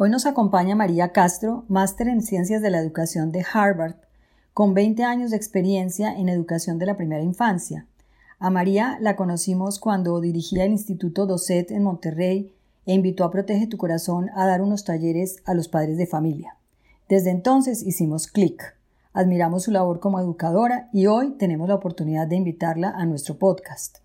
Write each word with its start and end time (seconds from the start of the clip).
Hoy 0.00 0.10
nos 0.10 0.26
acompaña 0.26 0.76
María 0.76 1.10
Castro, 1.10 1.64
máster 1.66 2.06
en 2.06 2.22
Ciencias 2.22 2.62
de 2.62 2.70
la 2.70 2.78
Educación 2.78 3.32
de 3.32 3.44
Harvard, 3.52 3.96
con 4.54 4.72
20 4.72 5.02
años 5.02 5.32
de 5.32 5.36
experiencia 5.36 6.16
en 6.16 6.28
educación 6.28 6.78
de 6.78 6.86
la 6.86 6.96
primera 6.96 7.24
infancia. 7.24 7.84
A 8.38 8.48
María 8.48 8.96
la 9.00 9.16
conocimos 9.16 9.80
cuando 9.80 10.20
dirigía 10.20 10.62
el 10.62 10.70
Instituto 10.70 11.26
DOCET 11.26 11.72
en 11.72 11.82
Monterrey 11.82 12.54
e 12.86 12.94
invitó 12.94 13.24
a 13.24 13.32
Protege 13.32 13.66
tu 13.66 13.76
Corazón 13.76 14.30
a 14.36 14.46
dar 14.46 14.62
unos 14.62 14.84
talleres 14.84 15.42
a 15.46 15.54
los 15.54 15.66
padres 15.66 15.96
de 15.96 16.06
familia. 16.06 16.54
Desde 17.08 17.30
entonces 17.30 17.82
hicimos 17.82 18.28
clic. 18.28 18.76
Admiramos 19.12 19.64
su 19.64 19.72
labor 19.72 19.98
como 19.98 20.20
educadora 20.20 20.90
y 20.92 21.06
hoy 21.06 21.32
tenemos 21.38 21.68
la 21.68 21.74
oportunidad 21.74 22.28
de 22.28 22.36
invitarla 22.36 22.90
a 22.90 23.04
nuestro 23.04 23.36
podcast. 23.36 23.98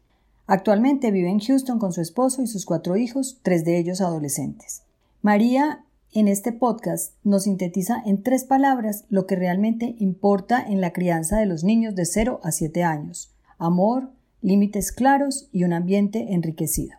Actualmente 0.48 1.12
vive 1.12 1.30
en 1.30 1.40
Houston 1.40 1.78
con 1.78 1.94
su 1.94 2.02
esposo 2.02 2.42
y 2.42 2.48
sus 2.48 2.66
cuatro 2.66 2.98
hijos, 2.98 3.38
tres 3.44 3.64
de 3.64 3.78
ellos 3.78 4.02
adolescentes. 4.02 4.82
María 5.24 5.86
en 6.12 6.28
este 6.28 6.52
podcast 6.52 7.14
nos 7.24 7.46
sintetiza 7.46 8.04
en 8.06 8.24
tres 8.24 8.44
palabras 8.44 9.06
lo 9.10 9.26
que 9.26 9.38
realmente 9.38 9.96
importa 10.00 10.62
en 10.62 10.82
la 10.82 10.92
crianza 10.92 11.40
de 11.40 11.46
los 11.46 11.64
niños 11.64 11.96
de 11.96 12.04
0 12.04 12.42
a 12.44 12.52
7 12.52 12.84
años. 12.84 13.32
Amor, 13.58 14.10
límites 14.42 14.92
claros 14.92 15.48
y 15.54 15.64
un 15.64 15.72
ambiente 15.72 16.34
enriquecido. 16.34 16.98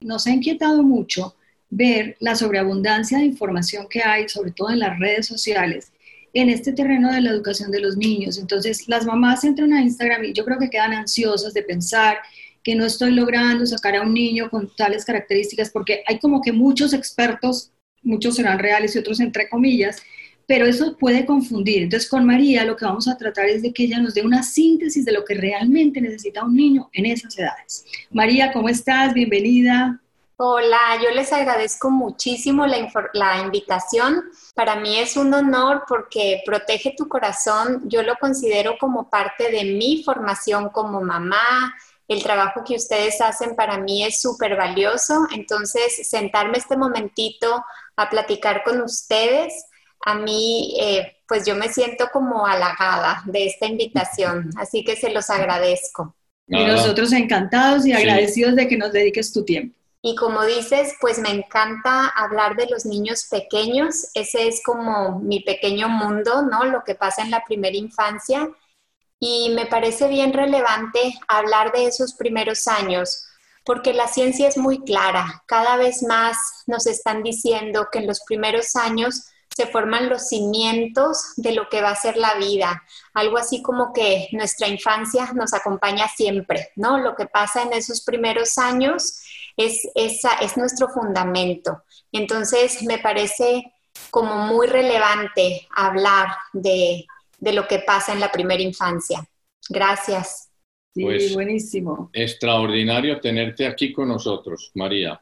Nos 0.00 0.26
ha 0.26 0.32
inquietado 0.32 0.82
mucho 0.82 1.36
ver 1.70 2.16
la 2.18 2.34
sobreabundancia 2.34 3.18
de 3.18 3.26
información 3.26 3.86
que 3.88 4.02
hay, 4.02 4.28
sobre 4.28 4.50
todo 4.50 4.70
en 4.70 4.80
las 4.80 4.98
redes 4.98 5.28
sociales, 5.28 5.92
en 6.34 6.48
este 6.48 6.72
terreno 6.72 7.12
de 7.12 7.20
la 7.20 7.30
educación 7.30 7.70
de 7.70 7.78
los 7.78 7.96
niños. 7.96 8.36
Entonces, 8.38 8.88
las 8.88 9.06
mamás 9.06 9.44
entran 9.44 9.72
a 9.74 9.80
Instagram 9.80 10.24
y 10.24 10.32
yo 10.32 10.44
creo 10.44 10.58
que 10.58 10.70
quedan 10.70 10.92
ansiosas 10.92 11.54
de 11.54 11.62
pensar 11.62 12.16
que 12.68 12.74
no 12.74 12.84
estoy 12.84 13.12
logrando 13.12 13.64
sacar 13.64 13.96
a 13.96 14.02
un 14.02 14.12
niño 14.12 14.50
con 14.50 14.68
tales 14.76 15.02
características, 15.06 15.70
porque 15.70 16.04
hay 16.06 16.18
como 16.18 16.42
que 16.42 16.52
muchos 16.52 16.92
expertos, 16.92 17.72
muchos 18.02 18.36
serán 18.36 18.58
reales 18.58 18.94
y 18.94 18.98
otros 18.98 19.20
entre 19.20 19.48
comillas, 19.48 20.02
pero 20.46 20.66
eso 20.66 20.94
puede 20.98 21.24
confundir. 21.24 21.84
Entonces, 21.84 22.10
con 22.10 22.26
María 22.26 22.66
lo 22.66 22.76
que 22.76 22.84
vamos 22.84 23.08
a 23.08 23.16
tratar 23.16 23.46
es 23.46 23.62
de 23.62 23.72
que 23.72 23.84
ella 23.84 24.00
nos 24.00 24.12
dé 24.12 24.20
una 24.20 24.42
síntesis 24.42 25.06
de 25.06 25.12
lo 25.12 25.24
que 25.24 25.32
realmente 25.32 25.98
necesita 26.02 26.44
un 26.44 26.56
niño 26.56 26.90
en 26.92 27.06
esas 27.06 27.38
edades. 27.38 27.86
María, 28.10 28.52
¿cómo 28.52 28.68
estás? 28.68 29.14
Bienvenida. 29.14 30.02
Hola, 30.36 31.00
yo 31.02 31.10
les 31.14 31.32
agradezco 31.32 31.88
muchísimo 31.88 32.66
la, 32.66 32.92
la, 33.14 33.38
invitación. 33.38 34.24
Para 34.54 34.76
mí 34.76 34.98
es 34.98 35.16
un 35.16 35.32
honor 35.32 35.84
porque 35.88 36.42
Protege 36.44 36.92
tu 36.94 37.08
Corazón, 37.08 37.84
yo 37.86 38.02
lo 38.02 38.14
considero 38.16 38.76
como 38.78 39.08
parte 39.08 39.50
de 39.50 39.64
mi 39.64 40.02
formación 40.04 40.68
como 40.68 41.00
mamá, 41.00 41.72
el 42.08 42.22
trabajo 42.22 42.64
que 42.64 42.74
ustedes 42.74 43.20
hacen 43.20 43.54
para 43.54 43.78
mí 43.78 44.02
es 44.02 44.20
súper 44.20 44.56
valioso. 44.56 45.26
Entonces, 45.34 46.08
sentarme 46.08 46.56
este 46.56 46.76
momentito 46.76 47.62
a 47.96 48.08
platicar 48.08 48.64
con 48.64 48.80
ustedes, 48.80 49.66
a 50.06 50.14
mí, 50.14 50.76
eh, 50.80 51.16
pues 51.26 51.44
yo 51.44 51.54
me 51.54 51.68
siento 51.68 52.08
como 52.10 52.46
halagada 52.46 53.22
de 53.26 53.46
esta 53.46 53.66
invitación. 53.66 54.50
Así 54.56 54.84
que 54.84 54.96
se 54.96 55.10
los 55.10 55.28
agradezco. 55.28 56.14
Y 56.46 56.64
nosotros 56.64 57.12
encantados 57.12 57.84
y 57.84 57.92
agradecidos 57.92 58.56
de 58.56 58.66
que 58.68 58.78
nos 58.78 58.90
dediques 58.90 59.30
tu 59.34 59.44
tiempo. 59.44 59.76
Y 60.00 60.14
como 60.14 60.46
dices, 60.46 60.94
pues 61.00 61.18
me 61.18 61.28
encanta 61.28 62.08
hablar 62.08 62.56
de 62.56 62.68
los 62.70 62.86
niños 62.86 63.26
pequeños. 63.30 64.06
Ese 64.14 64.48
es 64.48 64.62
como 64.64 65.18
mi 65.18 65.40
pequeño 65.40 65.90
mundo, 65.90 66.40
¿no? 66.40 66.64
Lo 66.64 66.84
que 66.84 66.94
pasa 66.94 67.20
en 67.20 67.30
la 67.30 67.44
primera 67.44 67.76
infancia 67.76 68.48
y 69.20 69.50
me 69.50 69.66
parece 69.66 70.08
bien 70.08 70.32
relevante 70.32 71.14
hablar 71.26 71.72
de 71.72 71.86
esos 71.86 72.14
primeros 72.14 72.68
años 72.68 73.24
porque 73.64 73.92
la 73.92 74.08
ciencia 74.08 74.48
es 74.48 74.56
muy 74.56 74.82
clara. 74.82 75.42
Cada 75.44 75.76
vez 75.76 76.02
más 76.02 76.38
nos 76.66 76.86
están 76.86 77.22
diciendo 77.22 77.88
que 77.92 77.98
en 77.98 78.06
los 78.06 78.20
primeros 78.20 78.74
años 78.76 79.26
se 79.54 79.66
forman 79.66 80.08
los 80.08 80.28
cimientos 80.28 81.34
de 81.36 81.52
lo 81.52 81.68
que 81.68 81.82
va 81.82 81.90
a 81.90 81.96
ser 81.96 82.16
la 82.16 82.36
vida. 82.36 82.82
Algo 83.12 83.36
así 83.36 83.60
como 83.60 83.92
que 83.92 84.28
nuestra 84.32 84.68
infancia 84.68 85.32
nos 85.34 85.52
acompaña 85.52 86.08
siempre, 86.08 86.70
¿no? 86.76 86.96
Lo 86.96 87.14
que 87.14 87.26
pasa 87.26 87.62
en 87.62 87.74
esos 87.74 88.02
primeros 88.02 88.56
años 88.56 89.20
es, 89.56 89.86
esa, 89.94 90.34
es 90.34 90.56
nuestro 90.56 90.88
fundamento. 90.88 91.82
Entonces, 92.10 92.82
me 92.84 92.98
parece 92.98 93.74
como 94.10 94.46
muy 94.46 94.66
relevante 94.66 95.68
hablar 95.76 96.28
de 96.54 97.04
de 97.38 97.52
lo 97.52 97.66
que 97.66 97.78
pasa 97.80 98.12
en 98.12 98.20
la 98.20 98.30
primera 98.30 98.62
infancia. 98.62 99.26
Gracias. 99.68 100.50
Sí, 100.94 101.02
pues, 101.02 101.34
buenísimo. 101.34 102.10
Extraordinario 102.12 103.20
tenerte 103.20 103.66
aquí 103.66 103.92
con 103.92 104.08
nosotros, 104.08 104.70
María. 104.74 105.20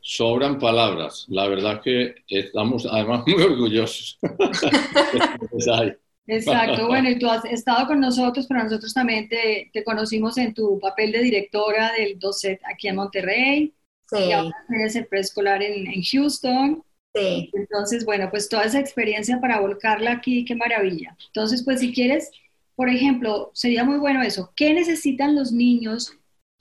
Sobran 0.00 0.58
palabras. 0.58 1.26
La 1.28 1.46
verdad 1.48 1.80
que 1.82 2.14
estamos 2.28 2.86
además 2.90 3.24
muy 3.26 3.42
orgullosos. 3.42 4.18
Exacto, 6.24 6.86
bueno, 6.86 7.10
y 7.10 7.18
tú 7.18 7.28
has 7.28 7.44
estado 7.44 7.88
con 7.88 7.98
nosotros, 8.00 8.46
pero 8.46 8.62
nosotros 8.62 8.94
también 8.94 9.28
te, 9.28 9.70
conocimos 9.84 10.38
en 10.38 10.54
tu 10.54 10.78
papel 10.78 11.10
de 11.10 11.20
directora 11.20 11.92
del 11.92 12.18
DOCET 12.18 12.60
aquí 12.64 12.88
en 12.88 12.96
Monterrey. 12.96 13.74
Sí. 14.06 14.18
Y 14.28 14.32
ahora 14.32 14.54
eres 14.68 14.94
el 14.96 15.06
preescolar 15.06 15.62
en, 15.62 15.86
en 15.88 16.02
Houston. 16.02 16.82
Sí. 17.14 17.50
Entonces, 17.52 18.04
bueno, 18.04 18.30
pues 18.30 18.48
toda 18.48 18.64
esa 18.64 18.78
experiencia 18.78 19.40
para 19.40 19.60
volcarla 19.60 20.12
aquí, 20.12 20.44
qué 20.44 20.54
maravilla. 20.54 21.16
Entonces, 21.26 21.62
pues 21.62 21.80
si 21.80 21.92
quieres, 21.92 22.30
por 22.74 22.88
ejemplo, 22.88 23.50
sería 23.54 23.84
muy 23.84 23.98
bueno 23.98 24.22
eso. 24.22 24.52
¿Qué 24.56 24.72
necesitan 24.72 25.34
los 25.34 25.52
niños 25.52 26.16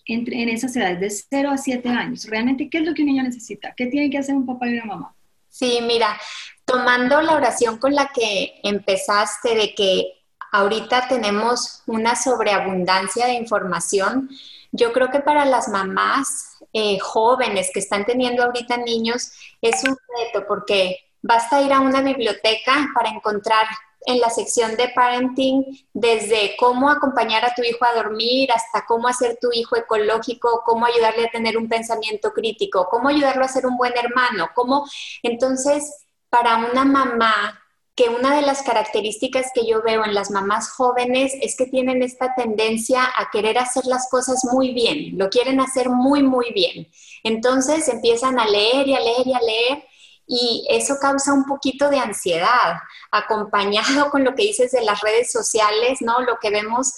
entre, 0.06 0.42
en 0.42 0.50
esas 0.50 0.76
edades 0.76 1.00
de 1.00 1.10
0 1.10 1.52
a 1.52 1.58
7 1.58 1.90
años? 1.90 2.26
Realmente, 2.26 2.70
¿qué 2.70 2.80
es 2.80 2.86
lo 2.86 2.94
que 2.94 3.04
un 3.04 3.08
niño 3.08 3.24
necesita? 3.24 3.74
¿Qué 3.76 3.86
tiene 3.86 4.10
que 4.10 4.18
hacer 4.18 4.36
un 4.36 4.46
papá 4.46 4.68
y 4.68 4.74
una 4.74 4.86
mamá? 4.86 5.16
Sí, 5.48 5.80
mira, 5.82 6.20
tomando 6.66 7.22
la 7.22 7.34
oración 7.34 7.78
con 7.78 7.94
la 7.94 8.12
que 8.14 8.60
empezaste 8.64 9.56
de 9.56 9.74
que 9.74 10.14
ahorita 10.52 11.08
tenemos 11.08 11.84
una 11.88 12.16
sobreabundancia 12.16 13.26
de 13.26 13.34
información, 13.34 14.30
yo 14.72 14.94
creo 14.94 15.10
que 15.10 15.20
para 15.20 15.46
las 15.46 15.68
mamás 15.68 16.58
eh, 16.74 17.00
jóvenes 17.00 17.70
que 17.74 17.80
están 17.80 18.06
teniendo 18.06 18.44
ahorita 18.44 18.78
niños 18.78 19.32
es 19.62 19.84
un 19.84 19.98
reto 20.18 20.46
porque 20.48 20.98
basta 21.22 21.62
ir 21.62 21.74
a 21.74 21.82
una 21.82 22.02
biblioteca 22.02 22.90
para 22.94 23.10
encontrar 23.10 23.68
en 24.06 24.20
la 24.20 24.30
sección 24.30 24.76
de 24.78 24.90
parenting 24.90 25.64
desde 25.94 26.56
cómo 26.58 26.90
acompañar 26.90 27.46
a 27.46 27.54
tu 27.54 27.62
hijo 27.62 27.86
a 27.86 27.94
dormir 27.94 28.52
hasta 28.52 28.86
cómo 28.86 29.08
hacer 29.08 29.38
tu 29.40 29.50
hijo 29.54 29.76
ecológico, 29.76 30.64
cómo 30.66 30.86
ayudarle 30.86 31.26
a 31.26 31.32
tener 31.32 31.58
un 31.58 31.70
pensamiento 31.70 32.34
crítico, 32.34 32.88
cómo 32.90 33.10
ayudarlo 33.10 33.46
a 33.46 33.50
ser 33.50 33.66
un 33.68 33.78
buen 33.78 33.94
hermano, 33.96 34.50
cómo 34.56 34.88
entonces 35.22 36.06
para 36.30 36.58
una 36.58 36.86
mamá 36.86 37.61
que 37.96 38.10
una 38.10 38.36
de 38.36 38.42
las 38.42 38.62
características 38.62 39.48
que 39.54 39.68
yo 39.68 39.82
veo 39.82 40.06
en 40.06 40.14
las 40.14 40.32
mamás 40.32 40.70
jóvenes 40.70 41.34
es 41.42 41.56
que 41.58 41.66
tienen 41.66 42.02
esta 42.02 42.34
tendencia 42.36 43.04
a 43.04 43.30
querer 43.32 43.58
hacer 43.58 43.86
las 43.86 44.10
cosas 44.10 44.46
muy 44.52 44.74
bien, 44.74 45.18
lo 45.18 45.30
quieren 45.30 45.60
hacer 45.60 45.90
muy, 45.90 46.24
muy 46.24 46.52
bien. 46.54 46.90
Entonces 47.24 47.88
empiezan 47.90 48.40
a 48.40 48.46
leer 48.46 48.88
y 48.88 48.96
a 48.96 49.00
leer 49.00 49.28
y 49.28 49.34
a 49.34 49.40
leer 49.40 49.84
y 50.26 50.66
eso 50.70 50.96
causa 51.02 51.34
un 51.34 51.46
poquito 51.46 51.90
de 51.90 52.00
ansiedad, 52.00 52.78
acompañado 53.12 54.10
con 54.10 54.24
lo 54.24 54.34
que 54.34 54.44
dices 54.44 54.72
de 54.72 54.82
las 54.82 55.02
redes 55.02 55.32
sociales, 55.32 55.98
¿no? 56.02 56.22
Lo 56.22 56.38
que 56.40 56.50
vemos 56.50 56.94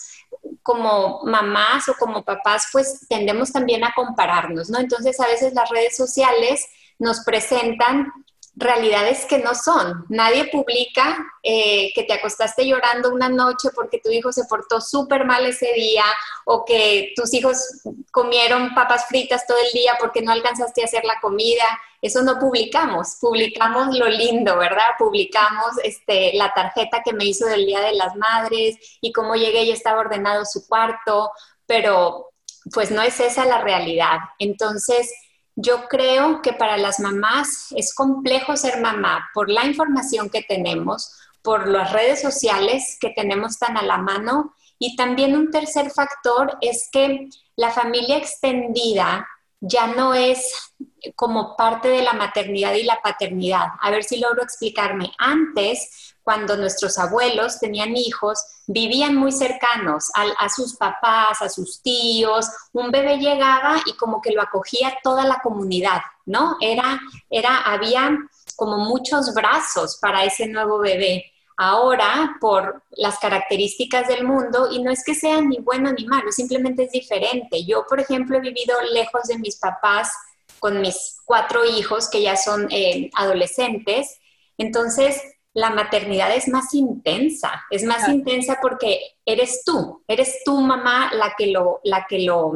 como 0.61 1.21
mamás 1.23 1.89
o 1.89 1.95
como 1.95 2.23
papás, 2.23 2.67
pues 2.71 3.07
tendemos 3.09 3.51
también 3.51 3.83
a 3.83 3.93
compararnos, 3.95 4.69
¿no? 4.69 4.79
Entonces 4.79 5.19
a 5.19 5.27
veces 5.27 5.53
las 5.53 5.69
redes 5.69 5.97
sociales 5.97 6.67
nos 6.99 7.21
presentan 7.21 8.11
realidades 8.55 9.25
que 9.25 9.39
no 9.39 9.55
son. 9.55 10.05
Nadie 10.09 10.49
publica 10.51 11.17
eh, 11.41 11.91
que 11.93 12.03
te 12.03 12.13
acostaste 12.13 12.67
llorando 12.67 13.11
una 13.11 13.29
noche 13.29 13.69
porque 13.73 13.99
tu 13.99 14.11
hijo 14.11 14.31
se 14.31 14.45
portó 14.45 14.79
súper 14.79 15.25
mal 15.25 15.45
ese 15.45 15.73
día 15.73 16.03
o 16.45 16.63
que 16.63 17.13
tus 17.15 17.33
hijos 17.33 17.81
comieron 18.11 18.75
papas 18.75 19.07
fritas 19.07 19.47
todo 19.47 19.57
el 19.57 19.71
día 19.73 19.93
porque 19.99 20.21
no 20.21 20.31
alcanzaste 20.31 20.81
a 20.81 20.85
hacer 20.85 21.03
la 21.03 21.19
comida. 21.19 21.65
Eso 22.01 22.21
no 22.21 22.37
publicamos, 22.37 23.17
publicamos 23.19 23.97
lo 23.97 24.07
lindo, 24.07 24.57
¿verdad? 24.57 24.91
Publicamos 24.99 25.71
este, 25.83 26.33
la 26.33 26.53
tarjeta 26.53 27.01
que 27.03 27.13
me 27.13 27.25
hizo 27.25 27.45
del 27.47 27.65
Día 27.65 27.79
de 27.79 27.93
las 27.93 28.15
Madres 28.15 28.77
y 29.01 29.11
cómo 29.13 29.35
llegué 29.35 29.63
y 29.63 29.71
estaba 29.71 30.01
ordenado 30.01 30.45
su 30.45 30.67
cuarto, 30.67 31.31
pero 31.65 32.29
pues 32.73 32.91
no 32.91 33.01
es 33.01 33.19
esa 33.19 33.45
la 33.45 33.61
realidad. 33.61 34.17
Entonces, 34.37 35.11
yo 35.55 35.87
creo 35.87 36.41
que 36.41 36.53
para 36.53 36.77
las 36.77 36.99
mamás 36.99 37.67
es 37.75 37.93
complejo 37.93 38.57
ser 38.57 38.81
mamá 38.81 39.29
por 39.33 39.49
la 39.49 39.65
información 39.65 40.29
que 40.29 40.41
tenemos, 40.41 41.13
por 41.41 41.67
las 41.67 41.91
redes 41.91 42.21
sociales 42.21 42.97
que 42.99 43.11
tenemos 43.11 43.59
tan 43.59 43.77
a 43.77 43.83
la 43.83 43.97
mano. 43.97 44.55
Y 44.79 44.95
también 44.95 45.35
un 45.35 45.51
tercer 45.51 45.91
factor 45.91 46.57
es 46.61 46.89
que 46.91 47.29
la 47.55 47.71
familia 47.71 48.17
extendida 48.17 49.27
ya 49.59 49.87
no 49.87 50.13
es 50.13 50.73
como 51.15 51.55
parte 51.55 51.89
de 51.89 52.01
la 52.01 52.13
maternidad 52.13 52.73
y 52.73 52.83
la 52.83 53.01
paternidad. 53.01 53.67
A 53.81 53.91
ver 53.91 54.03
si 54.03 54.19
logro 54.19 54.43
explicarme. 54.43 55.11
Antes, 55.17 56.15
cuando 56.23 56.55
nuestros 56.55 56.97
abuelos 56.97 57.59
tenían 57.59 57.95
hijos, 57.97 58.39
vivían 58.67 59.15
muy 59.15 59.31
cercanos 59.31 60.09
a, 60.15 60.49
sus 60.49 60.75
papás, 60.77 61.41
a 61.41 61.49
sus 61.49 61.81
tíos. 61.81 62.47
Un 62.71 62.91
bebé 62.91 63.17
llegaba 63.17 63.77
y 63.85 63.93
como 63.97 64.21
que 64.21 64.31
lo 64.31 64.41
acogía 64.41 64.97
toda 65.03 65.25
la 65.25 65.39
comunidad, 65.43 66.01
¿no? 66.25 66.55
Era, 66.61 66.99
era, 67.29 67.57
había 67.57 68.17
como 68.55 68.77
muchos 68.77 69.33
brazos 69.33 69.97
para 70.01 70.23
ese 70.23 70.47
nuevo 70.47 70.79
bebé 70.79 71.25
ahora 71.57 72.35
por 72.39 72.83
las 72.91 73.19
características 73.19 74.07
del 74.07 74.25
mundo 74.25 74.69
y 74.71 74.81
no 74.81 74.91
es 74.91 75.03
que 75.03 75.13
sea 75.13 75.39
ni 75.41 75.59
bueno 75.59 75.91
ni 75.91 76.05
malo, 76.05 76.31
simplemente 76.31 76.83
es 76.83 76.91
diferente. 76.91 77.63
Yo, 77.65 77.85
por 77.87 77.99
ejemplo, 77.99 78.37
he 78.37 78.41
vivido 78.41 78.75
lejos 78.91 79.23
de 79.23 79.37
mis 79.37 79.57
papás 79.57 80.11
con 80.63 80.79
mis 80.79 81.17
cuatro 81.25 81.65
hijos 81.65 82.09
que 82.09 82.21
ya 82.21 82.37
son 82.37 82.69
eh, 82.71 83.09
adolescentes, 83.15 84.17
entonces 84.57 85.21
la 85.53 85.71
maternidad 85.71 86.33
es 86.33 86.47
más 86.47 86.73
intensa, 86.73 87.65
es 87.69 87.83
más 87.83 88.07
intensa 88.07 88.59
porque 88.61 88.97
eres 89.25 89.65
tú, 89.65 90.05
eres 90.07 90.41
tu 90.45 90.61
mamá 90.61 91.11
la 91.15 91.33
que 91.37 91.47
lo, 91.47 91.81
la 91.83 92.05
que 92.07 92.19
lo, 92.19 92.53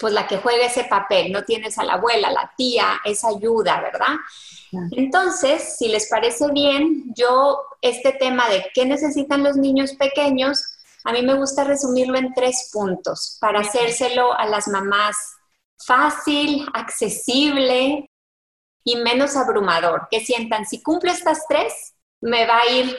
pues 0.00 0.14
la 0.14 0.26
que 0.26 0.38
juega 0.38 0.64
ese 0.64 0.84
papel, 0.84 1.30
no 1.30 1.44
tienes 1.44 1.76
a 1.76 1.84
la 1.84 1.92
abuela, 1.92 2.30
la 2.30 2.50
tía, 2.56 2.98
esa 3.04 3.28
ayuda, 3.28 3.82
¿verdad? 3.82 4.16
Entonces, 4.92 5.76
si 5.76 5.88
les 5.88 6.08
parece 6.08 6.50
bien, 6.52 7.12
yo 7.14 7.60
este 7.82 8.12
tema 8.12 8.48
de 8.48 8.64
qué 8.72 8.86
necesitan 8.86 9.44
los 9.44 9.58
niños 9.58 9.92
pequeños, 9.92 10.64
a 11.04 11.12
mí 11.12 11.20
me 11.20 11.34
gusta 11.34 11.64
resumirlo 11.64 12.16
en 12.16 12.32
tres 12.32 12.70
puntos 12.72 13.36
para 13.42 13.60
hacérselo 13.60 14.32
a 14.32 14.46
las 14.46 14.68
mamás 14.68 15.16
fácil, 15.78 16.66
accesible 16.72 18.10
y 18.84 18.96
menos 18.96 19.36
abrumador. 19.36 20.08
Que 20.10 20.20
sientan, 20.20 20.66
si 20.66 20.82
cumplo 20.82 21.10
estas 21.10 21.46
tres, 21.48 21.94
me 22.20 22.46
va 22.46 22.58
a 22.60 22.70
ir 22.70 22.96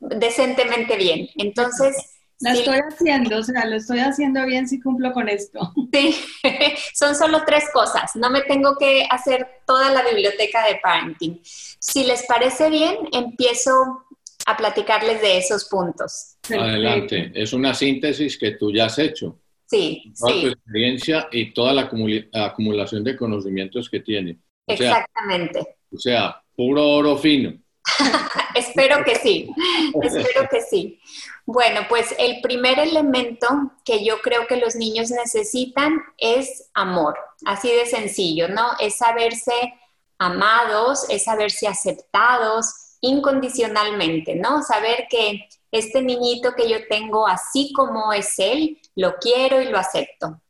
decentemente 0.00 0.96
bien. 0.96 1.28
Entonces, 1.36 2.16
la 2.40 2.52
estoy 2.52 2.78
haciendo, 2.78 3.38
o 3.38 3.42
sea, 3.42 3.64
lo 3.64 3.76
estoy 3.76 4.00
haciendo 4.00 4.44
bien 4.44 4.68
si 4.68 4.80
cumplo 4.80 5.12
con 5.12 5.28
esto. 5.28 5.72
Sí, 5.92 6.14
son 6.94 7.14
solo 7.14 7.42
tres 7.46 7.64
cosas. 7.72 8.14
No 8.16 8.28
me 8.28 8.42
tengo 8.42 8.76
que 8.76 9.06
hacer 9.08 9.62
toda 9.66 9.90
la 9.90 10.02
biblioteca 10.02 10.66
de 10.66 10.78
parenting. 10.82 11.40
Si 11.42 12.04
les 12.04 12.26
parece 12.26 12.68
bien, 12.68 12.96
empiezo 13.12 14.04
a 14.46 14.56
platicarles 14.56 15.22
de 15.22 15.38
esos 15.38 15.64
puntos. 15.64 16.36
Adelante. 16.50 17.32
Es 17.34 17.54
una 17.54 17.72
síntesis 17.72 18.38
que 18.38 18.52
tú 18.52 18.70
ya 18.70 18.86
has 18.86 18.98
hecho. 18.98 19.38
Sí, 19.66 20.12
toda 20.18 20.40
tu 20.40 20.46
experiencia 20.48 21.28
y 21.32 21.52
toda 21.52 21.72
la 21.72 21.90
acumulación 22.32 23.02
de 23.02 23.16
conocimientos 23.16 23.90
que 23.90 24.00
tiene. 24.00 24.38
Exactamente. 24.66 25.76
O 25.92 25.98
sea, 25.98 26.40
puro 26.54 26.88
oro 26.88 27.16
fino. 27.16 27.52
Espero 28.54 29.04
que 29.04 29.16
sí, 29.16 29.50
espero 30.02 30.48
que 30.50 30.62
sí. 30.62 30.98
Bueno, 31.44 31.82
pues 31.88 32.14
el 32.18 32.40
primer 32.40 32.78
elemento 32.78 33.46
que 33.84 34.02
yo 34.04 34.20
creo 34.22 34.46
que 34.46 34.56
los 34.56 34.74
niños 34.74 35.10
necesitan 35.10 36.00
es 36.16 36.70
amor, 36.72 37.16
así 37.44 37.68
de 37.68 37.84
sencillo, 37.84 38.48
¿no? 38.48 38.70
Es 38.80 38.96
saberse 38.96 39.52
amados, 40.18 41.08
es 41.10 41.24
saberse 41.24 41.68
aceptados 41.68 42.96
incondicionalmente, 43.00 44.34
¿no? 44.34 44.62
Saber 44.62 45.06
que 45.10 45.48
este 45.70 46.02
niñito 46.02 46.54
que 46.54 46.68
yo 46.68 46.86
tengo, 46.88 47.26
así 47.26 47.72
como 47.72 48.12
es 48.12 48.38
él, 48.38 48.80
lo 48.94 49.16
quiero 49.16 49.60
y 49.60 49.66
lo 49.66 49.78
acepto. 49.78 50.40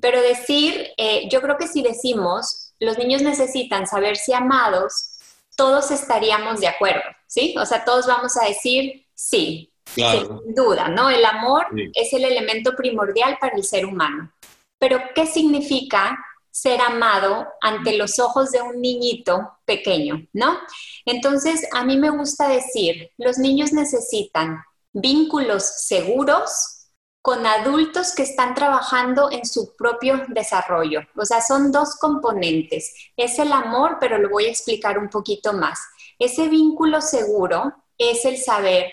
Pero 0.00 0.20
decir, 0.20 0.88
eh, 0.96 1.28
yo 1.30 1.40
creo 1.40 1.56
que 1.56 1.68
si 1.68 1.82
decimos, 1.82 2.74
los 2.78 2.98
niños 2.98 3.22
necesitan 3.22 3.86
saberse 3.86 4.34
amados, 4.34 5.18
todos 5.56 5.90
estaríamos 5.90 6.60
de 6.60 6.68
acuerdo, 6.68 7.02
¿sí? 7.26 7.54
O 7.58 7.64
sea, 7.64 7.84
todos 7.84 8.06
vamos 8.06 8.36
a 8.36 8.46
decir 8.46 9.06
sí, 9.14 9.72
sin 9.94 10.54
duda, 10.54 10.88
¿no? 10.88 11.08
El 11.08 11.24
amor 11.24 11.66
es 11.94 12.12
el 12.12 12.24
elemento 12.24 12.74
primordial 12.76 13.38
para 13.40 13.56
el 13.56 13.64
ser 13.64 13.86
humano. 13.86 14.32
Pero, 14.78 15.00
¿qué 15.14 15.26
significa 15.26 16.18
ser 16.56 16.80
amado 16.80 17.46
ante 17.60 17.98
los 17.98 18.18
ojos 18.18 18.50
de 18.50 18.62
un 18.62 18.80
niñito 18.80 19.58
pequeño, 19.66 20.26
¿no? 20.32 20.58
Entonces, 21.04 21.68
a 21.74 21.84
mí 21.84 21.98
me 21.98 22.08
gusta 22.08 22.48
decir, 22.48 23.10
los 23.18 23.36
niños 23.36 23.74
necesitan 23.74 24.62
vínculos 24.94 25.64
seguros, 25.64 26.72
con 27.20 27.44
adultos 27.44 28.14
que 28.14 28.22
están 28.22 28.54
trabajando 28.54 29.30
en 29.32 29.44
su 29.44 29.74
propio 29.76 30.22
desarrollo. 30.28 31.00
O 31.16 31.24
sea, 31.24 31.42
son 31.42 31.72
dos 31.72 31.96
componentes. 31.96 32.94
Es 33.16 33.40
el 33.40 33.50
amor, 33.50 33.98
pero 33.98 34.16
lo 34.16 34.30
voy 34.30 34.46
a 34.46 34.50
explicar 34.50 34.96
un 34.96 35.10
poquito 35.10 35.52
más. 35.52 35.80
Ese 36.20 36.48
vínculo 36.48 37.00
seguro 37.02 37.74
es 37.98 38.24
el 38.24 38.38
saber 38.38 38.92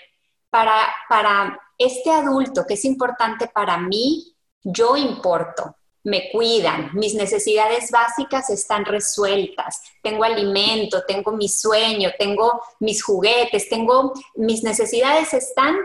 para, 0.50 0.74
para 1.08 1.58
este 1.78 2.10
adulto 2.10 2.66
que 2.66 2.74
es 2.74 2.84
importante 2.84 3.46
para 3.46 3.78
mí, 3.78 4.36
yo 4.64 4.96
importo, 4.96 5.76
me 6.04 6.30
cuidan, 6.30 6.90
mis 6.92 7.14
necesidades 7.14 7.90
básicas 7.90 8.50
están 8.50 8.84
resueltas, 8.84 9.82
tengo 10.02 10.22
alimento, 10.22 11.02
tengo 11.08 11.32
mi 11.32 11.48
sueño, 11.48 12.10
tengo 12.18 12.62
mis 12.78 13.02
juguetes, 13.02 13.68
tengo 13.68 14.12
mis 14.36 14.62
necesidades 14.62 15.32
están 15.32 15.76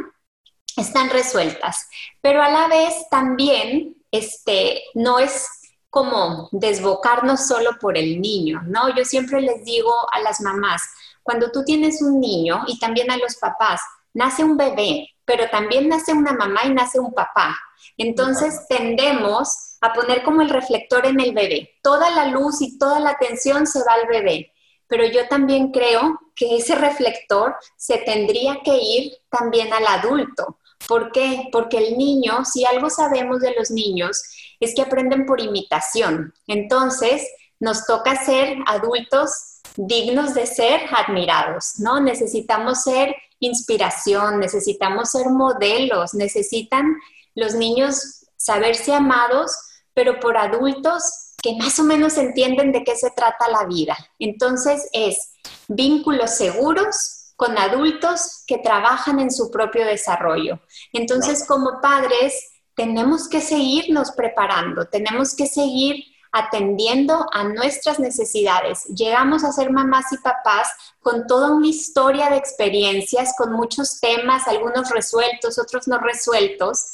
están 0.78 1.10
resueltas, 1.10 1.90
pero 2.22 2.42
a 2.42 2.50
la 2.50 2.68
vez 2.68 3.10
también 3.10 3.98
este, 4.12 4.84
no 4.94 5.20
es 5.20 5.48
como 5.90 6.48
desbocarnos 6.52 7.48
solo 7.48 7.72
por 7.82 7.98
el 7.98 8.22
niño, 8.22 8.62
¿no? 8.66 8.96
Yo 8.96 9.04
siempre 9.04 9.42
les 9.42 9.64
digo 9.66 9.94
a 10.14 10.20
las 10.22 10.40
mamás, 10.42 10.84
cuando 11.24 11.52
tú 11.52 11.64
tienes 11.64 12.02
un 12.02 12.20
niño 12.20 12.64
y 12.68 12.80
también 12.80 13.12
a 13.12 13.18
los 13.18 13.36
papás, 13.38 13.82
nace 14.14 14.44
un 14.44 14.58
bebé, 14.58 15.10
pero 15.26 15.50
también 15.50 15.90
nace 15.90 16.14
una 16.14 16.34
mamá 16.34 16.62
y 16.66 16.74
nace 16.74 17.00
un 17.00 17.14
papá. 17.14 17.58
Entonces 17.98 18.66
tendemos 18.68 19.69
a 19.82 19.94
poner 19.94 20.24
como 20.24 20.42
el 20.42 20.50
reflector 20.50 21.06
en 21.06 21.20
el 21.20 21.34
bebé. 21.34 21.78
Toda 21.82 22.10
la 22.10 22.28
luz 22.28 22.62
y 22.62 22.78
toda 22.78 23.00
la 23.00 23.12
atención 23.12 23.66
se 23.68 23.80
va 23.80 23.94
al 23.94 24.08
bebé. 24.08 24.52
Pero 24.88 25.06
yo 25.06 25.28
también 25.28 25.72
creo 25.72 26.20
que 26.36 26.58
ese 26.58 26.76
reflector 26.76 27.56
se 27.78 27.98
tendría 28.00 28.62
que 28.64 28.76
ir 28.76 29.14
también 29.30 29.72
al 29.72 29.86
adulto. 29.88 30.58
¿Por 30.88 31.12
qué? 31.12 31.50
Porque 31.52 31.78
el 31.78 31.98
niño, 31.98 32.44
si 32.46 32.66
algo 32.66 32.90
sabemos 32.90 33.42
de 33.42 33.54
los 33.56 33.70
niños, 33.70 34.24
es 34.60 34.74
que 34.74 34.82
aprenden 34.82 35.26
por 35.26 35.40
imitación. 35.40 36.34
Entonces, 36.48 37.28
nos 37.60 37.86
toca 37.86 38.24
ser 38.24 38.58
adultos 38.66 39.60
dignos 39.76 40.34
de 40.34 40.46
ser 40.46 40.82
admirados, 40.92 41.80
¿no? 41.80 42.00
Necesitamos 42.00 42.84
ser 42.84 43.16
inspiración, 43.40 44.40
necesitamos 44.40 45.12
ser 45.12 45.30
modelos, 45.30 46.14
necesitan 46.14 46.98
los 47.36 47.54
niños 47.54 48.26
saberse 48.36 48.94
amados, 48.94 49.56
pero 50.00 50.18
por 50.18 50.38
adultos 50.38 51.34
que 51.44 51.58
más 51.58 51.78
o 51.78 51.84
menos 51.84 52.18
entienden 52.18 52.72
de 52.72 52.86
qué 52.86 52.96
se 52.96 53.12
trata 53.12 53.50
la 53.50 53.66
vida. 53.66 53.98
Entonces 54.18 54.88
es 54.94 55.34
vínculos 55.68 56.38
seguros, 56.38 57.34
con 57.36 57.58
adultos 57.58 58.46
que 58.48 58.60
trabajan 58.60 59.20
en 59.20 59.30
su 59.30 59.52
propio 59.52 59.86
desarrollo. 59.86 60.62
Entonces, 60.94 61.46
como 61.46 61.82
padres, 61.82 62.34
tenemos 62.76 63.28
que 63.28 63.42
seguirnos 63.42 64.12
preparando, 64.12 64.86
tenemos 64.88 65.36
que 65.36 65.48
seguir 65.48 66.06
atendiendo 66.32 67.26
a 67.34 67.44
nuestras 67.44 68.00
necesidades. 68.00 68.86
Llegamos 68.86 69.44
a 69.44 69.52
ser 69.52 69.70
mamás 69.70 70.14
y 70.14 70.18
papás 70.20 70.70
con 71.02 71.28
toda 71.28 71.52
una 71.52 71.68
historia 71.68 72.30
de 72.30 72.38
experiencias, 72.38 73.34
con 73.38 73.52
muchos 73.52 74.00
temas, 74.00 74.48
algunos 74.48 74.92
resueltos, 74.92 75.60
otros 75.60 75.90
no 75.90 75.98
resueltos, 76.00 76.86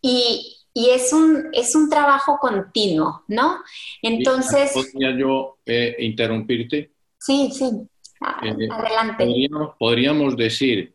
y, 0.00 0.63
es, 0.74 1.12
un, 1.12 1.48
es 1.52 1.74
un 1.74 1.88
trabajo 1.88 2.38
continuo, 2.38 3.22
¿no? 3.28 3.58
Entonces... 4.02 4.72
¿Podría 4.74 5.16
yo 5.16 5.58
eh, 5.64 5.96
interrumpirte? 6.00 6.90
Sí, 7.18 7.50
sí. 7.52 7.70
Eh, 8.42 8.68
Adelante. 8.70 9.48
Podríamos, 9.78 10.36
decir 10.36 10.94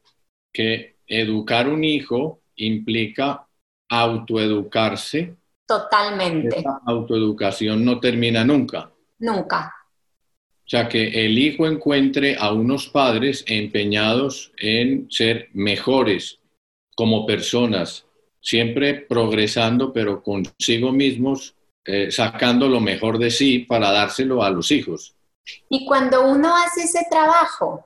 que 0.51 0.97
educar 1.07 1.67
un 1.69 1.83
hijo 1.83 2.41
implica 2.55 3.47
autoeducarse. 3.87 5.35
Totalmente. 5.65 6.63
Autoeducación 6.85 7.85
no 7.85 7.99
termina 7.99 8.43
nunca. 8.43 8.91
Nunca. 9.19 9.73
O 10.65 10.69
sea, 10.69 10.87
que 10.87 11.25
el 11.25 11.37
hijo 11.37 11.65
encuentre 11.65 12.35
a 12.37 12.51
unos 12.51 12.87
padres 12.89 13.43
empeñados 13.47 14.51
en 14.57 15.09
ser 15.09 15.49
mejores 15.53 16.39
como 16.95 17.25
personas, 17.25 18.05
siempre 18.41 18.93
progresando, 18.93 19.91
pero 19.93 20.21
consigo 20.23 20.91
mismos, 20.91 21.55
eh, 21.85 22.11
sacando 22.11 22.67
lo 22.67 22.79
mejor 22.79 23.17
de 23.17 23.31
sí 23.31 23.59
para 23.59 23.91
dárselo 23.91 24.43
a 24.43 24.49
los 24.49 24.71
hijos. 24.71 25.15
Y 25.69 25.85
cuando 25.85 26.27
uno 26.27 26.55
hace 26.55 26.83
ese 26.83 27.05
trabajo, 27.09 27.85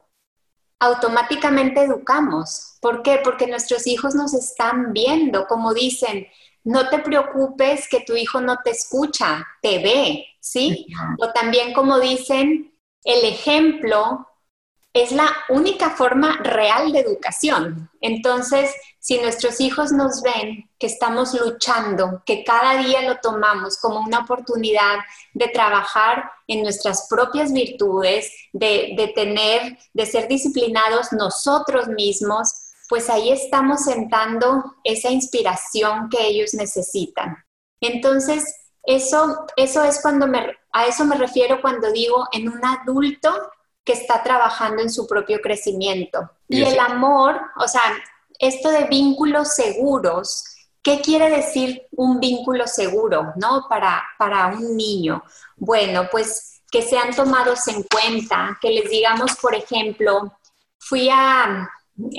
automáticamente 0.80 1.84
educamos. 1.84 2.78
¿Por 2.82 3.02
qué? 3.04 3.22
Porque 3.24 3.48
nuestros 3.48 3.88
hijos 3.88 4.16
nos 4.16 4.34
están 4.34 4.92
viendo, 4.92 5.48
como 5.48 5.74
dicen, 5.74 6.28
no 6.66 6.90
te 6.90 7.00
preocupes 7.00 7.88
que 7.90 8.02
tu 8.02 8.16
hijo 8.16 8.42
no 8.42 8.58
te 8.64 8.72
escucha, 8.72 9.46
te 9.62 9.80
ve, 9.80 10.26
¿sí? 10.40 10.88
O 11.20 11.32
también 11.32 11.74
como 11.74 12.00
dicen, 12.00 12.74
el 13.04 13.26
ejemplo 13.26 14.28
es 14.94 15.12
la 15.12 15.28
única 15.50 15.90
forma 15.90 16.38
real 16.44 16.92
de 16.92 17.00
educación. 17.00 17.90
Entonces, 18.00 18.72
si 19.00 19.18
nuestros 19.20 19.60
hijos 19.60 19.92
nos 19.92 20.22
ven 20.22 20.70
que 20.78 20.86
estamos 20.86 21.34
luchando, 21.34 22.22
que 22.26 22.44
cada 22.44 22.78
día 22.78 23.02
lo 23.02 23.18
tomamos 23.18 23.78
como 23.80 24.00
una 24.02 24.20
oportunidad 24.20 25.00
de 25.34 25.48
trabajar 25.48 26.32
en 26.48 26.62
nuestras 26.62 27.08
propias 27.10 27.52
virtudes, 27.52 28.32
de, 28.54 28.94
de 28.96 29.08
tener, 29.10 29.80
de 29.94 30.06
ser 30.06 30.28
disciplinados 30.28 31.12
nosotros 31.12 31.88
mismos, 31.88 32.54
pues 32.88 33.10
ahí 33.10 33.32
estamos 33.32 33.86
sentando 33.86 34.76
esa 34.84 35.10
inspiración 35.10 36.08
que 36.10 36.28
ellos 36.28 36.54
necesitan. 36.54 37.36
Entonces, 37.82 38.56
eso, 38.84 39.48
eso 39.56 39.84
es 39.84 40.02
cuando 40.02 40.28
me, 40.28 40.56
a 40.72 40.86
eso 40.86 41.04
me 41.06 41.16
refiero 41.16 41.62
cuando 41.62 41.92
digo 41.92 42.28
en 42.32 42.50
un 42.50 42.64
adulto 42.64 43.32
que 43.84 43.94
está 43.94 44.24
trabajando 44.24 44.82
en 44.82 44.90
su 44.90 45.08
propio 45.08 45.42
crecimiento. 45.42 46.32
Y, 46.48 46.64
el 46.64 46.80
amor, 46.80 47.40
o 47.58 47.68
sea, 47.68 47.82
esto 48.40 48.70
de 48.70 48.86
vínculos 48.86 49.56
seguros, 49.56 50.46
¿qué 50.82 51.02
quiere 51.02 51.30
decir 51.30 51.88
un 51.92 52.20
vínculo 52.20 52.68
seguro, 52.68 53.34
no? 53.36 53.66
Para, 53.70 54.04
para 54.18 54.48
un 54.48 54.78
niño. 54.78 55.24
Bueno, 55.58 56.08
pues 56.12 56.62
que 56.72 56.82
sean 56.82 57.16
tomados 57.16 57.68
en 57.68 57.84
cuenta, 57.84 58.58
que 58.62 58.72
les 58.72 58.90
digamos, 58.90 59.36
por 59.36 59.54
ejemplo, 59.54 60.40
fui 60.80 61.10
a, 61.10 61.70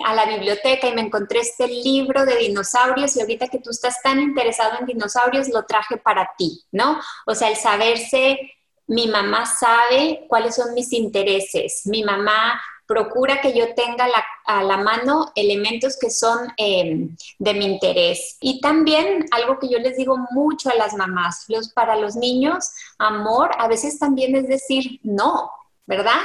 a 0.05 0.15
la 0.15 0.27
biblioteca 0.27 0.87
y 0.87 0.95
me 0.95 1.01
encontré 1.01 1.41
este 1.41 1.67
libro 1.67 2.25
de 2.25 2.37
dinosaurios 2.37 3.17
y 3.17 3.21
ahorita 3.21 3.49
que 3.49 3.59
tú 3.59 3.71
estás 3.71 4.01
tan 4.03 4.21
interesado 4.21 4.79
en 4.79 4.87
dinosaurios, 4.87 5.49
lo 5.49 5.65
traje 5.65 5.97
para 5.97 6.31
ti, 6.39 6.63
¿no? 6.71 7.01
O 7.27 7.35
sea, 7.35 7.49
el 7.49 7.57
saberse 7.57 8.39
mi 8.87 9.09
mamá 9.09 9.47
sabe 9.47 10.27
cuáles 10.29 10.57
son 10.57 10.75
mis 10.75 10.93
intereses, 10.93 11.87
mi 11.87 12.03
mamá 12.03 12.61
procura 12.87 13.41
que 13.41 13.57
yo 13.57 13.75
tenga 13.75 14.07
a 14.45 14.63
la 14.63 14.77
mano 14.77 15.33
elementos 15.35 15.97
que 15.99 16.11
son 16.11 16.53
em, 16.57 17.17
de 17.39 17.55
mi 17.55 17.65
interés. 17.65 18.37
Y 18.41 18.61
también 18.61 19.25
algo 19.31 19.59
que 19.59 19.69
yo 19.69 19.79
les 19.79 19.97
digo 19.97 20.19
mucho 20.33 20.71
a 20.71 20.75
las 20.75 20.95
mamás, 20.95 21.45
los, 21.49 21.71
para 21.71 21.97
los 21.97 22.15
niños, 22.15 22.71
amor 22.99 23.51
a 23.59 23.69
veces 23.69 23.99
también 23.99 24.37
es 24.37 24.49
decir 24.49 25.01
no, 25.03 25.51
¿verdad? 25.87 26.21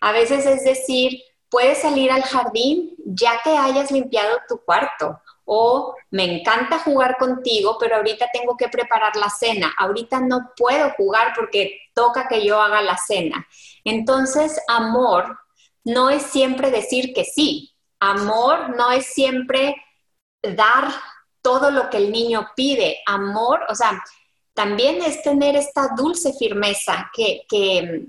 A 0.00 0.12
veces 0.12 0.46
es 0.46 0.64
decir, 0.64 1.20
puedes 1.50 1.78
salir 1.78 2.10
al 2.10 2.22
jardín 2.22 2.94
ya 3.04 3.40
que 3.42 3.50
hayas 3.50 3.90
limpiado 3.90 4.38
tu 4.48 4.58
cuarto 4.58 5.20
o 5.44 5.94
me 6.10 6.24
encanta 6.24 6.78
jugar 6.78 7.16
contigo, 7.18 7.76
pero 7.78 7.96
ahorita 7.96 8.28
tengo 8.32 8.56
que 8.56 8.68
preparar 8.68 9.16
la 9.16 9.28
cena, 9.28 9.72
ahorita 9.78 10.20
no 10.20 10.52
puedo 10.56 10.90
jugar 10.96 11.32
porque 11.36 11.80
toca 11.94 12.28
que 12.28 12.44
yo 12.44 12.60
haga 12.60 12.82
la 12.82 12.96
cena. 12.96 13.46
Entonces, 13.84 14.60
amor 14.68 15.38
no 15.84 16.10
es 16.10 16.22
siempre 16.22 16.70
decir 16.70 17.12
que 17.12 17.24
sí, 17.24 17.74
amor 18.00 18.76
no 18.76 18.90
es 18.90 19.06
siempre 19.06 19.76
dar 20.42 20.88
todo 21.42 21.70
lo 21.70 21.90
que 21.90 21.98
el 21.98 22.10
niño 22.10 22.48
pide, 22.56 22.98
amor, 23.06 23.60
o 23.68 23.74
sea, 23.74 24.02
también 24.54 25.02
es 25.02 25.22
tener 25.22 25.56
esta 25.56 25.88
dulce 25.96 26.32
firmeza 26.32 27.10
que, 27.12 27.42
que 27.48 28.06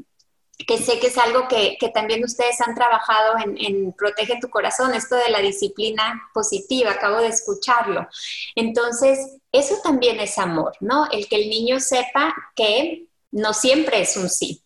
que 0.58 0.78
sé 0.78 1.00
que 1.00 1.08
es 1.08 1.18
algo 1.18 1.48
que, 1.48 1.78
también 1.94 2.24
ustedes 2.24 2.62
han 2.62 2.76
trabajado 2.76 3.36
en, 3.38 3.94
Protege 3.94 4.40
tu 4.40 4.50
Corazón, 4.50 4.94
esto 4.94 5.16
de 5.16 5.30
la 5.30 5.40
disciplina 5.40 6.30
positiva, 6.34 6.92
acabo 6.92 7.18
de 7.18 7.28
escucharlo. 7.28 8.08
Entonces, 8.56 9.38
eso 9.52 9.76
también 9.84 10.20
es 10.20 10.38
amor, 10.38 10.74
¿no? 10.80 11.10
El 11.12 11.28
que 11.28 11.36
el 11.36 11.50
niño 11.50 11.80
sepa 11.80 12.34
que 12.56 13.08
no 13.32 13.54
siempre 13.54 14.02
es 14.02 14.16
un 14.18 14.30
sí. 14.30 14.64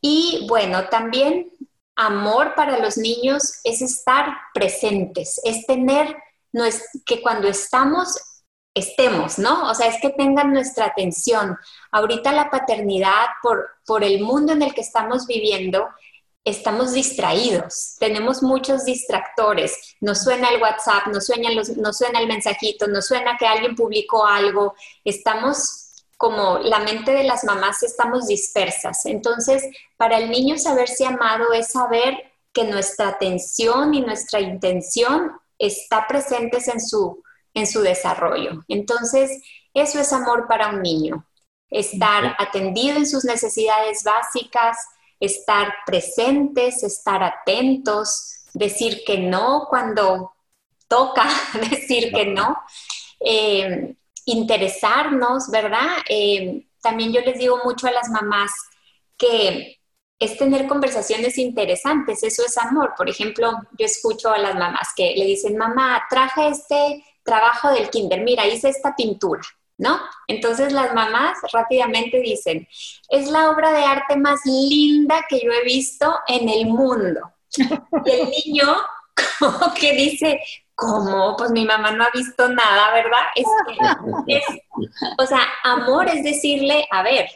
Y 0.00 0.46
bueno, 0.48 0.88
también 0.88 1.50
amor 1.96 2.54
para 2.54 2.78
los 2.78 2.96
niños 2.96 3.60
es 3.62 3.82
estar 3.82 4.36
presentes, 4.52 5.40
es 5.44 5.64
tener, 5.66 6.16
no 6.52 6.64
es, 6.64 6.82
que 7.06 7.22
cuando 7.22 7.48
estamos 7.48 8.18
estemos, 8.74 9.38
¿no? 9.38 9.70
O 9.70 9.74
sea, 9.74 9.86
es 9.86 10.00
que 10.00 10.10
tengan 10.10 10.52
nuestra 10.52 10.86
atención. 10.86 11.56
Ahorita 11.92 12.32
la 12.32 12.50
paternidad, 12.50 13.26
por, 13.40 13.70
por 13.86 14.02
el 14.02 14.20
mundo 14.20 14.52
en 14.52 14.62
el 14.62 14.74
que 14.74 14.80
estamos 14.80 15.26
viviendo, 15.26 15.88
estamos 16.44 16.92
distraídos, 16.92 17.96
tenemos 17.98 18.42
muchos 18.42 18.84
distractores, 18.84 19.96
nos 20.00 20.24
suena 20.24 20.50
el 20.50 20.60
WhatsApp, 20.60 21.06
nos 21.06 21.24
suena, 21.24 21.50
los, 21.52 21.70
nos 21.78 21.96
suena 21.96 22.20
el 22.20 22.26
mensajito, 22.26 22.86
nos 22.86 23.06
suena 23.06 23.38
que 23.38 23.46
alguien 23.46 23.74
publicó 23.74 24.26
algo, 24.26 24.74
estamos 25.04 26.04
como 26.18 26.58
la 26.58 26.80
mente 26.80 27.12
de 27.12 27.24
las 27.24 27.44
mamás 27.44 27.82
estamos 27.82 28.26
dispersas. 28.28 29.06
Entonces, 29.06 29.64
para 29.96 30.18
el 30.18 30.30
niño 30.30 30.58
saberse 30.58 31.06
amado 31.06 31.52
es 31.52 31.72
saber 31.72 32.32
que 32.52 32.64
nuestra 32.64 33.08
atención 33.08 33.94
y 33.94 34.00
nuestra 34.00 34.40
intención 34.40 35.32
está 35.58 36.06
presentes 36.06 36.68
en 36.68 36.80
su 36.80 37.23
en 37.54 37.66
su 37.66 37.80
desarrollo. 37.80 38.64
Entonces, 38.68 39.42
eso 39.72 40.00
es 40.00 40.12
amor 40.12 40.46
para 40.46 40.68
un 40.68 40.82
niño, 40.82 41.26
estar 41.70 42.36
atendido 42.38 42.98
en 42.98 43.06
sus 43.06 43.24
necesidades 43.24 44.02
básicas, 44.04 44.76
estar 45.20 45.72
presentes, 45.86 46.82
estar 46.82 47.22
atentos, 47.22 48.44
decir 48.52 49.02
que 49.06 49.18
no 49.18 49.66
cuando 49.68 50.32
toca 50.88 51.26
decir 51.70 52.12
que 52.12 52.26
no, 52.26 52.56
eh, 53.20 53.94
interesarnos, 54.26 55.50
¿verdad? 55.50 55.98
Eh, 56.08 56.66
también 56.80 57.12
yo 57.12 57.20
les 57.20 57.38
digo 57.38 57.60
mucho 57.64 57.86
a 57.86 57.92
las 57.92 58.08
mamás 58.10 58.52
que 59.16 59.80
es 60.18 60.38
tener 60.38 60.66
conversaciones 60.66 61.38
interesantes, 61.38 62.22
eso 62.22 62.44
es 62.46 62.56
amor. 62.58 62.94
Por 62.96 63.08
ejemplo, 63.08 63.52
yo 63.78 63.86
escucho 63.86 64.30
a 64.30 64.38
las 64.38 64.54
mamás 64.54 64.88
que 64.96 65.14
le 65.16 65.24
dicen, 65.24 65.56
mamá, 65.56 66.04
traje 66.08 66.48
este 66.48 67.04
trabajo 67.24 67.70
del 67.70 67.90
kinder, 67.90 68.20
mira, 68.20 68.46
hice 68.46 68.68
esta 68.68 68.94
pintura, 68.94 69.42
¿no? 69.78 70.00
Entonces 70.28 70.72
las 70.72 70.94
mamás 70.94 71.38
rápidamente 71.52 72.20
dicen, 72.20 72.68
es 73.08 73.30
la 73.30 73.50
obra 73.50 73.72
de 73.72 73.84
arte 73.84 74.16
más 74.16 74.40
linda 74.44 75.24
que 75.28 75.40
yo 75.40 75.50
he 75.52 75.64
visto 75.64 76.18
en 76.28 76.48
el 76.48 76.66
mundo. 76.66 77.32
Y 78.04 78.10
el 78.10 78.30
niño 78.30 78.76
como 79.38 79.72
que 79.74 79.92
dice, 79.92 80.40
¿cómo? 80.74 81.36
Pues 81.36 81.50
mi 81.50 81.64
mamá 81.64 81.90
no 81.92 82.04
ha 82.04 82.10
visto 82.12 82.48
nada, 82.48 82.92
¿verdad? 82.92 83.22
Es 83.34 83.46
es, 84.26 84.44
o 85.18 85.26
sea, 85.26 85.42
amor 85.62 86.08
es 86.08 86.24
decirle, 86.24 86.86
a 86.90 87.02
ver, 87.02 87.28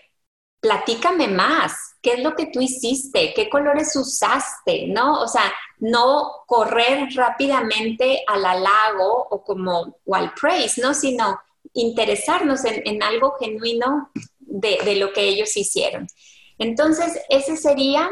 platícame 0.60 1.28
más, 1.28 1.87
¿qué 2.02 2.14
es 2.14 2.22
lo 2.22 2.34
que 2.34 2.46
tú 2.46 2.60
hiciste? 2.60 3.32
¿Qué 3.34 3.48
colores 3.48 3.94
usaste? 3.96 4.86
¿No? 4.88 5.20
O 5.20 5.28
sea, 5.28 5.52
no 5.78 6.30
correr 6.46 7.08
rápidamente 7.14 8.22
al 8.26 8.44
halago 8.44 9.28
o 9.30 9.42
como, 9.44 9.96
o 10.04 10.14
al 10.14 10.32
praise, 10.34 10.80
¿no? 10.80 10.94
Sino 10.94 11.38
interesarnos 11.74 12.64
en, 12.64 13.02
algo 13.02 13.34
genuino 13.38 14.10
de, 14.38 14.78
de 14.84 14.96
lo 14.96 15.12
que 15.12 15.22
ellos 15.22 15.56
hicieron. 15.56 16.06
Entonces, 16.58 17.20
ese 17.28 17.56
sería 17.56 18.10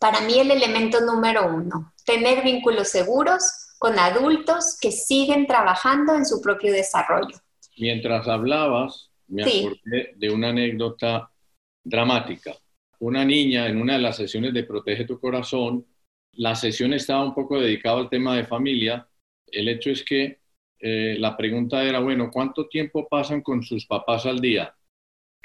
para 0.00 0.20
mí 0.20 0.38
el 0.38 0.50
elemento 0.50 1.00
número 1.00 1.46
uno, 1.46 1.94
tener 2.04 2.42
vínculos 2.44 2.88
seguros 2.88 3.42
con 3.78 3.98
adultos 3.98 4.76
que 4.80 4.92
siguen 4.92 5.46
trabajando 5.46 6.14
en 6.14 6.26
su 6.26 6.40
propio 6.40 6.72
desarrollo. 6.72 7.36
Mientras 7.78 8.26
hablabas, 8.26 9.10
me 9.28 9.42
acordé 9.42 10.12
de 10.16 10.30
una 10.30 10.50
anécdota 10.50 11.30
dramática. 11.84 12.54
Una 13.00 13.24
niña 13.24 13.68
en 13.68 13.80
una 13.80 13.94
de 13.94 14.00
las 14.00 14.16
sesiones 14.16 14.52
de 14.54 14.64
Protege 14.64 15.04
tu 15.04 15.20
Corazón, 15.20 15.86
la 16.32 16.54
sesión 16.54 16.92
estaba 16.92 17.24
un 17.24 17.34
poco 17.34 17.60
dedicada 17.60 17.98
al 17.98 18.10
tema 18.10 18.36
de 18.36 18.44
familia. 18.44 19.08
El 19.46 19.68
hecho 19.68 19.90
es 19.90 20.04
que 20.04 20.40
eh, 20.78 21.16
la 21.18 21.36
pregunta 21.36 21.82
era, 21.84 22.00
bueno, 22.00 22.30
¿cuánto 22.32 22.68
tiempo 22.68 23.08
pasan 23.08 23.42
con 23.42 23.62
sus 23.62 23.86
papás 23.86 24.26
al 24.26 24.40
día? 24.40 24.74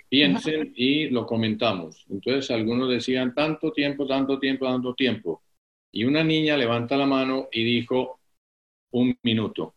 Piensen 0.10 0.74
y 0.76 1.08
lo 1.10 1.26
comentamos. 1.26 2.06
Entonces 2.10 2.52
algunos 2.52 2.90
decían, 2.90 3.34
tanto 3.34 3.72
tiempo, 3.72 4.06
tanto 4.06 4.40
tiempo, 4.40 4.66
tanto 4.66 4.94
tiempo. 4.94 5.44
Y 5.92 6.04
una 6.04 6.24
niña 6.24 6.58
levanta 6.58 6.98
la 6.98 7.06
mano 7.06 7.48
y 7.52 7.64
dijo, 7.64 8.20
un 8.92 9.18
minuto. 9.24 9.76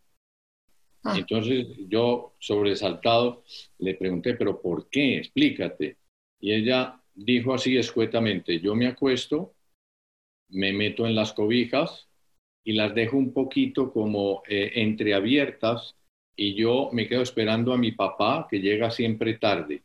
Ah. 1.05 1.17
Entonces 1.17 1.67
yo, 1.89 2.35
sobresaltado, 2.39 3.45
le 3.79 3.95
pregunté, 3.95 4.35
pero 4.35 4.61
¿por 4.61 4.89
qué? 4.89 5.19
Explícate. 5.19 5.99
Y 6.41 6.53
ella 6.53 7.01
dijo 7.15 7.55
así 7.55 7.77
escuetamente, 7.77 8.61
yo 8.61 8.75
me 8.75 8.87
acuesto, 8.87 9.55
me 10.51 10.73
meto 10.73 11.07
en 11.07 11.15
las 11.15 11.33
cobijas 11.33 12.09
y 12.65 12.73
las 12.73 12.95
dejo 12.95 13.17
un 13.17 13.33
poquito 13.33 13.93
como 13.93 14.43
eh, 14.49 14.73
entreabiertas 14.77 15.97
y 16.37 16.55
yo 16.55 16.91
me 16.93 17.07
quedo 17.07 17.23
esperando 17.23 17.73
a 17.73 17.79
mi 17.79 17.93
papá 17.93 18.47
que 18.51 18.61
llega 18.61 18.91
siempre 18.91 19.35
tarde. 19.35 19.83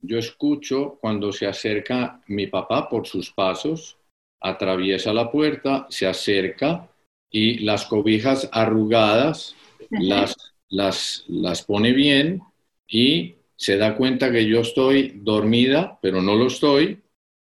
Yo 0.00 0.18
escucho 0.18 0.98
cuando 1.00 1.32
se 1.32 1.46
acerca 1.46 2.22
mi 2.28 2.46
papá 2.46 2.88
por 2.88 3.06
sus 3.06 3.30
pasos 3.32 3.98
atraviesa 4.40 5.12
la 5.12 5.30
puerta, 5.30 5.86
se 5.88 6.06
acerca 6.06 6.88
y 7.30 7.58
las 7.58 7.86
cobijas 7.86 8.48
arrugadas 8.52 9.56
las, 9.90 10.54
las, 10.68 11.24
las 11.28 11.62
pone 11.62 11.92
bien 11.92 12.42
y 12.86 13.35
se 13.56 13.78
da 13.78 13.96
cuenta 13.96 14.30
que 14.30 14.46
yo 14.46 14.60
estoy 14.60 15.12
dormida, 15.16 15.98
pero 16.02 16.20
no 16.20 16.34
lo 16.36 16.46
estoy, 16.46 17.02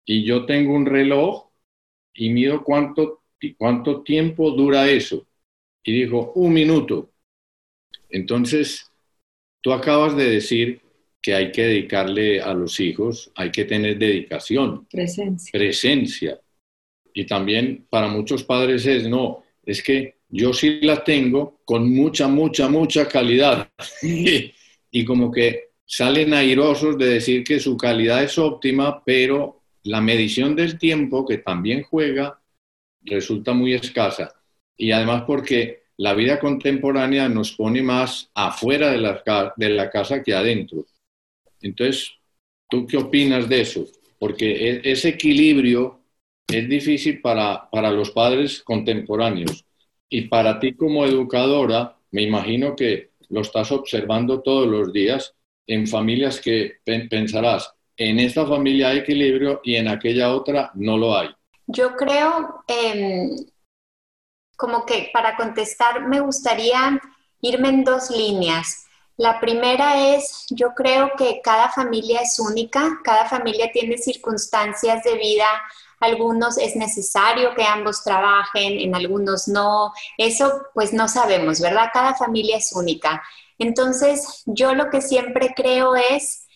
y 0.05 0.23
yo 0.23 0.45
tengo 0.45 0.73
un 0.73 0.85
reloj 0.85 1.49
y 2.13 2.29
mido 2.29 2.63
cuánto, 2.63 3.23
cuánto 3.57 4.03
tiempo 4.03 4.51
dura 4.51 4.89
eso. 4.89 5.27
Y 5.83 5.91
dijo, 5.93 6.31
un 6.35 6.53
minuto. 6.53 7.11
Entonces, 8.09 8.89
tú 9.61 9.73
acabas 9.73 10.15
de 10.15 10.29
decir 10.29 10.81
que 11.21 11.33
hay 11.33 11.51
que 11.51 11.63
dedicarle 11.63 12.41
a 12.41 12.53
los 12.53 12.79
hijos, 12.79 13.31
hay 13.35 13.51
que 13.51 13.65
tener 13.65 13.97
dedicación, 13.97 14.85
presencia. 14.87 15.51
presencia. 15.51 16.39
Y 17.13 17.25
también 17.25 17.85
para 17.89 18.07
muchos 18.07 18.43
padres 18.43 18.85
es, 18.85 19.07
no, 19.09 19.43
es 19.65 19.81
que 19.81 20.17
yo 20.29 20.53
sí 20.53 20.79
la 20.81 21.03
tengo 21.03 21.59
con 21.65 21.91
mucha, 21.93 22.27
mucha, 22.27 22.69
mucha 22.69 23.07
calidad. 23.07 23.69
y 24.91 25.05
como 25.05 25.31
que 25.31 25.66
salen 25.87 26.33
airosos 26.33 26.97
de 26.97 27.05
decir 27.07 27.43
que 27.43 27.59
su 27.59 27.77
calidad 27.77 28.21
es 28.23 28.37
óptima, 28.37 29.03
pero 29.03 29.61
la 29.83 30.01
medición 30.01 30.55
del 30.55 30.77
tiempo, 30.77 31.25
que 31.25 31.37
también 31.37 31.83
juega, 31.83 32.39
resulta 33.01 33.53
muy 33.53 33.73
escasa. 33.73 34.33
Y 34.75 34.91
además 34.91 35.23
porque 35.25 35.83
la 35.95 36.13
vida 36.13 36.39
contemporánea 36.39 37.29
nos 37.29 37.53
pone 37.53 37.81
más 37.81 38.29
afuera 38.35 38.91
de 38.91 38.97
la, 38.97 39.53
de 39.55 39.69
la 39.69 39.89
casa 39.89 40.21
que 40.21 40.33
adentro. 40.33 40.85
Entonces, 41.61 42.11
¿tú 42.69 42.85
qué 42.85 42.97
opinas 42.97 43.47
de 43.47 43.61
eso? 43.61 43.87
Porque 44.19 44.69
e, 44.69 44.91
ese 44.91 45.09
equilibrio 45.09 46.01
es 46.47 46.67
difícil 46.67 47.21
para, 47.21 47.69
para 47.71 47.91
los 47.91 48.11
padres 48.11 48.61
contemporáneos. 48.61 49.65
Y 50.09 50.23
para 50.23 50.59
ti 50.59 50.73
como 50.73 51.05
educadora, 51.05 51.97
me 52.11 52.23
imagino 52.23 52.75
que 52.75 53.11
lo 53.29 53.41
estás 53.41 53.71
observando 53.71 54.41
todos 54.41 54.67
los 54.67 54.91
días 54.91 55.33
en 55.67 55.87
familias 55.87 56.39
que 56.39 56.79
pensarás, 57.09 57.71
en 57.95 58.19
esta 58.19 58.45
familia 58.45 58.89
hay 58.89 58.99
equilibrio 58.99 59.61
y 59.63 59.75
en 59.75 59.87
aquella 59.87 60.33
otra 60.33 60.71
no 60.75 60.97
lo 60.97 61.17
hay. 61.17 61.29
Yo 61.67 61.95
creo, 61.95 62.63
em, 62.67 63.35
como 64.55 64.85
que 64.85 65.09
para 65.13 65.35
contestar 65.35 66.07
me 66.07 66.19
gustaría 66.19 66.99
irme 67.41 67.69
en 67.69 67.83
dos 67.83 68.09
líneas. 68.09 68.85
La 69.17 69.39
primera 69.39 70.15
es, 70.15 70.45
yo 70.49 70.73
creo 70.75 71.11
que 71.17 71.41
cada 71.43 71.69
familia 71.69 72.21
es 72.21 72.39
única, 72.39 72.99
cada 73.03 73.25
familia 73.25 73.71
tiene 73.71 73.97
circunstancias 73.97 75.03
de 75.03 75.15
vida 75.17 75.47
algunos 75.99 76.57
es 76.57 76.75
necesario 76.75 77.55
que 77.55 77.63
ambos 77.63 78.03
trabajen, 78.03 78.79
en 78.79 78.95
algunos 78.95 79.47
no. 79.47 79.93
Eso 80.17 80.67
pues 80.73 80.93
no 80.93 81.07
sabemos, 81.07 81.59
¿verdad? 81.59 81.89
Cada 81.91 82.13
familia 82.15 82.57
es 82.57 82.71
única. 82.73 83.23
Entonces, 83.57 84.43
yo 84.45 84.75
lo 84.75 84.89
que 84.89 85.01
siempre 85.01 85.53
creo 85.55 85.95
es 85.95 86.47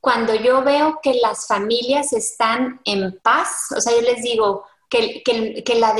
cuando 0.00 0.34
yo 0.34 0.62
veo 0.62 1.00
que 1.02 1.14
las 1.14 1.46
familias 1.46 2.12
están 2.12 2.80
en 2.84 3.18
paz, 3.22 3.72
o 3.76 3.80
sea, 3.80 3.92
yo 3.92 4.02
les 4.02 4.22
digo 4.22 4.64
que, 4.88 5.22
la, 5.78 5.96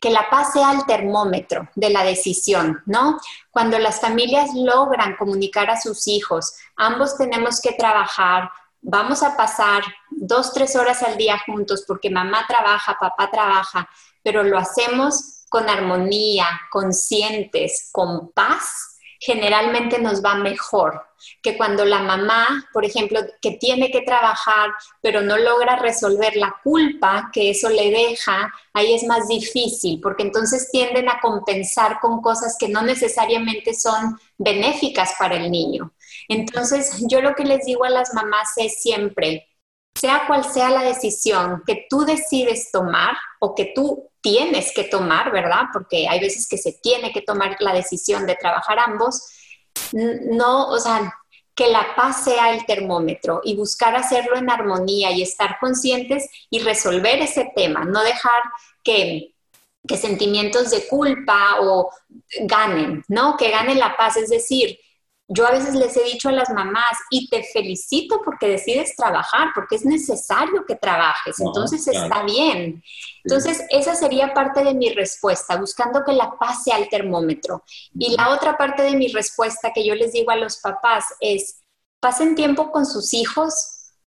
que 0.00 0.10
la 0.10 0.30
paz 0.30 0.52
sea 0.52 0.72
el 0.72 0.86
termómetro 0.86 1.68
de 1.74 1.90
la 1.90 2.04
decisión, 2.04 2.80
¿no? 2.86 3.18
Cuando 3.50 3.78
las 3.78 4.00
familias 4.00 4.50
logran 4.54 5.16
comunicar 5.16 5.70
a 5.70 5.80
sus 5.80 6.06
hijos, 6.06 6.54
ambos 6.76 7.16
tenemos 7.16 7.60
que 7.60 7.72
trabajar, 7.72 8.50
vamos 8.80 9.22
a 9.22 9.36
pasar 9.36 9.82
dos, 10.10 10.52
tres 10.52 10.76
horas 10.76 11.02
al 11.02 11.16
día 11.16 11.40
juntos 11.44 11.84
porque 11.86 12.10
mamá 12.10 12.44
trabaja, 12.46 12.96
papá 13.00 13.30
trabaja, 13.30 13.88
pero 14.22 14.42
lo 14.44 14.58
hacemos 14.58 15.44
con 15.48 15.68
armonía, 15.68 16.46
conscientes, 16.70 17.88
con 17.92 18.30
paz, 18.32 18.93
generalmente 19.24 19.98
nos 19.98 20.22
va 20.22 20.34
mejor 20.34 21.02
que 21.42 21.56
cuando 21.56 21.86
la 21.86 22.00
mamá, 22.00 22.68
por 22.74 22.84
ejemplo, 22.84 23.20
que 23.40 23.52
tiene 23.52 23.90
que 23.90 24.02
trabajar, 24.02 24.70
pero 25.00 25.22
no 25.22 25.38
logra 25.38 25.76
resolver 25.76 26.36
la 26.36 26.54
culpa 26.62 27.30
que 27.32 27.48
eso 27.48 27.70
le 27.70 27.90
deja, 27.90 28.52
ahí 28.74 28.92
es 28.92 29.04
más 29.04 29.26
difícil, 29.26 29.98
porque 30.02 30.24
entonces 30.24 30.70
tienden 30.70 31.08
a 31.08 31.20
compensar 31.22 32.00
con 32.00 32.20
cosas 32.20 32.56
que 32.58 32.68
no 32.68 32.82
necesariamente 32.82 33.72
son 33.72 34.18
benéficas 34.36 35.14
para 35.18 35.36
el 35.36 35.50
niño. 35.50 35.94
Entonces, 36.28 37.02
yo 37.08 37.22
lo 37.22 37.34
que 37.34 37.44
les 37.44 37.64
digo 37.64 37.84
a 37.84 37.90
las 37.90 38.12
mamás 38.12 38.52
es 38.56 38.82
siempre, 38.82 39.48
sea 39.94 40.24
cual 40.26 40.44
sea 40.44 40.68
la 40.68 40.82
decisión 40.82 41.62
que 41.66 41.86
tú 41.88 42.04
decides 42.04 42.70
tomar 42.70 43.16
o 43.40 43.54
que 43.54 43.72
tú 43.74 44.10
tienes 44.24 44.72
que 44.74 44.84
tomar, 44.84 45.30
¿verdad? 45.30 45.64
Porque 45.70 46.08
hay 46.08 46.18
veces 46.18 46.48
que 46.48 46.56
se 46.56 46.72
tiene 46.72 47.12
que 47.12 47.20
tomar 47.20 47.56
la 47.60 47.74
decisión 47.74 48.26
de 48.26 48.36
trabajar 48.36 48.78
ambos, 48.78 49.22
no, 49.92 50.68
o 50.68 50.80
sea, 50.80 51.14
que 51.54 51.68
la 51.68 51.94
paz 51.94 52.24
sea 52.24 52.54
el 52.54 52.64
termómetro 52.64 53.42
y 53.44 53.54
buscar 53.54 53.94
hacerlo 53.94 54.36
en 54.36 54.48
armonía 54.48 55.10
y 55.10 55.20
estar 55.20 55.58
conscientes 55.60 56.30
y 56.48 56.60
resolver 56.60 57.20
ese 57.20 57.52
tema, 57.54 57.84
no 57.84 58.02
dejar 58.02 58.42
que, 58.82 59.34
que 59.86 59.96
sentimientos 59.98 60.70
de 60.70 60.88
culpa 60.88 61.60
o 61.60 61.90
ganen, 62.40 63.04
¿no? 63.08 63.36
Que 63.36 63.50
gane 63.50 63.74
la 63.74 63.94
paz, 63.94 64.16
es 64.16 64.30
decir, 64.30 64.78
yo 65.28 65.46
a 65.46 65.52
veces 65.52 65.74
les 65.74 65.96
he 65.96 66.04
dicho 66.04 66.28
a 66.28 66.32
las 66.32 66.50
mamás, 66.50 66.98
y 67.10 67.28
te 67.28 67.42
felicito 67.42 68.20
porque 68.22 68.48
decides 68.48 68.94
trabajar, 68.94 69.48
porque 69.54 69.76
es 69.76 69.84
necesario 69.84 70.64
que 70.66 70.76
trabajes, 70.76 71.40
entonces 71.40 71.86
está 71.88 72.22
bien. 72.24 72.82
Entonces, 73.24 73.62
esa 73.70 73.94
sería 73.94 74.34
parte 74.34 74.62
de 74.62 74.74
mi 74.74 74.90
respuesta, 74.90 75.56
buscando 75.56 76.04
que 76.04 76.12
la 76.12 76.32
paz 76.38 76.64
sea 76.64 76.76
el 76.76 76.88
termómetro. 76.90 77.62
Y 77.98 78.14
la 78.16 78.30
otra 78.30 78.58
parte 78.58 78.82
de 78.82 78.96
mi 78.96 79.08
respuesta 79.08 79.72
que 79.74 79.86
yo 79.86 79.94
les 79.94 80.12
digo 80.12 80.30
a 80.30 80.36
los 80.36 80.58
papás 80.58 81.06
es, 81.20 81.62
pasen 82.00 82.34
tiempo 82.34 82.70
con 82.70 82.84
sus 82.84 83.14
hijos, 83.14 83.73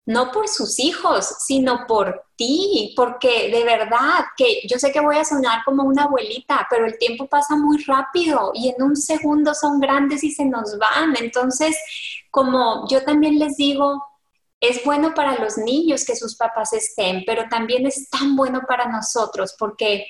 no 0.06 0.32
por 0.32 0.48
sus 0.48 0.80
hijos, 0.80 1.26
sino 1.40 1.86
por 1.88 2.26
ti, 2.36 2.94
porque 2.96 3.50
de 3.50 3.64
verdad 3.64 4.26
que 4.38 4.62
yo 4.70 4.78
sé 4.78 4.92
que 4.92 5.00
voy 5.00 5.18
a 5.18 5.26
sonar 5.26 5.64
como 5.66 5.84
una 5.84 6.04
abuelita, 6.04 6.68
pero 6.70 6.86
el 6.86 6.98
tiempo 6.98 7.28
pasa 7.28 7.56
muy 7.56 7.84
rápido 7.84 8.52
y 8.54 8.70
en 8.70 8.84
un 8.84 8.96
segundo 8.96 9.54
son 9.56 9.80
grandes 9.80 10.24
y 10.24 10.32
se 10.32 10.46
nos 10.46 10.78
van. 10.78 11.16
Entonces, 11.18 11.76
como 12.30 12.88
yo 12.88 13.04
también 13.04 13.40
les 13.40 13.58
digo, 13.58 14.04
es 14.60 14.84
bueno 14.84 15.14
para 15.14 15.40
los 15.40 15.58
niños 15.58 16.06
que 16.06 16.16
sus 16.16 16.36
papás 16.36 16.74
estén, 16.74 17.24
pero 17.26 17.46
también 17.50 17.86
es 17.86 18.10
tan 18.10 18.36
bueno 18.36 18.62
para 18.68 18.88
nosotros 18.88 19.56
porque 19.58 20.06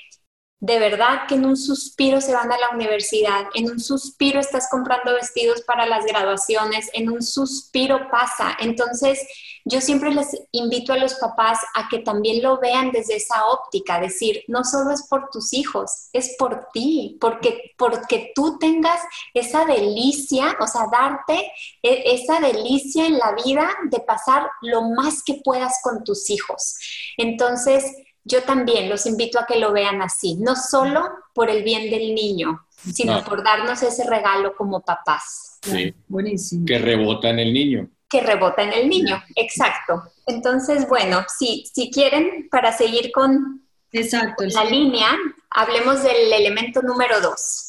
de 0.58 0.78
verdad 0.78 1.26
que 1.28 1.34
en 1.34 1.44
un 1.44 1.56
suspiro 1.56 2.20
se 2.20 2.32
van 2.32 2.50
a 2.50 2.58
la 2.58 2.70
universidad, 2.70 3.44
en 3.54 3.70
un 3.70 3.78
suspiro 3.78 4.40
estás 4.40 4.68
comprando 4.70 5.12
vestidos 5.12 5.60
para 5.62 5.86
las 5.86 6.06
graduaciones, 6.06 6.88
en 6.94 7.10
un 7.10 7.22
suspiro 7.22 8.08
pasa. 8.10 8.56
Entonces, 8.60 9.20
yo 9.66 9.82
siempre 9.82 10.14
les 10.14 10.28
invito 10.52 10.94
a 10.94 10.96
los 10.98 11.14
papás 11.16 11.58
a 11.74 11.88
que 11.90 11.98
también 11.98 12.42
lo 12.42 12.58
vean 12.58 12.90
desde 12.90 13.16
esa 13.16 13.46
óptica, 13.48 14.00
decir, 14.00 14.44
no 14.48 14.64
solo 14.64 14.92
es 14.92 15.06
por 15.08 15.28
tus 15.28 15.52
hijos, 15.52 16.08
es 16.14 16.36
por 16.38 16.68
ti, 16.72 17.18
porque, 17.20 17.72
porque 17.76 18.32
tú 18.34 18.58
tengas 18.58 19.00
esa 19.34 19.66
delicia, 19.66 20.56
o 20.60 20.66
sea, 20.66 20.86
darte 20.90 21.52
e, 21.82 22.14
esa 22.14 22.40
delicia 22.40 23.06
en 23.06 23.18
la 23.18 23.34
vida 23.44 23.68
de 23.90 24.00
pasar 24.00 24.48
lo 24.62 24.82
más 24.82 25.22
que 25.22 25.34
puedas 25.44 25.80
con 25.82 26.02
tus 26.02 26.30
hijos. 26.30 26.76
Entonces, 27.18 27.84
yo 28.26 28.42
también 28.42 28.88
los 28.88 29.06
invito 29.06 29.38
a 29.38 29.46
que 29.46 29.58
lo 29.58 29.72
vean 29.72 30.02
así, 30.02 30.34
no 30.34 30.56
solo 30.56 31.08
por 31.32 31.48
el 31.48 31.62
bien 31.62 31.90
del 31.90 32.12
niño, 32.14 32.66
sino 32.92 33.24
por 33.24 33.44
darnos 33.44 33.82
ese 33.82 34.04
regalo 34.04 34.56
como 34.56 34.80
papás. 34.80 35.58
Sí, 35.62 35.94
buenísimo. 36.08 36.66
Que 36.66 36.78
rebota 36.78 37.30
en 37.30 37.38
el 37.38 37.52
niño. 37.54 37.88
Que 38.08 38.20
rebota 38.20 38.62
en 38.62 38.72
el 38.72 38.88
niño, 38.88 39.22
exacto. 39.36 40.02
Entonces, 40.26 40.88
bueno, 40.88 41.24
si, 41.38 41.64
si 41.72 41.90
quieren, 41.90 42.48
para 42.50 42.72
seguir 42.72 43.12
con 43.12 43.64
exacto, 43.92 44.44
la 44.44 44.64
línea, 44.64 45.08
hablemos 45.50 46.02
del 46.02 46.32
elemento 46.32 46.82
número 46.82 47.20
dos. 47.20 47.68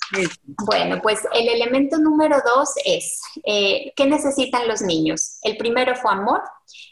Bueno, 0.66 1.00
pues 1.04 1.20
el 1.34 1.50
elemento 1.50 1.98
número 2.00 2.38
dos 2.44 2.70
es, 2.84 3.22
eh, 3.46 3.94
¿qué 3.96 4.08
necesitan 4.08 4.68
los 4.68 4.82
niños? 4.82 5.38
El 5.44 5.58
primero 5.58 5.96
fue 5.96 6.12
amor, 6.12 6.42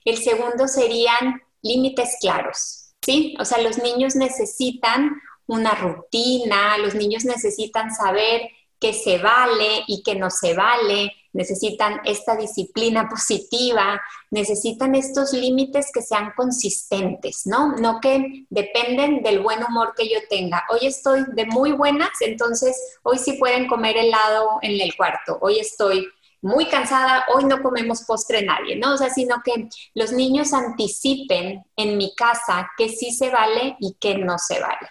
el 0.06 0.17
segundo 0.17 0.67
serían 0.67 1.41
límites 1.63 2.17
claros. 2.21 2.85
¿Sí? 3.05 3.35
O 3.39 3.45
sea, 3.45 3.61
los 3.61 3.77
niños 3.77 4.15
necesitan 4.15 5.21
una 5.47 5.75
rutina, 5.75 6.77
los 6.79 6.95
niños 6.95 7.23
necesitan 7.23 7.93
saber 7.93 8.49
qué 8.79 8.93
se 8.93 9.19
vale 9.19 9.83
y 9.87 10.01
qué 10.03 10.15
no 10.15 10.29
se 10.31 10.55
vale, 10.55 11.11
necesitan 11.33 12.01
esta 12.03 12.35
disciplina 12.35 13.07
positiva, 13.09 14.01
necesitan 14.31 14.95
estos 14.95 15.33
límites 15.33 15.91
que 15.93 16.01
sean 16.01 16.33
consistentes, 16.35 17.43
¿no? 17.45 17.75
No 17.75 17.99
que 18.01 18.45
dependen 18.49 19.21
del 19.21 19.39
buen 19.39 19.63
humor 19.63 19.93
que 19.95 20.09
yo 20.09 20.19
tenga. 20.29 20.63
Hoy 20.69 20.87
estoy 20.87 21.25
de 21.33 21.45
muy 21.45 21.73
buenas, 21.73 22.09
entonces 22.21 22.97
hoy 23.03 23.19
sí 23.19 23.33
pueden 23.33 23.67
comer 23.67 23.97
helado 23.97 24.57
en 24.61 24.81
el 24.81 24.95
cuarto. 24.95 25.37
Hoy 25.41 25.59
estoy 25.59 26.07
muy 26.41 26.67
cansada, 26.67 27.26
hoy 27.34 27.45
no 27.45 27.62
comemos 27.62 28.04
postre 28.04 28.43
nadie, 28.43 28.76
¿no? 28.76 28.93
O 28.93 28.98
sea, 28.98 29.10
sino 29.10 29.41
que 29.43 29.69
los 29.93 30.12
niños 30.12 30.54
anticipen 30.54 31.63
en 31.76 31.98
mi 31.98 32.13
casa 32.15 32.69
que 32.78 32.89
sí 32.89 33.12
se 33.12 33.30
vale 33.30 33.76
y 33.80 33.95
que 34.00 34.17
no 34.17 34.38
se 34.38 34.60
vale. 34.60 34.89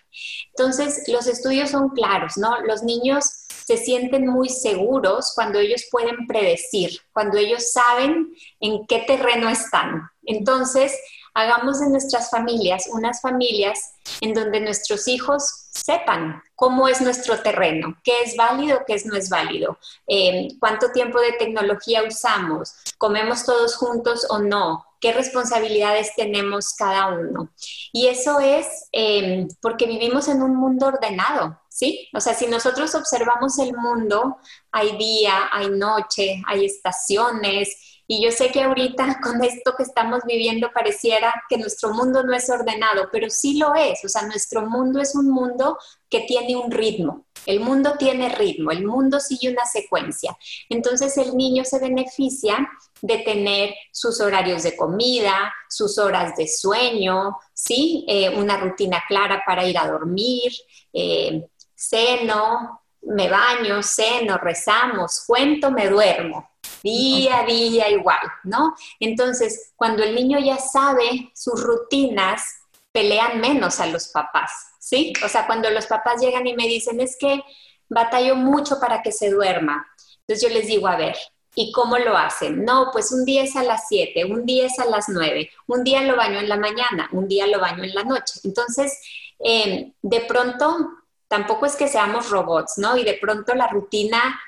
Entonces, 0.57 1.05
los 1.09 1.27
estudios 1.27 1.71
son 1.71 1.91
claros, 1.91 2.37
¿no? 2.37 2.61
Los 2.63 2.83
niños 2.83 3.25
se 3.67 3.77
sienten 3.77 4.27
muy 4.27 4.49
seguros 4.49 5.33
cuando 5.35 5.59
ellos 5.59 5.85
pueden 5.91 6.27
predecir, 6.27 6.91
cuando 7.13 7.39
ellos 7.39 7.73
saben 7.73 8.35
en 8.61 8.87
qué 8.87 9.05
terreno 9.07 9.49
están. 9.49 10.03
Entonces, 10.25 10.99
hagamos 11.35 11.81
en 11.83 11.93
nuestras 11.93 12.31
familias 12.31 12.89
unas 12.93 13.21
familias 13.21 13.95
en 14.21 14.35
donde 14.35 14.61
nuestros 14.61 15.09
hijos 15.09 15.64
sepan 15.75 16.43
cómo 16.55 16.89
es 16.89 17.01
nuestro 17.01 17.41
terreno, 17.41 17.97
qué 18.05 18.23
es 18.25 18.37
válido, 18.37 18.81
qué 18.87 19.01
no 19.05 19.17
es 19.17 19.29
válido, 19.29 19.79
eh, 20.07 20.49
cuánto 20.61 20.93
tiempo 20.93 21.21
de 21.21 21.33
tecnología 21.33 22.05
usamos, 22.05 22.75
comemos 22.97 23.45
todos 23.45 23.77
juntos 23.77 24.27
o 24.31 24.39
no, 24.39 24.87
qué 25.01 25.13
responsabilidades 25.13 26.15
tenemos 26.17 26.75
cada 26.75 27.09
uno. 27.09 27.51
Y 27.93 28.07
eso 28.07 28.41
es 28.41 28.89
eh, 28.93 29.47
porque 29.61 29.87
vivimos 29.87 30.29
en 30.29 30.43
un 30.43 30.57
mundo 30.57 30.87
ordenado, 30.87 31.61
¿sí? 31.69 32.09
O 32.15 32.21
sea, 32.21 32.35
si 32.35 32.47
nosotros 32.47 32.95
observamos 32.95 33.59
el 33.59 33.77
mundo, 33.77 34.39
hay 34.71 34.97
día, 34.97 35.51
hay 35.53 35.69
noche, 35.71 36.41
hay 36.47 36.65
estaciones, 36.65 37.94
y 38.07 38.23
yo 38.23 38.31
sé 38.31 38.51
que 38.51 38.63
ahorita 38.63 39.21
con 39.23 39.43
esto 39.43 39.75
que 39.77 39.83
estamos 39.83 40.21
viviendo 40.27 40.71
pareciera 40.73 41.33
que 41.49 41.57
nuestro 41.57 41.95
mundo 41.95 42.23
no 42.23 42.35
es 42.35 42.51
ordenado, 42.51 43.09
pero 43.11 43.31
sí 43.31 43.59
lo 43.59 43.75
es. 43.75 44.05
O 44.05 44.09
sea, 44.09 44.23
nuestro 44.23 44.69
mundo 44.69 45.01
es 45.01 45.15
un 45.15 45.31
mundo 45.31 45.79
que 46.09 46.21
tiene 46.21 46.57
un 46.57 46.71
ritmo. 46.71 47.27
El 47.47 47.61
mundo 47.61 47.95
tiene 47.99 48.31
ritmo, 48.31 48.71
el 48.71 48.87
mundo 48.87 49.21
sigue 49.21 49.51
una 49.51 49.67
secuencia. 49.67 50.37
Entonces 50.69 51.17
el 51.19 51.37
niño 51.37 51.65
se 51.65 51.79
beneficia 51.79 52.69
de 53.03 53.19
tener 53.19 53.75
sus 53.93 54.21
horarios 54.21 54.63
de 54.63 54.77
comida, 54.77 55.53
sus 55.69 55.99
horas 55.99 56.37
de 56.37 56.49
sueño, 56.49 57.37
¿sí? 57.53 58.05
Eh, 58.09 58.31
una 58.31 58.57
rutina 58.57 59.03
clara 59.07 59.43
para 59.47 59.67
ir 59.67 59.77
a 59.77 59.89
dormir, 59.89 60.53
eh, 60.93 61.47
ceno, 61.75 62.83
me 63.03 63.29
baño, 63.29 63.83
ceno, 63.83 64.39
rezamos, 64.39 65.25
cuento, 65.27 65.71
me 65.71 65.89
duermo 65.89 66.54
día 66.85 67.41
a 67.41 67.47
día 67.47 67.91
igual, 67.91 68.21
¿no? 68.45 68.77
Entonces, 69.01 69.73
cuando 69.75 70.05
el 70.05 70.15
niño 70.15 70.39
ya 70.39 70.59
sabe 70.59 71.33
sus 71.35 71.61
rutinas, 71.63 72.45
pelean 72.93 73.41
menos 73.41 73.81
a 73.81 73.87
los 73.87 74.09
papás, 74.09 74.51
¿sí? 74.79 75.13
O 75.25 75.29
sea, 75.29 75.47
cuando 75.47 75.71
los 75.71 75.87
papás 75.87 76.21
llegan 76.21 76.47
y 76.47 76.55
me 76.55 76.69
dicen, 76.69 77.01
es 77.01 77.17
que 77.19 77.43
batallo 77.89 78.37
mucho 78.37 78.79
para 78.79 79.03
que 79.03 79.11
se 79.11 79.31
duerma. 79.31 79.87
Entonces 80.21 80.49
yo 80.49 80.55
les 80.55 80.67
digo, 80.67 80.87
a 80.87 80.97
ver, 80.97 81.17
¿y 81.55 81.73
cómo 81.73 81.97
lo 81.99 82.17
hacen? 82.17 82.65
No, 82.65 82.91
pues 82.93 83.11
un 83.13 83.25
día 83.25 83.43
es 83.43 83.57
a 83.57 83.65
las 83.65 83.89
7, 83.89 84.27
un 84.27 84.45
día 84.45 84.67
es 84.67 84.79
a 84.79 84.85
las 84.85 85.09
9, 85.09 85.51
un 85.67 85.85
día 85.85 86.03
lo 86.03 86.17
baño 86.17 86.39
en 86.39 86.49
la 86.49 86.59
mañana, 86.59 87.09
un 87.13 87.27
día 87.27 87.47
lo 87.47 87.61
baño 87.61 87.83
en 87.83 87.95
la 87.95 88.05
noche. 88.05 88.41
Entonces, 88.45 89.01
eh, 89.39 89.93
de 90.03 90.21
pronto, 90.21 90.91
tampoco 91.29 91.65
es 91.65 91.77
que 91.77 91.89
seamos 91.89 92.29
robots, 92.31 92.75
¿no? 92.77 92.97
Y 92.97 93.05
de 93.05 93.15
pronto 93.15 93.55
la 93.55 93.69
rutina 93.69 94.39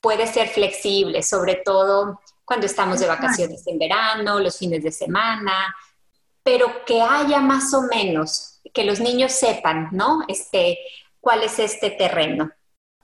puede 0.00 0.26
ser 0.26 0.48
flexible, 0.48 1.22
sobre 1.22 1.56
todo 1.56 2.20
cuando 2.44 2.66
estamos 2.66 3.00
de 3.00 3.06
vacaciones 3.06 3.66
en 3.66 3.78
verano, 3.78 4.38
los 4.40 4.58
fines 4.58 4.82
de 4.82 4.92
semana, 4.92 5.74
pero 6.42 6.84
que 6.86 7.02
haya 7.02 7.40
más 7.40 7.74
o 7.74 7.82
menos, 7.82 8.60
que 8.72 8.84
los 8.84 9.00
niños 9.00 9.32
sepan, 9.32 9.88
¿no? 9.90 10.20
Este, 10.28 10.78
cuál 11.20 11.42
es 11.42 11.58
este 11.58 11.90
terreno. 11.90 12.50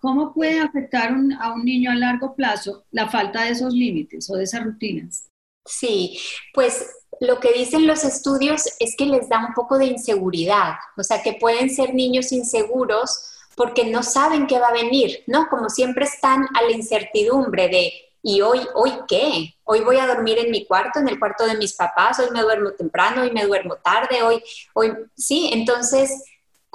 ¿Cómo 0.00 0.32
puede 0.32 0.60
afectar 0.60 1.12
a 1.40 1.52
un 1.52 1.64
niño 1.64 1.90
a 1.90 1.94
largo 1.94 2.34
plazo 2.34 2.84
la 2.90 3.08
falta 3.08 3.42
de 3.42 3.50
esos 3.50 3.72
límites 3.72 4.30
o 4.30 4.36
de 4.36 4.44
esas 4.44 4.64
rutinas? 4.64 5.28
Sí, 5.64 6.18
pues 6.54 6.86
lo 7.20 7.38
que 7.38 7.52
dicen 7.52 7.86
los 7.86 8.04
estudios 8.04 8.64
es 8.80 8.96
que 8.96 9.06
les 9.06 9.28
da 9.28 9.44
un 9.46 9.54
poco 9.54 9.78
de 9.78 9.86
inseguridad, 9.86 10.74
o 10.96 11.02
sea, 11.02 11.22
que 11.22 11.34
pueden 11.34 11.70
ser 11.70 11.94
niños 11.94 12.32
inseguros 12.32 13.32
porque 13.56 13.86
no 13.86 14.02
saben 14.02 14.46
qué 14.46 14.58
va 14.58 14.68
a 14.68 14.72
venir, 14.72 15.24
¿no? 15.26 15.46
Como 15.48 15.68
siempre 15.68 16.04
están 16.04 16.46
a 16.54 16.62
la 16.62 16.72
incertidumbre 16.72 17.68
de, 17.68 17.92
¿y 18.22 18.40
hoy, 18.40 18.60
hoy 18.74 18.92
qué? 19.08 19.54
Hoy 19.64 19.80
voy 19.80 19.98
a 19.98 20.06
dormir 20.06 20.38
en 20.38 20.50
mi 20.50 20.64
cuarto, 20.64 21.00
en 21.00 21.08
el 21.08 21.18
cuarto 21.18 21.46
de 21.46 21.56
mis 21.56 21.74
papás, 21.74 22.18
hoy 22.18 22.30
me 22.32 22.42
duermo 22.42 22.72
temprano, 22.72 23.22
hoy 23.22 23.30
me 23.30 23.44
duermo 23.44 23.76
tarde, 23.76 24.22
hoy, 24.22 24.42
hoy, 24.74 24.92
sí, 25.16 25.50
entonces 25.52 26.24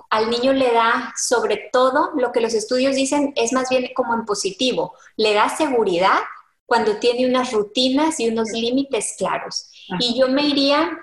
al 0.10 0.30
niño 0.30 0.54
le 0.54 0.72
da 0.72 1.14
sobre 1.18 1.70
todo 1.72 2.12
lo 2.16 2.32
que 2.32 2.42
los 2.42 2.54
estudios 2.54 2.96
dicen 2.96 3.34
es 3.36 3.52
más 3.52 3.70
bien 3.70 3.90
como 3.96 4.14
en 4.14 4.26
positivo, 4.26 4.94
le 5.18 5.34
da 5.34 5.50
seguridad 5.50 6.20
cuando 6.66 6.98
tiene 6.98 7.28
unas 7.28 7.52
rutinas 7.52 8.20
y 8.20 8.30
unos 8.30 8.52
límites 8.52 9.16
claros. 9.18 9.72
Y 10.00 10.20
yo 10.20 10.28
me 10.28 10.44
iría 10.44 10.98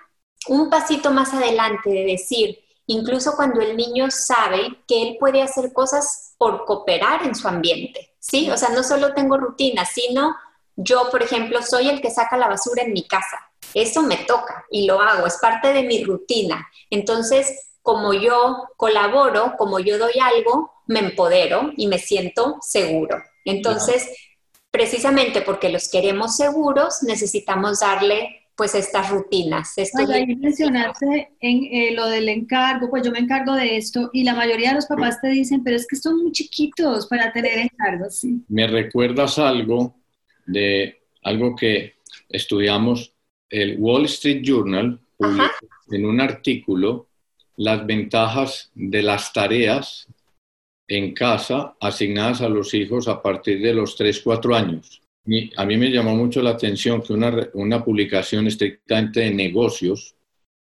un 0.49 0.69
pasito 0.69 1.11
más 1.11 1.33
adelante 1.33 1.91
de 1.91 2.05
decir, 2.05 2.64
incluso 2.87 3.35
cuando 3.37 3.61
el 3.61 3.77
niño 3.77 4.11
sabe 4.11 4.83
que 4.87 5.03
él 5.03 5.17
puede 5.19 5.43
hacer 5.43 5.73
cosas 5.73 6.35
por 6.39 6.65
cooperar 6.65 7.23
en 7.25 7.35
su 7.35 7.49
ambiente, 7.49 8.15
¿sí? 8.19 8.51
O 8.51 8.57
sea, 8.57 8.71
no 8.71 8.83
solo 8.83 9.15
tengo 9.15 9.37
rutinas, 9.37 9.91
sino 9.95 10.35
yo, 10.77 11.11
por 11.11 11.23
ejemplo, 11.23 11.63
soy 11.63 11.89
el 11.89 12.01
que 12.01 12.11
saca 12.11 12.37
la 12.37 12.49
basura 12.49 12.83
en 12.83 12.93
mi 12.93 13.07
casa. 13.07 13.39
Eso 13.73 14.03
me 14.03 14.17
toca 14.17 14.65
y 14.71 14.87
lo 14.87 15.01
hago, 15.01 15.27
es 15.27 15.39
parte 15.39 15.73
de 15.73 15.85
mi 15.85 16.05
rutina. 16.05 16.69
Entonces, 16.91 17.77
como 17.83 18.13
yo 18.13 18.69
colaboro, 18.77 19.55
como 19.57 19.79
yo 19.79 19.99
doy 19.99 20.15
algo, 20.21 20.73
me 20.87 21.01
empodero 21.01 21.73
y 21.77 21.87
me 21.87 21.99
siento 21.99 22.57
seguro. 22.61 23.23
Entonces, 23.45 24.11
precisamente 24.71 25.43
porque 25.43 25.69
los 25.69 25.89
queremos 25.89 26.37
seguros, 26.37 27.03
necesitamos 27.03 27.81
darle 27.81 28.44
pues 28.57 28.75
estas 28.75 29.11
rutinas. 29.11 29.77
Esto 29.77 30.11
ahí 30.11 30.27
mencionaste 30.27 31.33
en 31.41 31.65
eh, 31.65 31.95
lo 31.95 32.07
del 32.07 32.29
encargo, 32.29 32.89
pues 32.89 33.05
yo 33.05 33.11
me 33.11 33.19
encargo 33.19 33.55
de 33.55 33.77
esto 33.77 34.11
y 34.13 34.25
la 34.25 34.35
mayoría 34.35 34.71
de 34.71 34.77
los 34.77 34.87
papás 34.87 35.21
te 35.21 35.29
dicen, 35.29 35.65
pero 35.65 35.77
es 35.77 35.87
que 35.87 35.97
son 35.97 36.23
muy 36.23 36.33
chiquitos 36.33 37.07
para 37.07 37.33
tener 37.33 37.59
encargos. 37.59 38.19
Sí. 38.19 38.43
Me 38.49 38.67
recuerdas 38.67 39.39
algo 39.39 39.97
de 40.47 41.03
algo 41.23 41.57
que 41.57 41.95
estudiamos, 42.29 43.13
el 43.49 43.77
Wall 43.79 44.05
Street 44.05 44.43
Journal 44.43 45.01
publicó 45.17 45.67
en 45.91 46.07
un 46.07 46.21
artículo 46.21 47.09
las 47.57 47.87
ventajas 47.87 48.71
de 48.75 49.03
las 49.03 49.33
tareas 49.33 50.07
en 50.87 51.15
casa 51.15 51.75
asignadas 51.81 52.43
a 52.43 52.49
los 52.49 52.75
hijos 52.75 53.09
a 53.09 53.23
partir 53.23 53.61
de 53.63 53.73
los 53.73 53.97
3, 53.97 54.21
4 54.21 54.55
años 54.55 55.04
a 55.57 55.65
mí 55.65 55.77
me 55.79 55.91
llamó 55.91 56.15
mucho 56.15 56.43
la 56.43 56.51
atención 56.51 57.03
que 57.03 57.13
una, 57.13 57.49
una 57.55 57.83
publicación 57.83 58.47
estrictamente 58.47 59.21
de 59.21 59.31
negocios 59.31 60.15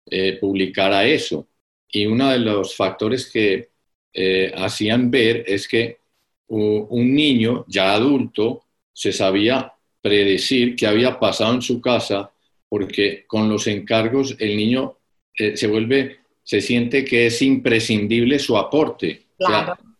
eh, 0.06 0.38
publicara 0.40 1.06
eso. 1.06 1.48
Y 1.92 2.06
uno 2.06 2.30
de 2.30 2.40
los 2.40 2.76
factores 2.76 3.30
que 3.32 3.70
eh, 4.14 4.52
hacían 4.56 5.10
ver 5.10 5.46
es 5.48 5.68
que 5.68 6.00
un 6.48 7.14
niño 7.14 7.64
ya 7.68 7.94
adulto 7.94 8.64
se 8.92 9.12
sabía 9.12 9.72
predecir 10.02 10.76
qué 10.76 10.88
había 10.88 11.20
pasado 11.20 11.54
en 11.54 11.62
su 11.62 11.80
casa 11.80 12.32
porque 12.68 13.26
con 13.28 13.50
los 13.50 13.68
encargos 13.68 14.36
el 14.40 14.58
niño 14.58 14.98
eh, 15.38 15.56
se 15.56 15.68
vuelve, 15.68 16.18
se 16.44 16.60
siente 16.60 17.06
que 17.06 17.28
es 17.28 17.42
imprescindible 17.44 18.40
su 18.40 18.58
aporte. 18.58 19.28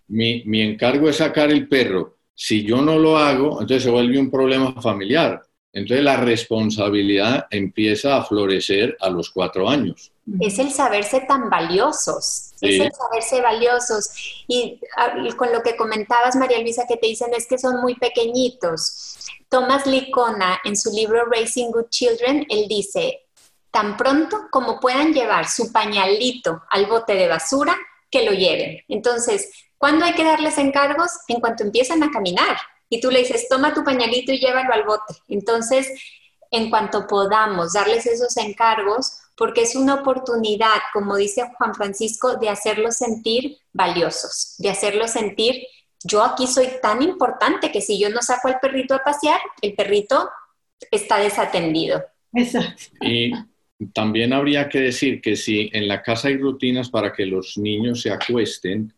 mi, 0.08 0.44
mi 0.46 0.62
encargo 0.62 1.08
es 1.08 1.18
sacar 1.18 1.52
el 1.52 1.68
perro 1.68 2.19
si 2.42 2.64
yo 2.64 2.82
no 2.82 2.98
lo 2.98 3.18
hago, 3.18 3.60
entonces 3.60 3.84
se 3.84 3.90
vuelve 3.90 4.18
un 4.18 4.32
problema 4.32 4.74
familiar. 4.82 5.42
Entonces 5.74 6.06
la 6.06 6.16
responsabilidad 6.16 7.48
empieza 7.52 8.16
a 8.16 8.24
florecer 8.24 8.96
a 9.02 9.10
los 9.10 9.30
cuatro 9.30 9.68
años. 9.68 10.14
Es 10.40 10.58
el 10.58 10.72
saberse 10.72 11.20
tan 11.28 11.50
valiosos, 11.50 12.54
es 12.62 12.80
el 12.80 12.92
saberse 12.94 13.42
valiosos. 13.42 14.10
Y, 14.48 14.80
ah, 14.96 15.16
con 15.36 15.52
lo 15.52 15.62
que 15.62 15.76
comentabas, 15.76 16.38
María 16.38 16.62
Luisa, 16.62 16.86
que 16.88 16.96
te 16.96 17.08
dicen 17.08 17.28
es 17.36 17.46
que 17.46 17.58
son 17.58 17.82
muy 17.82 17.96
pequeñitos. 17.96 19.18
Tomás 19.50 19.86
Licona, 19.86 20.62
en 20.64 20.78
su 20.78 20.94
libro 20.94 21.26
Raising 21.26 21.72
Good 21.72 21.90
Children, 21.90 22.46
él 22.50 22.70
dice, 22.70 23.28
tan 23.70 23.98
pronto 23.98 24.48
como 24.50 24.80
puedan 24.80 25.14
llevar 25.14 25.50
su 25.50 25.74
pañalito 25.74 26.62
al 26.70 26.86
bote 26.86 27.16
de 27.16 27.28
basura, 27.28 27.76
que 28.10 28.24
lo 28.24 28.32
lleven. 28.32 28.80
Entonces, 28.88 29.52
¿Cuándo 29.80 30.06
hay 30.06 30.14
que 30.14 30.26
darles 30.26 30.58
encargos? 30.58 31.10
En 31.30 31.40
cuanto 31.40 31.64
empiezan 31.64 32.04
a 32.04 32.12
caminar. 32.12 32.58
Y 32.90 33.00
tú 33.00 33.10
le 33.10 33.20
dices, 33.20 33.48
toma 33.50 33.74
tu 33.74 33.84
pañalito 33.84 34.32
y 34.32 34.40
llévalo 34.40 34.74
al 34.74 34.84
bote. 34.84 35.16
Entonces, 35.30 35.88
en 36.52 36.70
cuanto 36.70 37.08
podamos 37.08 37.74
darles 37.74 38.06
esos 38.06 38.36
encargos, 38.38 39.20
porque 39.38 39.62
es 39.62 39.76
una 39.76 39.96
oportunidad, 39.96 40.80
como 40.94 41.16
dice 41.16 41.50
Juan 41.58 41.74
Francisco, 41.74 42.36
de 42.36 42.50
hacerlos 42.50 42.98
sentir 42.98 43.58
valiosos, 43.72 44.56
de 44.58 44.70
hacerlos 44.70 45.12
sentir, 45.12 45.64
yo 46.04 46.24
aquí 46.24 46.46
soy 46.46 46.68
tan 46.82 47.02
importante 47.02 47.72
que 47.72 47.82
si 47.82 47.98
yo 47.98 48.10
no 48.10 48.22
saco 48.22 48.50
al 48.50 48.60
perrito 48.60 48.94
a 48.94 49.04
pasear, 49.04 49.40
el 49.62 49.76
perrito 49.76 50.30
está 50.92 51.20
desatendido. 51.20 52.04
Exacto. 52.34 52.84
Y 53.02 53.32
también 53.94 54.34
habría 54.34 54.68
que 54.68 54.80
decir 54.80 55.22
que 55.22 55.38
si 55.38 55.70
en 55.72 55.88
la 55.88 56.02
casa 56.02 56.28
hay 56.28 56.38
rutinas 56.38 56.90
para 56.90 57.14
que 57.14 57.26
los 57.26 57.58
niños 57.58 58.02
se 58.02 58.12
acuesten, 58.12 58.94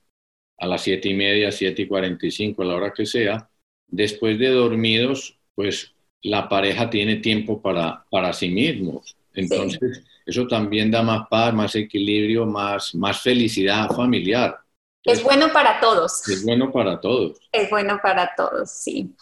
a 0.61 0.67
las 0.67 0.83
siete 0.83 1.09
y 1.09 1.15
media, 1.15 1.51
siete 1.51 1.81
y 1.81 1.87
cuarenta 1.87 2.27
y 2.27 2.31
cinco, 2.31 2.61
a 2.61 2.65
la 2.65 2.75
hora 2.75 2.93
que 2.93 3.05
sea, 3.05 3.49
después 3.87 4.37
de 4.37 4.49
dormidos, 4.49 5.39
pues 5.55 5.91
la 6.21 6.47
pareja 6.47 6.87
tiene 6.87 7.15
tiempo 7.17 7.59
para, 7.61 8.05
para 8.11 8.31
sí 8.31 8.49
mismos. 8.49 9.17
Entonces, 9.33 10.03
eso 10.23 10.47
también 10.47 10.91
da 10.91 11.01
más 11.01 11.27
paz, 11.29 11.51
más 11.51 11.75
equilibrio, 11.75 12.45
más, 12.45 12.93
más 12.93 13.21
felicidad 13.21 13.89
familiar. 13.89 14.59
Es 15.03 15.23
bueno 15.23 15.51
para 15.51 15.79
todos. 15.79 16.27
Es 16.27 16.43
bueno 16.45 16.71
para 16.71 17.01
todos. 17.01 17.39
Es 17.51 17.67
bueno 17.71 17.99
para 18.03 18.35
todos, 18.35 18.69
sí. 18.69 19.15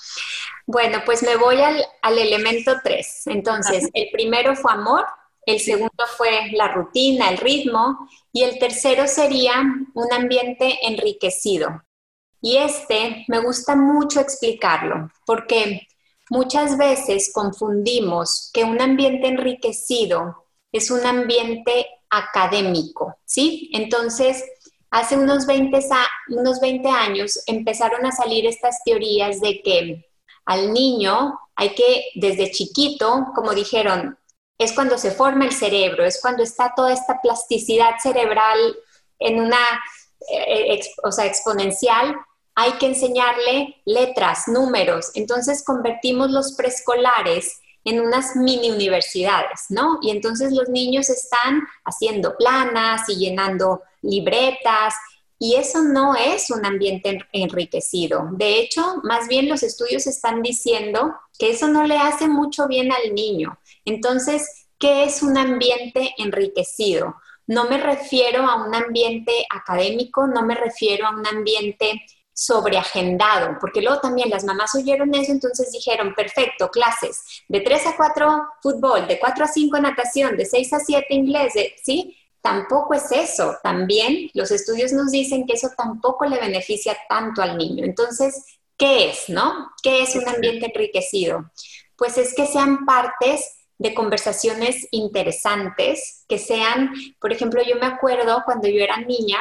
Bueno, 0.68 1.02
pues 1.06 1.24
me 1.24 1.38
voy 1.38 1.62
al, 1.62 1.82
al 2.02 2.18
elemento 2.18 2.74
3. 2.84 3.28
Entonces, 3.28 3.90
el 3.94 4.10
primero 4.12 4.58
fue 4.58 4.74
amor, 4.74 5.06
el 5.50 5.60
segundo 5.60 6.06
fue 6.16 6.52
la 6.54 6.68
rutina, 6.68 7.30
el 7.30 7.38
ritmo, 7.38 8.08
y 8.32 8.44
el 8.44 8.60
tercero 8.60 9.08
sería 9.08 9.64
un 9.96 10.14
ambiente 10.14 10.78
enriquecido. 10.84 11.84
Y 12.42 12.58
este 12.58 13.26
me 13.28 13.40
gusta 13.40 13.76
mucho 13.76 14.20
explicarlo, 14.20 15.10
porque 15.26 15.88
muchas 16.30 16.78
veces 16.78 17.32
confundimos 17.34 18.52
que 18.54 18.64
un 18.64 18.80
ambiente 18.80 19.28
enriquecido 19.28 20.46
es 20.72 20.92
un 20.92 21.06
ambiente 21.06 21.88
académico, 22.12 23.18
¿sí? 23.26 23.72
Entonces, 23.74 24.44
hace 24.92 25.18
unos 25.18 25.48
20, 25.48 25.80
unos 26.30 26.60
20 26.60 26.90
años 26.90 27.44
empezaron 27.48 28.06
a 28.06 28.12
salir 28.12 28.46
estas 28.46 28.84
teorías 28.86 29.42
de 29.42 29.62
que 29.64 30.06
al 30.46 30.74
niño 30.74 31.40
hay 31.56 31.74
que, 31.74 32.06
desde 32.16 32.52
chiquito, 32.52 33.28
como 33.36 33.54
dijeron, 33.54 34.18
es 34.60 34.74
cuando 34.74 34.98
se 34.98 35.12
forma 35.12 35.46
el 35.46 35.54
cerebro, 35.54 36.06
es 36.06 36.22
cuando 36.22 36.44
está 36.44 36.74
toda 36.76 36.94
esta 36.94 37.20
plasticidad 37.22 37.94
cerebral 38.04 38.60
en 39.18 39.40
una, 39.40 39.58
eh, 40.30 40.80
o 41.02 41.12
sea, 41.12 41.26
exponencial, 41.26 42.16
hay 42.56 42.74
que 42.74 42.88
enseñarle 42.88 43.78
letras, 43.86 44.50
números. 44.50 45.12
Entonces 45.16 45.64
convertimos 45.64 46.30
los 46.30 46.54
preescolares 46.54 47.62
en 47.86 48.02
unas 48.02 48.36
mini 48.36 48.70
universidades, 48.70 49.68
¿no? 49.70 50.00
Y 50.02 50.12
entonces 50.12 50.52
los 50.52 50.68
niños 50.68 51.10
están 51.10 51.62
haciendo 51.86 52.36
planas 52.36 53.08
y 53.08 53.16
llenando 53.16 53.82
libretas 54.02 54.94
y 55.40 55.56
eso 55.56 55.82
no 55.82 56.16
es 56.16 56.52
un 56.52 56.66
ambiente 56.66 57.18
enriquecido. 57.32 58.28
De 58.34 58.60
hecho, 58.60 58.98
más 59.04 59.30
bien 59.30 59.48
los 59.48 59.64
estudios 59.64 60.06
están 60.06 60.42
diciendo 60.42 61.16
que 61.40 61.52
eso 61.52 61.70
no 61.70 61.86
le 61.86 61.98
hace 61.98 62.28
mucho 62.28 62.68
bien 62.68 62.92
al 62.92 63.16
niño. 63.16 63.58
Entonces, 63.86 64.68
¿qué 64.78 65.04
es 65.04 65.24
un 65.24 65.38
ambiente 65.38 66.14
enriquecido? 66.18 67.16
No 67.48 67.70
me 67.70 67.78
refiero 67.78 68.46
a 68.46 68.68
un 68.68 68.76
ambiente 68.76 69.32
académico, 69.50 70.28
no 70.28 70.44
me 70.44 70.56
refiero 70.56 71.08
a 71.08 71.12
un 71.12 71.26
ambiente 71.26 72.02
sobreagendado, 72.34 73.58
porque 73.60 73.82
luego 73.82 74.00
también 74.00 74.30
las 74.30 74.46
mamás 74.46 74.74
oyeron 74.76 75.14
eso, 75.14 75.32
entonces 75.32 75.72
dijeron, 75.72 76.14
perfecto, 76.16 76.70
clases, 76.70 77.44
de 77.50 77.60
3 77.60 77.88
a 77.88 77.98
4 77.98 78.44
fútbol, 78.62 79.08
de 79.08 79.20
4 79.20 79.44
a 79.44 79.48
5 79.48 79.80
natación, 79.80 80.38
de 80.38 80.46
6 80.46 80.74
a 80.74 80.80
7 80.80 81.06
inglés, 81.10 81.54
¿sí? 81.84 82.16
Tampoco 82.42 82.94
es 82.94 83.12
eso. 83.12 83.58
También 83.64 84.30
los 84.34 84.52
estudios 84.52 84.94
nos 84.94 85.12
dicen 85.12 85.46
que 85.46 85.54
eso 85.54 85.70
tampoco 85.78 86.26
le 86.26 86.40
beneficia 86.40 86.98
tanto 87.08 87.42
al 87.42 87.58
niño. 87.58 87.84
Entonces, 87.84 88.60
¿qué 88.78 89.10
es, 89.10 89.30
no? 89.30 89.72
¿Qué 89.84 90.04
es 90.04 90.16
un 90.16 90.28
ambiente 90.28 90.68
enriquecido? 90.68 91.52
Pues 91.98 92.18
es 92.18 92.34
que 92.34 92.46
sean 92.46 92.86
partes 92.86 93.60
de 93.78 93.94
conversaciones 93.94 94.88
interesantes, 94.92 96.26
que 96.28 96.38
sean, 96.38 96.92
por 97.20 97.32
ejemplo, 97.32 97.62
yo 97.64 97.78
me 97.78 97.86
acuerdo 97.86 98.44
cuando 98.46 98.68
yo 98.68 98.82
era 98.84 98.98
niña, 98.98 99.40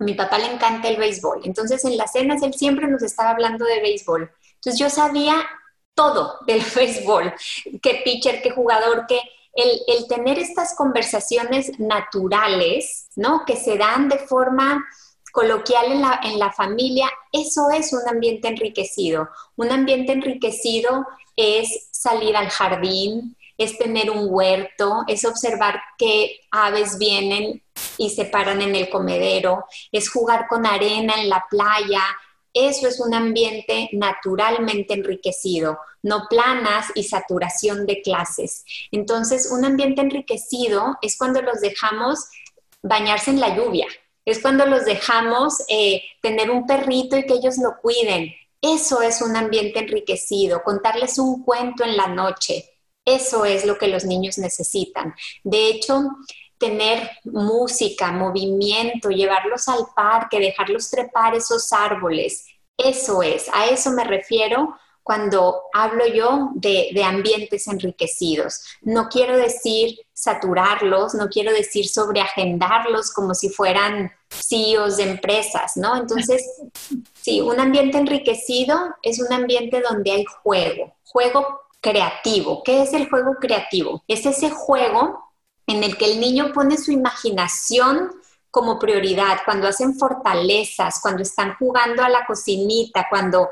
a 0.00 0.04
mi 0.04 0.14
papá 0.14 0.38
le 0.38 0.52
encanta 0.52 0.88
el 0.88 0.96
béisbol. 0.96 1.40
Entonces, 1.44 1.84
en 1.84 1.96
las 1.96 2.12
cenas 2.12 2.42
él 2.42 2.54
siempre 2.54 2.86
nos 2.86 3.02
estaba 3.02 3.30
hablando 3.30 3.64
de 3.64 3.80
béisbol. 3.80 4.30
Entonces, 4.54 4.78
yo 4.78 4.90
sabía 4.90 5.46
todo 5.94 6.38
del 6.46 6.62
béisbol, 6.76 7.34
qué 7.82 8.02
pitcher, 8.04 8.40
qué 8.42 8.50
jugador, 8.50 9.06
qué... 9.08 9.20
El, 9.54 10.06
tener 10.08 10.38
estas 10.38 10.74
conversaciones 10.74 11.78
naturales, 11.78 13.08
¿no? 13.16 13.44
Que 13.44 13.56
se 13.56 13.76
dan 13.76 14.08
de 14.08 14.18
forma 14.18 14.86
coloquial 15.32 15.92
en 15.92 16.00
la, 16.00 16.20
en 16.22 16.38
la 16.38 16.52
familia, 16.52 17.10
eso 17.32 17.70
es 17.70 17.92
un 17.92 18.08
ambiente 18.08 18.48
enriquecido. 18.48 19.28
Un 19.56 19.70
ambiente 19.70 20.12
enriquecido 20.12 21.06
es 21.36 21.88
salir 21.92 22.36
al 22.36 22.48
jardín, 22.48 23.36
es 23.58 23.76
tener 23.76 24.10
un 24.10 24.26
huerto, 24.30 25.02
es 25.08 25.24
observar 25.24 25.80
qué 25.98 26.40
aves 26.52 26.96
vienen 26.96 27.62
y 27.98 28.10
se 28.10 28.24
paran 28.24 28.62
en 28.62 28.74
el 28.76 28.88
comedero, 28.88 29.64
es 29.90 30.08
jugar 30.08 30.46
con 30.48 30.64
arena 30.64 31.14
en 31.20 31.28
la 31.28 31.44
playa. 31.50 32.02
Eso 32.60 32.88
es 32.88 32.98
un 32.98 33.14
ambiente 33.14 33.88
naturalmente 33.92 34.92
enriquecido, 34.92 35.78
no 36.02 36.24
planas 36.28 36.86
y 36.96 37.04
saturación 37.04 37.86
de 37.86 38.02
clases. 38.02 38.64
Entonces, 38.90 39.52
un 39.52 39.64
ambiente 39.64 40.00
enriquecido 40.00 40.96
es 41.00 41.16
cuando 41.16 41.40
los 41.40 41.60
dejamos 41.60 42.18
bañarse 42.82 43.30
en 43.30 43.38
la 43.38 43.56
lluvia, 43.56 43.86
es 44.24 44.40
cuando 44.40 44.66
los 44.66 44.84
dejamos 44.84 45.62
eh, 45.68 46.02
tener 46.20 46.50
un 46.50 46.66
perrito 46.66 47.16
y 47.16 47.26
que 47.26 47.34
ellos 47.34 47.58
lo 47.58 47.76
cuiden. 47.80 48.34
Eso 48.60 49.02
es 49.02 49.22
un 49.22 49.36
ambiente 49.36 49.78
enriquecido, 49.78 50.64
contarles 50.64 51.20
un 51.20 51.44
cuento 51.44 51.84
en 51.84 51.96
la 51.96 52.08
noche, 52.08 52.64
eso 53.04 53.44
es 53.44 53.64
lo 53.64 53.78
que 53.78 53.86
los 53.86 54.04
niños 54.04 54.36
necesitan. 54.36 55.14
De 55.44 55.68
hecho, 55.68 56.02
tener 56.58 57.10
música, 57.24 58.10
movimiento, 58.12 59.10
llevarlos 59.10 59.68
al 59.68 59.86
parque, 59.94 60.40
dejarlos 60.40 60.90
trepar 60.90 61.34
esos 61.34 61.72
árboles, 61.72 62.46
eso 62.78 63.22
es, 63.22 63.48
a 63.52 63.66
eso 63.66 63.90
me 63.90 64.04
refiero 64.04 64.76
cuando 65.02 65.62
hablo 65.72 66.06
yo 66.06 66.50
de, 66.54 67.02
ambientes 67.02 67.66
enriquecidos. 67.66 68.62
No 68.82 69.08
quiero 69.08 69.38
decir 69.38 69.98
saturarlos, 70.12 71.14
no 71.14 71.28
quiero 71.28 71.50
decir 71.50 71.88
sobreagendarlos 71.88 73.10
como 73.12 73.34
si 73.34 73.48
fueran 73.48 74.12
CEOs 74.28 74.98
de 74.98 75.04
empresas, 75.04 75.78
¿no? 75.78 75.96
Entonces, 75.96 76.44
sí, 77.22 77.40
un 77.40 77.58
ambiente 77.58 77.96
enriquecido 77.96 78.78
es 79.02 79.18
un 79.18 79.32
ambiente 79.32 79.80
donde 79.80 80.12
hay 80.12 80.24
juego, 80.42 80.94
juego 81.04 81.62
creativo. 81.80 82.62
¿Qué 82.62 82.82
es 82.82 82.92
el 82.92 83.08
juego 83.08 83.36
creativo? 83.40 84.04
Es 84.08 84.26
ese 84.26 84.50
juego 84.50 85.27
en 85.68 85.84
el 85.84 85.96
que 85.96 86.06
el 86.06 86.18
niño 86.18 86.52
pone 86.52 86.76
su 86.76 86.90
imaginación 86.90 88.10
como 88.50 88.78
prioridad, 88.78 89.40
cuando 89.44 89.68
hacen 89.68 89.94
fortalezas, 89.96 91.00
cuando 91.02 91.22
están 91.22 91.54
jugando 91.58 92.02
a 92.02 92.08
la 92.08 92.24
cocinita, 92.26 93.06
cuando 93.10 93.50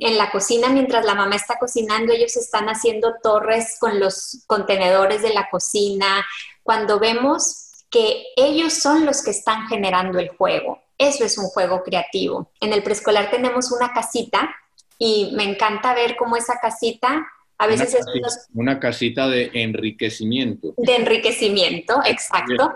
en 0.00 0.16
la 0.16 0.32
cocina 0.32 0.70
mientras 0.70 1.04
la 1.04 1.14
mamá 1.14 1.36
está 1.36 1.58
cocinando 1.58 2.12
ellos 2.12 2.36
están 2.36 2.68
haciendo 2.68 3.16
torres 3.22 3.76
con 3.78 4.00
los 4.00 4.42
contenedores 4.46 5.20
de 5.20 5.34
la 5.34 5.50
cocina, 5.50 6.24
cuando 6.62 6.98
vemos 6.98 7.84
que 7.90 8.24
ellos 8.36 8.72
son 8.72 9.04
los 9.04 9.22
que 9.22 9.30
están 9.30 9.68
generando 9.68 10.18
el 10.18 10.30
juego. 10.30 10.82
Eso 10.96 11.24
es 11.24 11.36
un 11.38 11.46
juego 11.46 11.82
creativo. 11.82 12.50
En 12.60 12.72
el 12.72 12.82
preescolar 12.82 13.30
tenemos 13.30 13.70
una 13.70 13.92
casita 13.92 14.50
y 14.98 15.30
me 15.34 15.44
encanta 15.44 15.94
ver 15.94 16.16
cómo 16.16 16.36
esa 16.36 16.58
casita 16.58 17.26
a 17.58 17.66
veces 17.66 17.94
es 17.94 18.48
una 18.54 18.78
casita 18.78 19.26
de 19.26 19.50
enriquecimiento. 19.52 20.74
De 20.76 20.94
enriquecimiento, 20.94 22.00
exacto. 22.04 22.72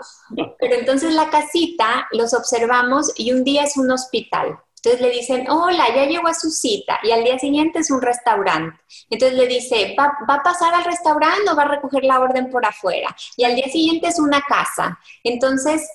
Pero 0.59 0.75
entonces 0.75 1.13
la 1.13 1.29
casita 1.29 2.07
los 2.11 2.33
observamos 2.33 3.11
y 3.17 3.31
un 3.31 3.45
día 3.45 3.63
es 3.63 3.77
un 3.77 3.89
hospital. 3.91 4.59
Entonces 4.83 5.01
le 5.01 5.11
dicen, 5.11 5.49
hola, 5.49 5.95
ya 5.95 6.05
llegó 6.05 6.27
a 6.27 6.33
su 6.33 6.51
cita. 6.51 6.99
Y 7.03 7.11
al 7.11 7.23
día 7.23 7.39
siguiente 7.39 7.79
es 7.79 7.89
un 7.89 8.01
restaurante. 8.01 8.77
Entonces 9.09 9.37
le 9.37 9.47
dice, 9.47 9.95
¿va, 9.97 10.11
¿va, 10.29 10.35
a 10.35 10.43
pasar 10.43 10.73
al 10.73 10.83
restaurante 10.83 11.49
o 11.49 11.55
va 11.55 11.63
a 11.63 11.75
recoger 11.75 12.03
la 12.03 12.19
orden 12.19 12.51
por 12.51 12.65
afuera? 12.65 13.15
Y 13.37 13.45
al 13.45 13.55
día 13.55 13.69
siguiente 13.69 14.07
es 14.09 14.19
una 14.19 14.41
casa. 14.41 14.99
Entonces, 15.23 15.89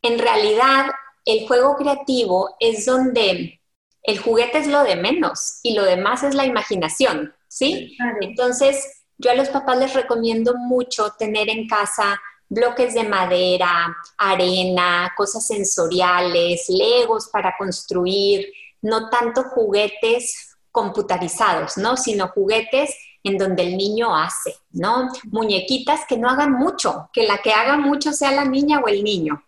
en 0.00 0.18
realidad, 0.18 0.86
el 1.26 1.46
juego 1.46 1.76
creativo 1.76 2.56
es 2.58 2.86
donde 2.86 3.60
el 4.02 4.18
juguete 4.18 4.56
es 4.56 4.66
lo 4.66 4.84
de 4.84 4.96
menos 4.96 5.60
y 5.62 5.74
lo 5.74 5.84
demás 5.84 6.22
es 6.22 6.34
la 6.34 6.46
imaginación. 6.46 7.34
¿Sí? 7.48 7.96
Entonces, 8.20 9.04
yo 9.16 9.30
a 9.30 9.34
los 9.34 9.48
papás 9.48 9.78
les 9.78 9.94
recomiendo 9.94 10.54
mucho 10.56 11.12
tener 11.18 11.48
en 11.48 11.66
casa 11.66 12.20
bloques 12.48 12.94
de 12.94 13.04
madera, 13.04 13.96
arena, 14.16 15.12
cosas 15.16 15.46
sensoriales, 15.46 16.68
legos 16.68 17.28
para 17.32 17.54
construir, 17.58 18.46
no 18.82 19.10
tanto 19.10 19.42
juguetes 19.42 20.56
computarizados, 20.70 21.76
¿no? 21.76 21.96
Sino 21.96 22.28
juguetes 22.28 22.96
en 23.24 23.36
donde 23.36 23.64
el 23.64 23.76
niño 23.76 24.16
hace, 24.16 24.54
¿no? 24.70 25.08
Muñequitas 25.24 26.02
que 26.08 26.16
no 26.16 26.28
hagan 26.28 26.52
mucho, 26.52 27.10
que 27.12 27.26
la 27.26 27.38
que 27.38 27.52
haga 27.52 27.76
mucho 27.76 28.12
sea 28.12 28.32
la 28.32 28.44
niña 28.44 28.80
o 28.80 28.88
el 28.88 29.02
niño. 29.02 29.42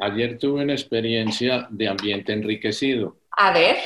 Ayer 0.00 0.38
tuve 0.38 0.62
una 0.62 0.72
experiencia 0.72 1.66
de 1.70 1.88
ambiente 1.88 2.32
enriquecido. 2.32 3.18
A 3.32 3.52
ver. 3.52 3.76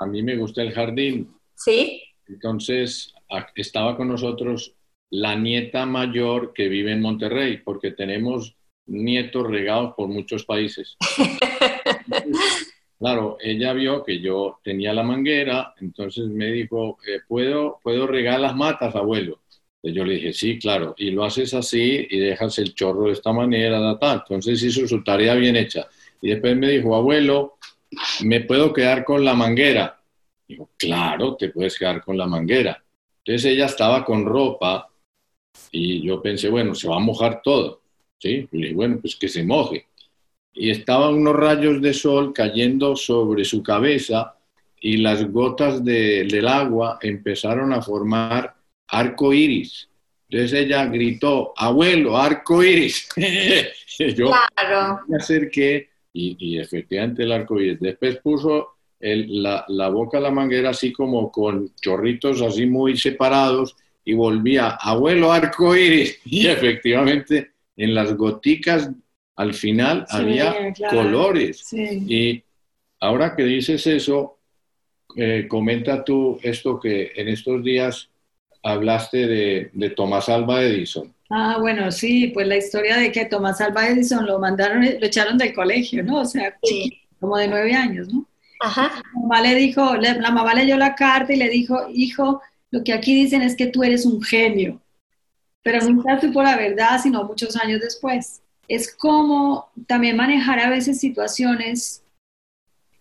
A 0.00 0.06
mí 0.06 0.22
me 0.22 0.36
gusta 0.36 0.62
el 0.62 0.72
jardín. 0.72 1.32
Sí. 1.54 2.02
Entonces, 2.28 3.14
estaba 3.54 3.96
con 3.96 4.08
nosotros 4.08 4.74
la 5.10 5.36
nieta 5.36 5.86
mayor 5.86 6.52
que 6.52 6.68
vive 6.68 6.92
en 6.92 7.00
Monterrey, 7.00 7.58
porque 7.58 7.92
tenemos 7.92 8.56
nietos 8.86 9.46
regados 9.48 9.94
por 9.96 10.08
muchos 10.08 10.44
países. 10.44 10.96
Claro, 13.04 13.36
ella 13.40 13.74
vio 13.74 14.02
que 14.02 14.20
yo 14.20 14.60
tenía 14.62 14.94
la 14.94 15.02
manguera, 15.02 15.74
entonces 15.78 16.26
me 16.26 16.50
dijo, 16.50 16.96
eh, 17.06 17.20
¿puedo, 17.28 17.78
¿puedo 17.82 18.06
regar 18.06 18.40
las 18.40 18.56
matas, 18.56 18.94
abuelo? 18.94 19.40
Entonces 19.82 19.96
yo 19.98 20.04
le 20.06 20.14
dije, 20.14 20.32
sí, 20.32 20.58
claro, 20.58 20.94
y 20.96 21.10
lo 21.10 21.24
haces 21.24 21.52
así 21.52 22.06
y 22.08 22.18
dejas 22.18 22.58
el 22.60 22.72
chorro 22.74 23.08
de 23.08 23.12
esta 23.12 23.32
manera, 23.32 23.98
tal. 23.98 24.20
entonces 24.20 24.62
hizo 24.62 24.88
su 24.88 25.04
tarea 25.04 25.34
bien 25.34 25.56
hecha. 25.56 25.86
Y 26.22 26.30
después 26.30 26.56
me 26.56 26.70
dijo, 26.70 26.94
abuelo, 26.94 27.58
¿me 28.22 28.40
puedo 28.40 28.72
quedar 28.72 29.04
con 29.04 29.22
la 29.22 29.34
manguera? 29.34 30.00
Claro, 30.76 31.36
te 31.36 31.48
puedes 31.50 31.78
quedar 31.78 32.02
con 32.02 32.16
la 32.16 32.26
manguera. 32.26 32.82
Entonces 33.24 33.52
ella 33.52 33.66
estaba 33.66 34.04
con 34.04 34.24
ropa 34.24 34.90
y 35.70 36.02
yo 36.02 36.20
pensé, 36.20 36.48
bueno, 36.48 36.74
se 36.74 36.88
va 36.88 36.96
a 36.96 37.00
mojar 37.00 37.40
todo. 37.42 37.80
¿sí? 38.18 38.48
Le 38.52 38.58
dije, 38.58 38.74
bueno, 38.74 38.98
pues 39.00 39.16
que 39.16 39.28
se 39.28 39.44
moje. 39.44 39.86
Y 40.52 40.70
estaban 40.70 41.14
unos 41.14 41.34
rayos 41.34 41.80
de 41.80 41.92
sol 41.92 42.32
cayendo 42.32 42.96
sobre 42.96 43.44
su 43.44 43.62
cabeza 43.62 44.36
y 44.80 44.98
las 44.98 45.30
gotas 45.32 45.84
del 45.84 46.46
agua 46.46 46.98
empezaron 47.00 47.72
a 47.72 47.82
formar 47.82 48.54
arco 48.88 49.32
iris. 49.32 49.88
Entonces 50.28 50.60
ella 50.60 50.86
gritó, 50.86 51.52
abuelo, 51.56 52.16
arco 52.16 52.62
iris. 52.62 53.08
yo 54.16 54.26
claro. 54.26 55.00
me 55.08 55.16
acerqué 55.16 55.88
y, 56.12 56.36
y, 56.38 56.58
efectivamente 56.58 57.22
el 57.22 57.32
arco 57.32 57.58
iris. 57.58 57.80
Después 57.80 58.18
puso 58.18 58.73
la, 59.04 59.64
la, 59.68 59.88
boca 59.88 60.18
a 60.18 60.20
la 60.20 60.30
manguera 60.30 60.70
así 60.70 60.92
como 60.92 61.30
con 61.30 61.74
chorritos 61.80 62.40
así 62.40 62.64
muy 62.64 62.96
separados 62.96 63.76
y 64.04 64.14
volvía, 64.14 64.70
abuelo, 64.80 65.32
arco 65.32 65.76
iris. 65.76 66.20
Y 66.24 66.46
efectivamente 66.46 67.52
en 67.76 67.94
las 67.94 68.16
goticas 68.16 68.90
al 69.36 69.54
final 69.54 70.06
había 70.10 70.54
colores. 70.90 71.72
Y 71.72 72.42
ahora 73.00 73.34
que 73.36 73.44
dices 73.44 73.86
eso, 73.86 74.38
eh, 75.16 75.46
comenta 75.48 76.04
tú 76.04 76.38
esto 76.42 76.78
que 76.80 77.12
en 77.14 77.28
estos 77.28 77.62
días 77.62 78.08
hablaste 78.62 79.26
de, 79.26 79.70
de, 79.72 79.90
Tomás 79.90 80.28
Alba 80.28 80.62
Edison. 80.62 81.12
Ah, 81.28 81.58
bueno, 81.60 81.90
sí, 81.90 82.28
pues 82.28 82.46
la 82.46 82.56
historia 82.56 82.96
de 82.96 83.12
que 83.12 83.26
Tomás 83.26 83.60
Alba 83.60 83.88
Edison 83.88 84.24
lo 84.24 84.38
mandaron, 84.38 84.82
lo 84.82 85.06
echaron 85.06 85.36
del 85.36 85.52
colegio, 85.52 86.02
¿no? 86.02 86.20
O 86.20 86.24
sea, 86.24 86.56
como 87.20 87.36
de 87.36 87.48
nueve 87.48 87.74
años, 87.74 88.08
¿no? 88.12 88.26
Ajá. 88.60 89.02
La 89.14 89.20
mamá 89.20 89.40
le 89.40 89.54
dijo, 89.54 89.96
la 89.96 90.30
mamá 90.30 90.54
leyó 90.54 90.76
la 90.76 90.94
carta 90.94 91.32
y 91.32 91.36
le 91.36 91.48
dijo, 91.48 91.88
hijo, 91.92 92.40
lo 92.70 92.82
que 92.82 92.92
aquí 92.92 93.14
dicen 93.14 93.42
es 93.42 93.56
que 93.56 93.66
tú 93.66 93.82
eres 93.82 94.06
un 94.06 94.22
genio 94.22 94.80
pero 95.64 95.80
nunca 95.80 96.20
supo 96.20 96.42
la 96.42 96.56
verdad, 96.56 97.00
sino 97.02 97.24
muchos 97.24 97.56
años 97.56 97.80
después. 97.80 98.42
Es 98.68 98.94
como 98.94 99.70
también 99.88 100.16
manejar 100.16 100.60
a 100.60 100.68
veces 100.68 101.00
situaciones 101.00 102.02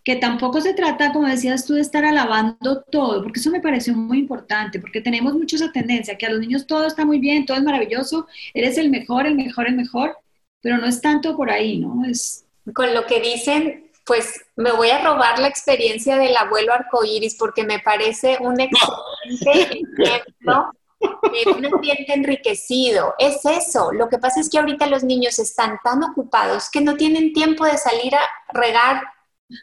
que 0.06 0.16
tampoco 0.16 0.60
se 0.62 0.74
trata, 0.74 1.12
como 1.12 1.28
decías 1.28 1.66
tú, 1.66 1.74
de 1.74 1.82
estar 1.82 2.04
alabando 2.06 2.82
todo, 2.90 3.22
porque 3.22 3.40
eso 3.40 3.52
me 3.52 3.62
pareció 3.62 3.94
muy 3.94 4.20
importante, 4.20 4.80
porque 4.80 5.02
tenemos 5.02 5.34
mucho 5.34 5.58
esa 5.58 5.72
tendencia, 5.72 6.18
que 6.18 6.26
a 6.26 6.30
los 6.30 6.40
niños 6.40 6.68
todo 6.68 6.88
está 6.88 7.06
muy 7.06 7.20
bien, 7.20 7.46
todo 7.46 7.58
es 7.58 7.64
maravilloso, 7.64 8.28
eres 8.54 8.78
el 8.78 8.90
mejor, 8.90 9.28
el 9.28 9.36
mejor, 9.36 9.68
el 9.68 9.76
mejor, 9.76 10.18
pero 10.62 10.78
no 10.78 10.88
es 10.88 11.02
tanto 11.02 11.36
por 11.38 11.50
ahí, 11.50 11.80
¿no? 11.80 12.04
Es... 12.06 12.46
Con 12.74 12.94
lo 12.94 13.06
que 13.06 13.22
dicen, 13.22 13.92
pues 14.06 14.42
me 14.56 14.72
voy 14.72 14.90
a 14.90 15.04
robar 15.04 15.40
la 15.40 15.48
experiencia 15.48 16.18
del 16.18 16.36
abuelo 16.36 16.74
arcoíris, 16.74 17.36
porque 17.38 17.64
me 17.64 17.80
parece 17.80 18.38
un 18.40 18.60
excelente 18.60 19.80
ejemplo 19.98 20.72
de 21.00 21.52
un 21.52 21.66
ambiente 21.66 22.14
enriquecido. 22.14 23.14
Es 23.18 23.46
eso. 23.46 23.92
Lo 23.92 24.10
que 24.10 24.18
pasa 24.18 24.40
es 24.40 24.50
que 24.50 24.60
ahorita 24.60 24.88
los 24.88 25.04
niños 25.04 25.40
están 25.40 25.80
tan 25.84 26.04
ocupados 26.04 26.70
que 26.70 26.82
no 26.82 26.96
tienen 26.96 27.34
tiempo 27.34 27.66
de 27.66 27.78
salir 27.78 28.16
a 28.16 28.22
regar 28.54 29.04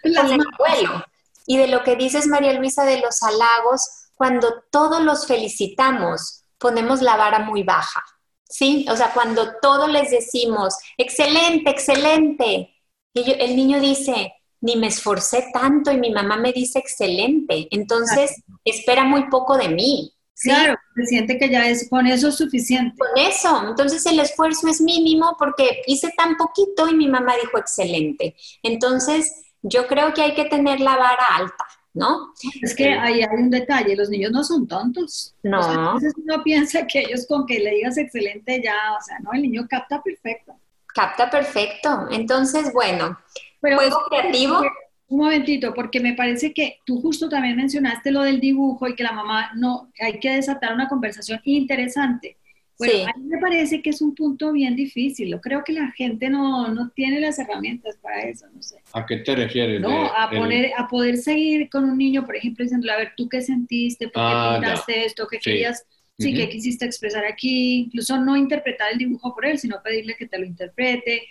el 0.03 0.17
abuelo. 0.17 1.05
Y 1.47 1.57
de 1.57 1.69
lo 1.69 1.83
que 1.83 1.97
dices, 1.97 2.27
María 2.27 2.53
Luisa, 2.55 2.85
de 2.85 3.01
los 3.01 3.23
halagos, 3.23 4.11
cuando 4.15 4.63
todos 4.71 5.03
los 5.03 5.27
felicitamos, 5.27 6.45
ponemos 6.59 7.03
la 7.03 7.17
vara 7.17 7.41
muy 7.41 7.63
baja. 7.63 8.03
¿Sí? 8.45 8.85
O 8.91 8.97
sea, 8.97 9.13
cuando 9.13 9.55
todos 9.63 9.89
les 9.89 10.11
decimos, 10.11 10.77
excelente, 10.99 11.71
excelente, 11.71 12.75
y 13.15 13.33
el 13.33 13.57
niño 13.57 13.81
dice, 13.81 14.33
ni 14.61 14.77
me 14.77 14.89
esforcé 14.89 15.47
tanto 15.53 15.91
y 15.91 15.99
mi 15.99 16.11
mamá 16.11 16.37
me 16.37 16.53
dice 16.53 16.79
excelente, 16.79 17.69
entonces 17.71 18.43
espera 18.65 19.05
muy 19.05 19.29
poco 19.29 19.57
de 19.57 19.69
mí. 19.69 20.15
Claro, 20.43 20.75
se 20.95 21.05
siente 21.05 21.39
que 21.39 21.51
ya 21.51 21.69
es 21.69 21.89
con 21.91 22.07
eso 22.07 22.33
suficiente. 22.33 22.97
Con 22.97 23.23
eso, 23.23 23.69
entonces 23.69 24.05
el 24.07 24.21
esfuerzo 24.21 24.69
es 24.69 24.81
mínimo 24.81 25.37
porque 25.39 25.83
hice 25.87 26.13
tan 26.17 26.37
poquito 26.37 26.89
y 26.89 26.95
mi 26.95 27.09
mamá 27.09 27.35
dijo 27.43 27.59
excelente. 27.59 28.35
Entonces, 28.63 29.53
yo 29.63 29.87
creo 29.87 30.15
que 30.15 30.23
hay 30.23 30.35
que 30.35 30.47
tener 30.47 30.81
la 30.81 30.97
vara 30.97 31.27
alta, 31.37 31.65
¿no? 31.93 32.33
Es 32.63 32.75
que 32.75 32.89
ahí 32.89 33.21
hay 33.21 33.37
un 33.37 33.51
detalle, 33.51 33.95
los 33.97 34.09
niños 34.09 34.33
no 34.33 34.43
son 34.43 34.67
tontos. 34.67 35.35
No. 35.43 35.61
entonces 35.61 36.15
uno 36.17 36.43
piensa 36.43 36.87
que 36.87 37.01
ellos 37.01 37.27
con 37.27 37.45
que 37.45 37.59
le 37.59 37.73
digas 37.73 37.99
excelente 37.99 38.63
ya, 38.65 38.97
o 38.99 39.03
sea, 39.05 39.19
no, 39.19 39.33
el 39.35 39.43
niño 39.43 39.67
capta 39.69 40.03
perfecto. 40.03 40.55
Capta 40.95 41.31
perfecto. 41.31 42.09
Entonces, 42.11 42.73
bueno, 42.73 43.19
juego 43.61 43.99
creativo. 44.09 44.63
Un 45.09 45.19
momentito, 45.19 45.75
porque 45.75 45.99
me 45.99 46.15
parece 46.15 46.53
que 46.53 46.79
tú 46.87 47.01
justo 47.01 47.29
también 47.29 47.57
mencionaste 47.57 48.13
lo 48.13 48.23
del 48.23 48.39
dibujo 48.39 48.87
y 48.87 48.95
que 48.95 49.03
la 49.03 49.11
mamá 49.11 49.51
no, 49.57 49.91
hay 49.99 50.21
que 50.21 50.31
desatar 50.31 50.73
una 50.73 50.89
conversación 50.89 51.41
interesante. 51.43 52.37
Bueno, 52.79 53.11
a 53.13 53.19
mí 53.19 53.25
me 53.27 53.39
parece 53.39 53.83
que 53.83 53.91
es 53.91 54.01
un 54.01 54.15
punto 54.15 54.53
bien 54.53 54.75
difícil. 54.75 55.29
Yo 55.29 55.41
creo 55.41 55.63
que 55.65 55.73
la 55.73 55.91
gente 55.91 56.31
no, 56.31 56.69
no 56.69 56.89
tiene 56.91 57.21
las 57.21 57.39
herramientas 57.39 57.99
para 58.01 58.23
eso, 58.23 58.47
no 58.55 58.63
sé. 58.63 58.77
¿A 58.93 59.05
qué 59.05 59.17
te 59.19 59.35
refieres? 59.35 59.81
No, 59.81 60.07
a, 60.07 60.31
poner, 60.31 60.71
a 60.79 60.89
poder 60.89 61.19
seguir 61.19 61.69
con 61.69 61.85
un 61.85 61.99
niño, 61.99 62.25
por 62.25 62.37
ejemplo, 62.37 62.63
diciendo, 62.63 62.91
a 62.91 62.97
ver, 62.97 63.13
¿tú 63.17 63.29
qué 63.29 63.43
sentiste? 63.43 64.07
¿Por 64.07 64.23
qué 64.23 64.33
ah, 64.33 64.59
pintaste 64.59 65.05
esto? 65.05 65.27
¿Qué 65.27 65.39
querías? 65.39 65.85
Sí, 66.21 66.35
¿qué 66.35 66.49
quisiste 66.49 66.85
expresar 66.85 67.25
aquí? 67.25 67.79
Incluso 67.87 68.19
no 68.19 68.37
interpretar 68.37 68.93
el 68.93 68.99
dibujo 68.99 69.35
por 69.35 69.47
él, 69.47 69.59
sino 69.59 69.83
pedirle 69.83 70.17
que 70.17 70.27
te 70.27 70.39
lo 70.39 70.45
interprete. 70.45 71.23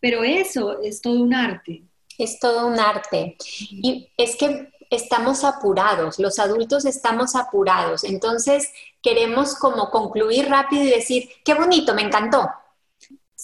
Pero 0.00 0.24
eso 0.24 0.80
es 0.82 1.00
todo 1.00 1.22
un 1.22 1.34
arte 1.34 1.82
es 2.18 2.40
todo 2.40 2.66
un 2.66 2.78
arte. 2.78 3.36
Y 3.70 4.10
es 4.16 4.36
que 4.36 4.68
estamos 4.90 5.44
apurados, 5.44 6.18
los 6.18 6.38
adultos 6.38 6.84
estamos 6.84 7.36
apurados, 7.36 8.04
entonces 8.04 8.72
queremos 9.02 9.54
como 9.54 9.90
concluir 9.90 10.48
rápido 10.48 10.82
y 10.82 10.90
decir, 10.90 11.28
qué 11.44 11.54
bonito, 11.54 11.94
me 11.94 12.02
encantó. 12.02 12.50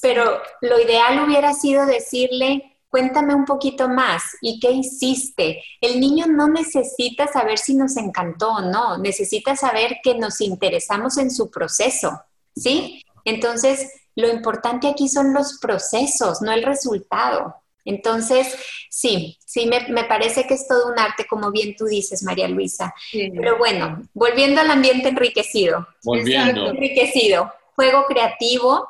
Pero 0.02 0.40
lo 0.60 0.80
ideal 0.80 1.24
hubiera 1.24 1.54
sido 1.54 1.86
decirle, 1.86 2.73
cuéntame 2.94 3.35
un 3.35 3.44
poquito 3.44 3.88
más 3.88 4.22
y 4.40 4.61
qué 4.61 4.70
hiciste. 4.70 5.64
El 5.80 5.98
niño 5.98 6.26
no 6.28 6.46
necesita 6.46 7.26
saber 7.26 7.59
si 7.59 7.74
nos 7.74 7.96
encantó 7.96 8.50
o 8.50 8.61
no, 8.61 8.98
necesita 8.98 9.57
saber 9.57 9.96
que 10.00 10.14
nos 10.14 10.40
interesamos 10.40 11.18
en 11.18 11.33
su 11.33 11.50
proceso, 11.50 12.22
¿sí? 12.54 13.02
Entonces, 13.24 13.90
lo 14.14 14.28
importante 14.28 14.87
aquí 14.87 15.09
son 15.09 15.35
los 15.35 15.59
procesos, 15.59 16.40
no 16.40 16.52
el 16.52 16.62
resultado. 16.62 17.57
Entonces, 17.85 18.54
sí, 18.88 19.38
sí, 19.44 19.66
me, 19.66 20.04
parece 20.04 20.46
que 20.46 20.54
es 20.54 20.68
todo 20.68 20.87
un 20.87 20.96
arte, 20.96 21.26
como 21.26 21.50
bien 21.50 21.74
tú 21.74 21.87
dices, 21.87 22.22
María 22.22 22.46
Luisa. 22.46 22.94
Pero 23.11 23.59
bueno, 23.59 24.02
volviendo 24.12 24.61
al 24.61 24.70
ambiente 24.70 25.09
enriquecido. 25.09 25.85
Volviendo. 26.04 26.68
Enriquecido. 26.68 27.52
Juego 27.74 28.04
creativo, 28.07 28.88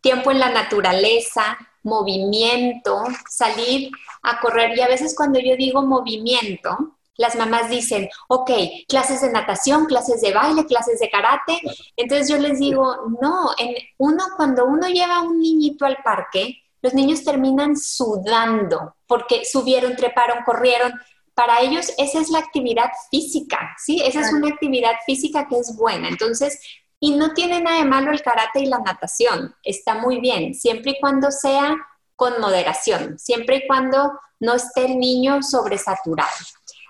tiempo 0.00 0.30
en 0.30 0.38
la 0.38 0.48
naturaleza, 0.48 1.58
movimiento, 1.82 3.02
salir 3.28 3.90
a 4.22 4.40
correr. 4.40 4.76
Y 4.76 4.80
a 4.80 4.88
veces 4.88 5.14
cuando 5.16 5.38
yo 5.38 5.56
digo 5.56 5.82
movimiento, 5.82 6.98
las 7.18 7.34
mamás 7.34 7.68
dicen, 7.68 8.08
ok, 8.28 8.50
clases 8.88 9.20
de 9.20 9.32
natación, 9.32 9.86
clases 9.86 10.20
de 10.20 10.32
baile, 10.32 10.64
clases 10.66 11.00
de 11.00 11.10
karate. 11.10 11.60
Entonces 11.96 12.28
yo 12.28 12.38
les 12.38 12.58
digo, 12.60 13.08
no, 13.20 13.50
en 13.58 13.74
uno, 13.98 14.24
cuando 14.36 14.64
uno 14.64 14.88
lleva 14.88 15.16
a 15.16 15.22
un 15.22 15.40
niñito 15.40 15.84
al 15.84 15.98
parque, 16.02 16.62
los 16.80 16.94
niños 16.94 17.24
terminan 17.24 17.76
sudando 17.76 18.94
porque 19.06 19.44
subieron, 19.44 19.96
treparon, 19.96 20.44
corrieron. 20.44 20.92
Para 21.34 21.60
ellos 21.60 21.92
esa 21.98 22.20
es 22.20 22.30
la 22.30 22.38
actividad 22.38 22.90
física, 23.10 23.74
¿sí? 23.78 24.00
Esa 24.00 24.20
es 24.20 24.32
una 24.32 24.48
actividad 24.48 24.94
física 25.04 25.48
que 25.48 25.58
es 25.58 25.76
buena. 25.76 26.08
Entonces, 26.08 26.60
y 27.00 27.12
no 27.12 27.32
tiene 27.32 27.60
nada 27.60 27.78
de 27.78 27.84
malo 27.84 28.10
el 28.10 28.22
karate 28.22 28.60
y 28.60 28.66
la 28.66 28.78
natación, 28.78 29.54
está 29.62 29.94
muy 29.94 30.20
bien, 30.20 30.54
siempre 30.54 30.92
y 30.92 31.00
cuando 31.00 31.30
sea 31.30 31.76
con 32.16 32.40
moderación, 32.40 33.18
siempre 33.18 33.56
y 33.56 33.66
cuando 33.66 34.18
no 34.40 34.54
esté 34.54 34.86
el 34.86 34.98
niño 34.98 35.42
sobresaturado. 35.42 36.30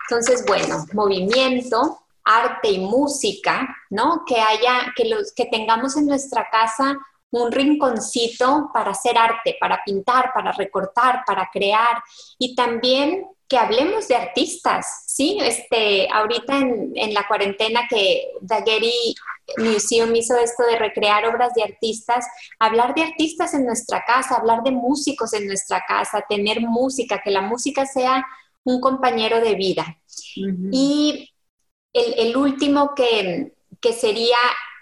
Entonces, 0.08 0.44
bueno, 0.46 0.86
movimiento, 0.94 2.00
arte 2.24 2.70
y 2.70 2.78
música, 2.78 3.76
¿no? 3.90 4.24
Que 4.26 4.40
haya, 4.40 4.92
que 4.96 5.04
los, 5.04 5.32
que 5.32 5.46
tengamos 5.46 5.96
en 5.96 6.06
nuestra 6.06 6.48
casa 6.50 6.96
un 7.30 7.52
rinconcito 7.52 8.70
para 8.72 8.92
hacer 8.92 9.16
arte, 9.18 9.56
para 9.60 9.82
pintar, 9.84 10.32
para 10.32 10.52
recortar, 10.52 11.22
para 11.26 11.48
crear 11.52 12.02
y 12.38 12.54
también 12.54 13.26
que 13.46 13.58
hablemos 13.58 14.08
de 14.08 14.16
artistas, 14.16 15.04
¿sí? 15.06 15.38
Este, 15.40 16.06
ahorita 16.12 16.58
en, 16.58 16.92
en 16.94 17.14
la 17.14 17.26
cuarentena 17.26 17.86
que 17.88 18.32
Daguerre 18.42 18.92
Museum 19.56 20.14
hizo 20.14 20.36
esto 20.36 20.64
de 20.64 20.78
recrear 20.78 21.26
obras 21.26 21.54
de 21.54 21.62
artistas, 21.62 22.26
hablar 22.58 22.94
de 22.94 23.02
artistas 23.02 23.54
en 23.54 23.64
nuestra 23.64 24.04
casa, 24.06 24.36
hablar 24.36 24.62
de 24.62 24.72
músicos 24.72 25.32
en 25.32 25.46
nuestra 25.46 25.82
casa, 25.86 26.24
tener 26.28 26.60
música, 26.60 27.22
que 27.24 27.30
la 27.30 27.40
música 27.40 27.86
sea 27.86 28.26
un 28.64 28.80
compañero 28.80 29.40
de 29.40 29.54
vida. 29.54 29.98
Y 30.36 31.30
el, 31.92 32.36
último 32.36 32.94
que, 32.94 33.54
sería 33.98 34.36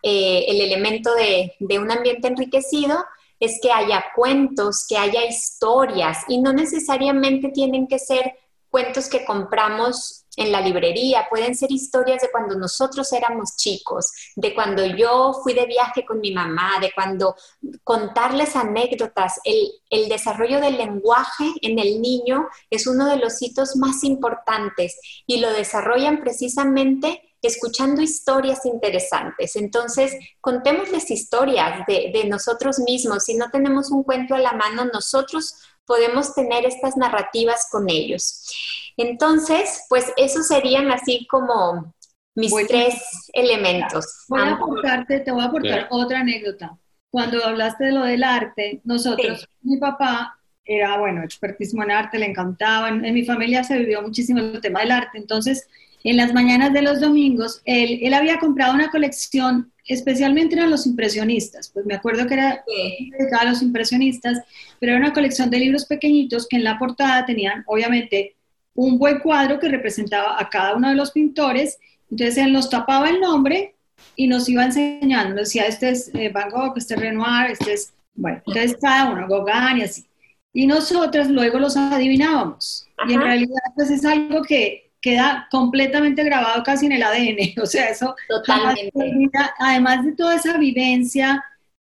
eh, 0.09 0.45
el 0.47 0.61
elemento 0.61 1.11
de, 1.17 1.57
un 1.81 1.91
ambiente 1.91 2.29
enriquecido 2.29 2.97
es 3.41 3.59
que 3.61 3.73
haya 3.73 4.05
cuentos, 4.15 4.87
que 4.89 4.97
haya 4.97 5.25
historias 5.25 6.19
y 6.29 6.41
no 6.41 6.53
necesariamente 6.53 7.49
tienen 7.49 7.89
que 7.89 7.99
ser 7.99 8.35
cuentos 8.71 9.09
que 9.09 9.25
compramos 9.25 10.25
en 10.37 10.53
la 10.53 10.61
librería, 10.61 11.27
pueden 11.29 11.57
ser 11.57 11.73
historias 11.73 12.23
de 12.23 12.31
cuando 12.31 12.57
nosotros 12.57 13.13
éramos 13.13 13.57
chicos, 13.57 14.13
de 14.37 14.55
cuando 14.55 14.87
yo 14.87 15.33
fui 15.43 15.55
de 15.55 15.67
viaje 15.67 16.05
con 16.05 16.21
mi 16.21 16.31
mamá, 16.31 16.79
de 16.81 16.93
cuando 16.95 17.35
contarles 17.83 18.55
anécdotas. 18.55 19.41
El, 19.43 19.73
el, 19.91 20.09
desarrollo 20.09 20.61
del 20.61 20.77
lenguaje 20.77 21.53
en 21.63 21.81
el 21.81 22.01
niño 22.01 22.47
es 22.71 22.87
uno 22.87 23.07
de 23.07 23.17
los 23.17 23.43
hitos 23.43 23.75
más 23.75 24.05
importantes 24.05 25.01
y 25.27 25.41
lo 25.41 25.53
desarrollan 25.53 26.21
precisamente 26.21 27.27
escuchando 27.43 28.03
historias 28.03 28.65
interesantes. 28.67 29.57
Entonces, 29.57 30.15
contémosles 30.41 31.11
historias 31.11 31.87
de, 31.87 32.11
de 32.13 32.25
nosotros 32.29 32.79
mismos. 32.81 33.25
Si 33.25 33.35
no 33.35 33.51
tenemos 33.51 33.91
un 33.91 34.03
cuento 34.03 34.35
a 34.35 34.39
la 34.39 34.53
mano, 34.53 34.85
nosotros 34.87 35.55
podemos 35.87 36.35
tener 36.35 36.67
estas 36.67 36.97
narrativas 36.97 37.69
con 37.71 37.89
ellos. 37.89 38.53
Entonces, 38.97 39.85
pues 39.89 40.13
esos 40.17 40.49
serían 40.49 40.91
así 40.91 41.27
como 41.31 41.95
mis 42.37 42.55
tres 42.69 42.95
elementos. 43.33 44.25
Voy 44.29 44.41
a 44.41 44.53
aportarte, 44.53 45.21
te 45.21 45.33
voy 45.33 45.43
a 45.43 45.47
aportar 45.47 45.89
otra 45.91 46.21
anécdota. 46.21 46.79
Cuando 47.11 47.43
hablaste 47.45 47.87
de 47.87 47.93
lo 47.93 48.05
del 48.05 48.23
arte, 48.23 48.81
nosotros, 48.85 49.49
mi 49.63 49.79
papá 49.79 50.39
era, 50.65 50.99
bueno, 50.99 51.23
expertísimo 51.23 51.83
en 51.83 51.93
arte, 51.93 52.19
le 52.19 52.27
encantaba. 52.27 52.89
En, 52.89 53.01
mi 53.01 53.25
familia 53.25 53.65
se 53.65 53.79
vivió 53.79 54.03
muchísimo 54.03 54.41
el 54.41 54.61
tema 54.61 54.81
del 54.81 54.91
arte. 54.91 55.17
Entonces, 55.17 55.67
en 56.07 56.17
las 56.17 56.33
mañanas 56.33 56.73
de 56.73 56.83
los 56.83 57.01
domingos, 57.01 57.63
él, 57.65 57.99
él 58.01 58.15
había 58.15 58.39
comprado 58.39 58.73
una 58.75 58.91
colección, 58.91 59.73
especialmente 59.85 60.55
eran 60.55 60.71
los 60.71 60.87
impresionistas. 60.87 61.69
Pues 61.69 61.85
me 61.85 61.95
acuerdo 61.95 62.29
que 62.29 62.35
era 62.35 62.65
dedicada 63.13 63.43
a 63.43 63.51
los 63.51 63.61
impresionistas, 63.61 64.39
pero 64.79 64.93
era 64.93 65.01
una 65.01 65.13
colección 65.13 65.51
de 65.51 65.59
libros 65.59 65.85
pequeñitos 65.85 66.47
que 66.47 66.59
en 66.59 66.65
la 66.65 66.79
portada 66.79 67.27
tenían, 67.27 67.65
obviamente, 67.67 68.37
un 68.77 69.01
buen 69.01 69.19
cuadro 69.19 69.59
que 69.59 69.69
representaba 69.69 70.41
a 70.41 70.49
cada 70.49 70.77
uno 70.77 70.91
de 70.91 70.95
los 70.95 71.11
pintores. 71.11 71.77
Entonces 72.09 72.39
él 72.39 72.53
nos 72.53 72.71
tapaba 72.71 73.11
el 73.11 73.21
nombre 73.21 73.75
y 74.15 74.29
nos 74.29 74.49
iba 74.49 74.65
enseñando. 74.65 75.31
Nos 75.31 75.47
decía, 75.47 75.67
este 75.67 75.91
es 75.91 76.15
eh, 76.15 76.29
Van 76.29 76.51
Gogh, 76.51 76.75
este 76.77 76.95
es 76.95 77.01
Renoir, 77.01 77.51
este 77.51 77.73
es, 77.73 77.93
bueno, 78.15 78.41
entonces 78.47 78.77
cada 78.81 79.11
uno, 79.11 79.27
Gauguin 79.27 79.79
y 79.79 79.83
así. 79.83 80.07
Y 80.53 80.69
nosotros 80.69 81.27
luego 81.31 81.59
los 81.59 81.77
adivinábamos. 81.77 82.87
Y 83.09 83.15
en 83.15 83.23
realidad 83.23 83.61
pues 83.75 83.91
es 83.91 84.05
algo 84.05 84.43
que 84.43 84.86
queda 85.01 85.47
completamente 85.51 86.25
grabado 86.25 86.63
casi 86.63 86.87
en 86.87 86.93
el 86.93 87.03
ADN. 87.03 87.55
O 87.63 87.67
sea, 87.67 87.89
eso 87.89 88.15
Totalmente. 88.29 89.31
además 89.59 90.05
de 90.05 90.13
toda 90.13 90.37
esa 90.37 90.57
vivencia, 90.59 91.45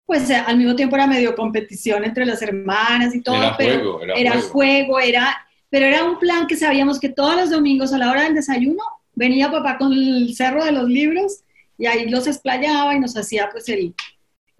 pues 0.06 0.30
al 0.32 0.58
mismo 0.58 0.76
tiempo 0.76 0.96
era 0.96 1.08
medio 1.08 1.36
competición 1.36 2.04
entre 2.04 2.26
las 2.26 2.42
hermanas 2.42 3.14
y 3.16 3.22
todo, 3.22 3.38
era 3.38 3.58
pero 3.58 3.74
juego, 3.80 4.02
era, 4.04 4.14
era 4.16 4.32
juego. 4.32 4.50
juego, 4.50 5.00
era 5.00 5.38
pero 5.70 5.86
era 5.86 6.04
un 6.04 6.18
plan 6.18 6.48
que 6.48 6.56
sabíamos 6.56 7.00
que 7.00 7.10
todos 7.10 7.36
los 7.36 7.50
domingos 7.52 7.94
a 7.94 7.98
la 7.98 8.10
hora 8.10 8.24
del 8.24 8.36
desayuno 8.36 8.84
venía 9.14 9.52
papá 9.52 9.78
con 9.78 9.94
el 9.94 10.34
cerro 10.36 10.66
de 10.66 10.72
los 10.72 10.90
libros 10.90 11.44
y 11.78 11.86
ahí 11.86 12.10
los 12.10 12.28
explayaba 12.28 12.96
y 12.96 13.00
nos 13.00 13.16
hacía 13.16 13.50
pues 13.52 13.70
el... 13.70 13.94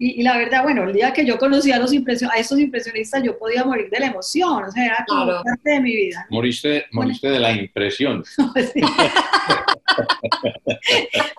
Y, 0.02 0.22
la 0.22 0.38
verdad, 0.38 0.62
bueno, 0.62 0.84
el 0.84 0.94
día 0.94 1.12
que 1.12 1.26
yo 1.26 1.36
conocí 1.36 1.70
a, 1.72 1.78
los 1.78 1.92
impresion, 1.92 2.30
a 2.30 2.38
estos 2.38 2.58
impresionistas 2.58 3.22
yo 3.22 3.38
podía 3.38 3.64
morir 3.64 3.90
de 3.90 4.00
la 4.00 4.06
emoción, 4.06 4.64
o 4.64 4.70
sea, 4.72 4.86
era 4.86 5.04
como 5.06 5.24
Claro. 5.24 5.42
parte 5.44 5.70
de 5.72 5.80
mi 5.80 5.94
vida. 5.94 6.26
Moriste, 6.30 6.86
moriste 6.92 7.28
de 7.28 7.38
la 7.38 7.52
impresión. 7.52 8.24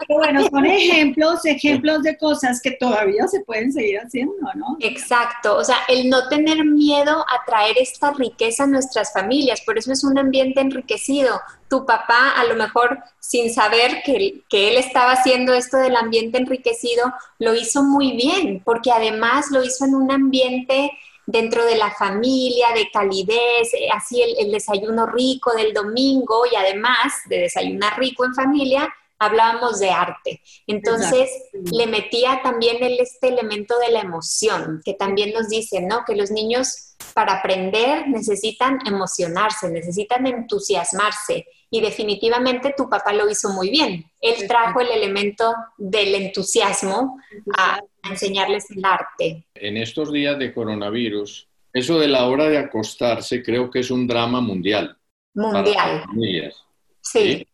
Pero 0.08 0.20
bueno, 0.20 0.47
son 0.49 0.66
ejemplos, 0.66 1.45
ejemplos 1.45 2.04
de 2.04 2.18
cosas 2.18 2.62
que 2.62 2.72
todavía 2.72 3.28
se 3.28 3.41
pueden 3.41 3.72
seguir 3.72 3.99
haciendo, 3.99 4.36
¿no? 4.56 4.78
Exacto, 4.80 5.58
o 5.58 5.64
sea, 5.64 5.78
el 5.88 6.10
no 6.10 6.28
tener 6.28 6.64
miedo 6.66 7.22
a 7.22 7.45
traer 7.45 7.76
esta 7.80 8.12
riqueza 8.12 8.64
a 8.64 8.68
nuestras 8.68 9.14
familias, 9.14 9.62
por 9.62 9.78
eso 9.78 9.91
es 9.91 10.04
un 10.04 10.18
ambiente 10.18 10.62
enriquecido. 10.62 11.41
Tu 11.70 11.86
papá, 11.86 12.32
a 12.32 12.43
lo 12.43 12.56
mejor 12.56 12.99
sin 13.20 13.54
saber 13.54 14.02
que, 14.04 14.41
que 14.49 14.70
él 14.70 14.78
estaba 14.78 15.14
haciendo 15.14 15.54
esto 15.54 15.78
del 15.78 15.95
ambiente 15.95 16.38
enriquecido, 16.38 17.14
lo 17.39 17.56
hizo 17.56 17.84
muy 17.84 18.12
bien, 18.14 18.62
porque 18.64 18.91
además 18.91 19.52
lo 19.52 19.64
hizo 19.64 19.86
en 19.86 19.95
un 19.95 20.12
ambiente 20.12 20.91
dentro 21.32 21.65
de 21.65 21.77
la 21.77 21.91
familia, 21.91 22.67
de 22.75 22.89
calidez, 22.91 23.73
eh, 23.73 23.88
así 23.93 24.21
el, 24.21 24.36
el 24.38 24.51
desayuno 24.51 25.05
rico 25.07 25.53
del 25.53 25.73
domingo 25.73 26.43
y 26.51 26.55
además 26.55 27.13
de 27.27 27.39
desayunar 27.39 27.97
rico 27.97 28.25
en 28.25 28.36
familia, 28.36 28.93
hablábamos 29.21 29.79
de 29.79 29.91
arte. 29.91 30.41
Entonces, 30.65 31.29
le 31.53 31.86
metía 31.86 32.41
también 32.41 32.84
el, 32.84 32.99
este 32.99 33.27
elemento 33.27 33.77
de 33.77 33.91
la 33.91 34.01
emoción, 34.01 34.82
que 34.84 34.95
también 34.95 35.32
nos 35.32 35.47
dicen, 35.47 35.88
¿no? 35.88 36.03
Que 36.05 36.15
los 36.15 36.32
niños 36.32 36.95
para 37.13 37.34
aprender 37.34 38.07
necesitan 38.07 38.79
emocionarse, 38.86 39.69
necesitan 39.69 40.25
entusiasmarse. 40.25 41.45
Y 41.74 41.80
definitivamente 41.80 42.74
tu 42.76 42.89
papá 42.89 43.13
lo 43.13 43.30
hizo 43.30 43.49
muy 43.49 43.69
bien. 43.69 44.03
Él 44.19 44.45
trajo 44.47 44.82
el 44.82 44.89
elemento 44.89 45.55
del 45.78 46.13
entusiasmo 46.15 47.17
a, 47.57 47.80
enseñarles 48.09 48.69
el 48.72 48.84
arte. 48.84 49.45
En 49.55 49.78
estos 49.78 50.11
días 50.11 50.38
de 50.38 50.53
coronavirus, 50.53 51.47
eso 51.72 51.97
de 51.99 52.07
la 52.07 52.26
hora 52.26 52.49
de 52.49 52.57
acostarse 52.57 53.41
creo 53.41 53.69
que 53.69 53.80
es 53.80 53.89
un 53.91 54.05
drama 54.07 54.41
mundial. 54.41 54.97
para 55.34 55.53
Mundial. 55.61 55.95
las 55.97 56.05
familias. 56.07 56.63
Sí, 56.99 57.47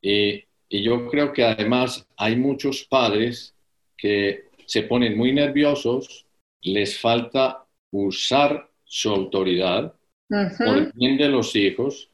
Y, 0.00 0.44
y 0.68 0.82
yo 0.82 1.08
creo 1.08 1.32
que 1.32 1.44
además 1.44 2.06
hay 2.16 2.36
muchos 2.36 2.84
padres 2.84 3.54
que 3.96 4.44
se 4.66 4.82
ponen 4.82 5.16
muy 5.16 5.32
nerviosos, 5.32 6.26
les 6.62 6.98
falta 7.00 7.64
usar 7.90 8.70
su 8.84 9.10
autoridad 9.10 9.92
Ujú. 10.28 10.56
por 10.64 10.76
el 10.78 10.92
bien 10.94 11.16
de 11.16 11.28
los 11.28 11.56
hijos 11.56 12.10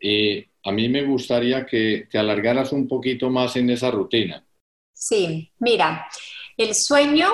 y 0.00 0.44
a 0.66 0.72
mí 0.72 0.88
me 0.88 1.04
gustaría 1.04 1.64
que 1.64 2.08
te 2.10 2.18
alargaras 2.18 2.72
un 2.72 2.88
poquito 2.88 3.30
más 3.30 3.54
en 3.54 3.70
esa 3.70 3.88
rutina. 3.90 4.44
Sí, 4.92 5.52
mira, 5.60 6.08
el 6.56 6.74
sueño 6.74 7.30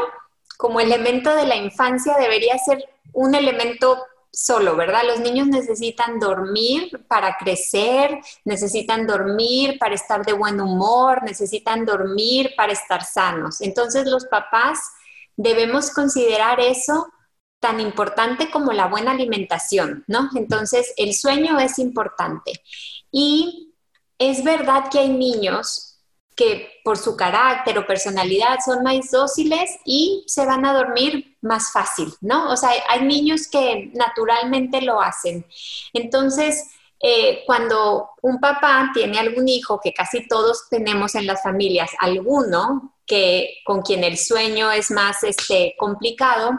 como 0.59 0.81
elemento 0.81 1.35
de 1.35 1.47
la 1.47 1.57
infancia 1.57 2.15
debería 2.19 2.59
ser 2.59 2.85
un 3.15 3.35
elemento 3.35 4.05
solo, 4.31 4.77
¿verdad? 4.77 5.05
Los 5.07 5.21
niños 5.21 5.47
necesitan 5.47 6.21
dormir 6.21 7.07
para 7.09 7.37
crecer, 7.39 8.19
necesitan 8.45 9.07
dormir 9.07 9.79
para 9.79 9.95
estar 9.95 10.27
de 10.27 10.35
buen 10.35 10.61
humor, 10.61 11.23
necesitan 11.23 11.87
dormir 11.87 12.53
para 12.55 12.73
estar 12.75 13.03
sanos. 13.03 13.63
Entonces 13.63 14.07
los 14.07 14.27
papás 14.27 14.79
debemos 15.37 15.91
considerar 15.91 16.61
eso 16.61 17.09
tan 17.61 17.81
importante 17.81 18.51
como 18.51 18.73
la 18.73 18.89
buena 18.89 19.13
alimentación, 19.13 20.05
¿no? 20.09 20.29
Entonces 20.35 20.93
el 20.97 21.15
sueño 21.15 21.59
es 21.61 21.79
importante. 21.79 22.61
Y 23.13 23.75
es 24.19 24.43
verdad 24.43 24.89
que 24.91 24.99
hay 24.99 25.11
niños 25.11 25.93
que 26.35 26.81
por 26.83 26.97
su 26.97 27.17
carácter 27.17 27.79
o 27.79 27.87
personalidad 27.87 28.59
son 28.65 28.83
más 28.83 29.11
dóciles 29.11 29.79
y 29.85 30.25
se 30.27 30.47
van 30.47 30.65
a 30.65 30.73
dormir 30.73 31.37
más 31.43 31.73
fácil, 31.73 32.13
¿no? 32.21 32.51
O 32.51 32.57
sea, 32.57 32.71
hay 32.89 33.03
niños 33.03 33.49
que 33.49 33.91
naturalmente 33.95 34.81
lo 34.81 35.01
hacen. 35.01 35.47
Entonces, 35.93 36.71
eh, 37.01 37.43
cuando 37.47 38.11
un 38.23 38.41
papá 38.41 38.91
tiene 38.95 39.19
algún 39.19 39.49
hijo, 39.49 39.81
que 39.83 39.93
casi 39.93 40.27
todos 40.27 40.69
tenemos 40.71 41.15
en 41.17 41.27
las 41.27 41.43
familias, 41.43 41.91
alguno 41.99 42.95
que 43.05 43.59
con 43.65 43.83
quien 43.83 44.05
el 44.05 44.17
sueño 44.17 44.71
es 44.71 44.91
más 44.91 45.23
este, 45.25 45.75
complicado, 45.77 46.53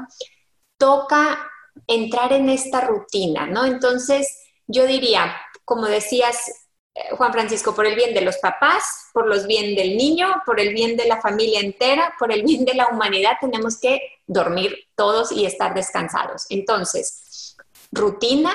toca 0.77 1.49
entrar 1.87 2.33
en 2.33 2.49
esta 2.49 2.81
rutina, 2.81 3.47
¿no? 3.47 3.65
Entonces, 3.65 4.27
yo 4.67 4.85
diría, 4.85 5.33
como 5.65 5.87
decías, 5.87 6.51
eh, 6.95 7.15
Juan 7.15 7.33
Francisco, 7.33 7.73
por 7.73 7.85
el 7.85 7.95
bien 7.95 8.13
de 8.13 8.21
los 8.21 8.37
papás, 8.37 9.07
por 9.13 9.27
los 9.27 9.47
bien 9.47 9.75
del 9.75 9.97
niño, 9.97 10.43
por 10.45 10.59
el 10.59 10.73
bien 10.73 10.95
de 10.95 11.07
la 11.07 11.21
familia 11.21 11.59
entera, 11.59 12.13
por 12.19 12.31
el 12.31 12.43
bien 12.43 12.65
de 12.65 12.75
la 12.75 12.87
humanidad, 12.87 13.37
tenemos 13.41 13.79
que 13.79 14.01
dormir 14.27 14.75
todos 14.95 15.31
y 15.31 15.45
estar 15.45 15.73
descansados. 15.73 16.45
Entonces, 16.49 17.55
rutina, 17.91 18.53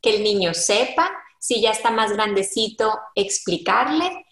que 0.00 0.16
el 0.16 0.22
niño 0.22 0.54
sepa, 0.54 1.10
si 1.38 1.60
ya 1.60 1.70
está 1.70 1.90
más 1.90 2.12
grandecito, 2.12 2.98
explicarle 3.14 4.24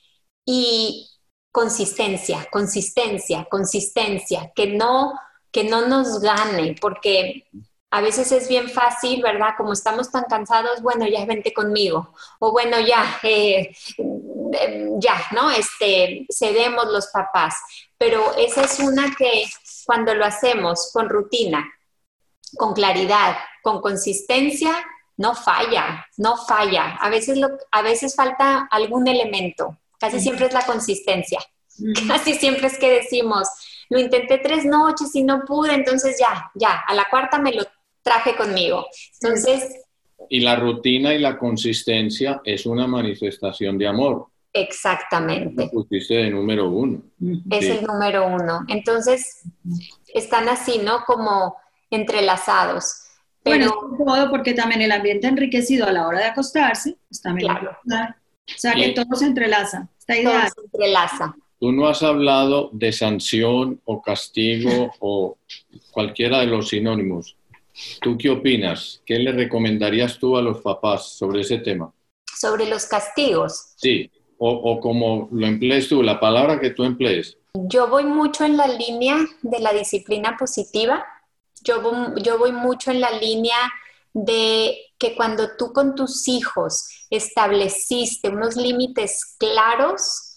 y 0.45 1.09
consistencia, 1.51 2.47
consistencia, 2.51 3.47
consistencia, 3.51 4.53
que 4.55 4.69
no, 4.69 5.13
que 5.51 5.65
no 5.65 5.87
nos 5.87 6.21
gane, 6.21 6.77
porque 6.81 7.49
a 7.91 8.01
veces 8.01 8.31
es 8.33 8.49
bien 8.49 8.69
fácil, 8.69 9.23
¿verdad? 9.23 9.55
Como 9.57 9.73
estamos 9.73 10.11
tan 10.11 10.25
cansados, 10.25 10.83
bueno, 10.83 11.07
ya 11.07 11.25
vente 11.25 11.55
conmigo, 11.55 12.15
o 12.39 12.53
bueno, 12.53 12.79
ya, 12.81 13.19
eh, 13.23 13.75
ya, 14.99 15.23
¿no? 15.33 15.51
Este, 15.51 16.27
cedemos 16.31 16.87
los 16.89 17.07
papás, 17.09 17.57
pero 17.97 18.35
esa 18.37 18.63
es 18.63 18.79
una 18.81 19.15
que 19.17 19.45
cuando 19.87 20.15
lo 20.15 20.27
hacemos 20.27 20.91
con 20.93 21.09
rutina, 21.09 21.67
con 22.59 22.75
claridad, 22.75 23.37
con 23.63 23.81
consistencia, 23.81 24.75
no 25.17 25.35
falla, 25.35 26.07
no 26.19 26.37
falla. 26.37 26.97
A 27.01 27.09
veces, 27.09 27.39
lo, 27.39 27.49
a 27.71 27.83
veces 27.83 28.15
falta 28.15 28.69
algún 28.71 29.09
elemento, 29.09 29.79
casi 29.99 30.21
siempre 30.21 30.47
es 30.47 30.53
la 30.53 30.67
consistencia. 30.67 31.41
Casi 32.09 32.35
siempre 32.35 32.67
es 32.67 32.77
que 32.77 32.91
decimos, 32.91 33.47
lo 33.89 34.01
intenté 34.01 34.39
tres 34.39 34.65
noches 34.65 35.15
y 35.15 35.23
no 35.23 35.45
pude, 35.45 35.75
entonces 35.75 36.17
ya, 36.19 36.51
ya, 36.57 36.83
a 36.85 36.93
la 36.93 37.07
cuarta 37.09 37.39
me 37.39 37.53
lo 37.53 37.63
traje 38.09 38.37
conmigo. 38.37 38.87
Entonces... 39.21 39.83
Y 40.31 40.41
la 40.41 40.57
rutina 40.57 41.15
y 41.15 41.19
la 41.19 41.39
consistencia 41.39 42.41
es 42.45 42.67
una 42.67 42.87
manifestación 42.87 43.79
de 43.79 43.87
amor. 43.87 44.27
Exactamente. 44.53 45.65
Lo 45.65 45.71
pusiste 45.71 46.15
de 46.15 46.31
número 46.31 46.69
uno. 46.69 47.03
Es 47.51 47.67
el 47.67 47.85
número 47.85 48.27
uno. 48.27 48.65
Entonces, 48.69 49.43
están 50.13 50.49
así, 50.49 50.79
¿no? 50.79 51.05
Como 51.07 51.57
entrelazados. 51.91 52.95
Pero... 53.43 53.91
Bueno, 53.99 54.31
porque 54.31 54.55
también 54.55 54.83
el 54.83 54.93
ambiente 54.93 55.27
enriquecido 55.27 55.87
a 55.87 55.93
la 55.93 56.07
hora 56.07 56.19
de 56.19 56.25
acostarse, 56.27 56.97
pues 57.09 57.23
también 57.23 57.49
claro. 57.49 57.77
O 57.81 58.59
sea, 58.59 58.75
que 58.75 58.91
todo 58.91 59.15
se 59.15 59.27
entrelaza. 59.27 59.89
Está 59.99 60.17
ideal. 60.17 60.49
Todo 60.55 60.65
se 60.65 60.77
entrelaza. 60.77 61.37
Tú 61.61 61.73
no 61.73 61.89
has 61.89 62.03
hablado 62.03 62.71
de 62.73 62.93
sanción 62.93 63.81
o 63.85 64.01
castigo 64.01 64.93
o 65.01 65.37
cualquiera 65.91 66.41
de 66.41 66.47
los 66.47 66.69
sinónimos. 66.69 67.38
¿Tú 68.01 68.17
qué 68.19 68.31
opinas? 68.31 69.03
¿Qué 69.05 69.19
le 69.19 69.33
recomendarías 69.33 70.19
tú 70.19 70.37
a 70.37 70.43
los 70.43 70.61
papás 70.61 71.17
sobre 71.17 71.41
ese 71.43 71.59
tema? 71.59 71.93
Sobre 72.39 72.67
los 72.69 72.87
castigos. 72.87 73.73
Sí, 73.77 74.11
o, 74.39 74.51
o 74.51 74.81
como 74.81 75.29
lo 75.33 75.47
emplees 75.47 75.89
tú, 75.89 76.03
la 76.03 76.21
palabra 76.21 76.61
que 76.61 76.71
tú 76.71 76.85
emplees. 76.85 77.37
Yo 77.55 77.89
voy 77.89 78.05
mucho 78.05 78.45
en 78.45 78.57
la 78.57 78.69
línea 78.69 79.17
de 79.43 79.59
la 79.61 79.73
disciplina 79.73 80.37
positiva. 80.37 81.05
Yo 81.63 81.83
voy, 81.83 82.23
yo 82.23 82.39
voy 82.39 82.53
mucho 82.53 82.91
en 82.91 83.01
la 83.01 83.11
línea 83.11 83.57
de 84.13 84.77
que 84.99 85.15
cuando 85.15 85.57
tú 85.57 85.73
con 85.73 85.95
tus 85.95 86.29
hijos 86.29 87.07
estableciste 87.11 88.29
unos 88.29 88.57
límites 88.57 89.37
claros, 89.39 90.28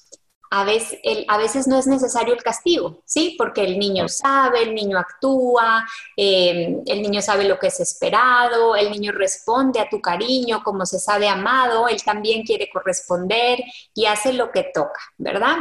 a 0.53 0.65
veces, 0.65 0.99
el, 1.03 1.23
a 1.29 1.37
veces, 1.37 1.65
no 1.65 1.79
es 1.79 1.87
necesario 1.87 2.33
el 2.33 2.43
castigo, 2.43 3.01
¿sí? 3.05 3.35
Porque 3.37 3.63
el 3.63 3.79
niño 3.79 4.09
sabe, 4.09 4.63
el 4.63 4.75
niño 4.75 4.97
actúa, 4.97 5.87
eh, 6.17 6.77
el 6.85 7.01
niño 7.01 7.21
sabe 7.21 7.45
lo 7.45 7.57
que 7.57 7.67
es 7.67 7.79
esperado, 7.79 8.75
el 8.75 8.91
niño 8.91 9.13
responde 9.13 9.79
a 9.79 9.87
tu 9.87 10.01
cariño 10.01 10.61
como 10.61 10.85
se 10.85 10.99
sabe 10.99 11.29
amado, 11.29 11.87
él 11.87 12.03
también 12.03 12.43
quiere 12.43 12.69
corresponder 12.69 13.59
y 13.93 14.05
hace 14.07 14.33
lo 14.33 14.51
que 14.51 14.69
toca, 14.73 14.99
¿verdad? 15.17 15.55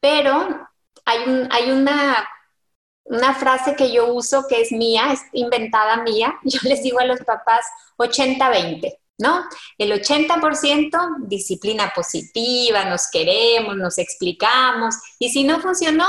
Pero 0.00 0.68
hay, 1.04 1.18
un, 1.26 1.48
hay 1.50 1.72
una, 1.72 2.28
una 3.06 3.34
frase 3.34 3.74
que 3.74 3.90
yo 3.90 4.12
uso 4.12 4.46
que 4.48 4.60
es 4.60 4.70
mía, 4.70 5.12
es 5.12 5.22
inventada 5.32 6.04
mía, 6.04 6.38
yo 6.44 6.60
les 6.62 6.80
digo 6.80 7.00
a 7.00 7.06
los 7.06 7.18
papás 7.22 7.66
80-20. 7.98 8.98
¿No? 9.18 9.44
El 9.78 9.92
80% 9.92 11.26
disciplina 11.26 11.92
positiva, 11.94 12.84
nos 12.84 13.10
queremos, 13.10 13.76
nos 13.76 13.98
explicamos, 13.98 14.96
y 15.18 15.30
si 15.30 15.44
no 15.44 15.60
funcionó, 15.60 16.06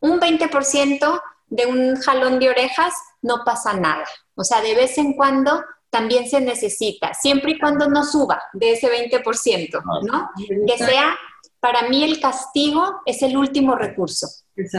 un 0.00 0.20
20% 0.20 1.22
de 1.46 1.66
un 1.66 1.96
jalón 1.96 2.38
de 2.38 2.50
orejas, 2.50 2.92
no 3.22 3.42
pasa 3.44 3.74
nada. 3.74 4.04
O 4.34 4.44
sea, 4.44 4.60
de 4.60 4.74
vez 4.74 4.98
en 4.98 5.14
cuando 5.14 5.64
también 5.88 6.28
se 6.28 6.40
necesita, 6.40 7.14
siempre 7.14 7.52
y 7.52 7.58
cuando 7.58 7.88
no 7.88 8.04
suba 8.04 8.42
de 8.52 8.72
ese 8.72 8.90
20%, 8.90 9.82
¿no? 10.02 10.30
Que 10.66 10.76
sea, 10.76 11.16
para 11.60 11.88
mí 11.88 12.02
el 12.04 12.20
castigo 12.20 13.00
es 13.06 13.22
el 13.22 13.36
último 13.36 13.76
recurso. 13.76 14.26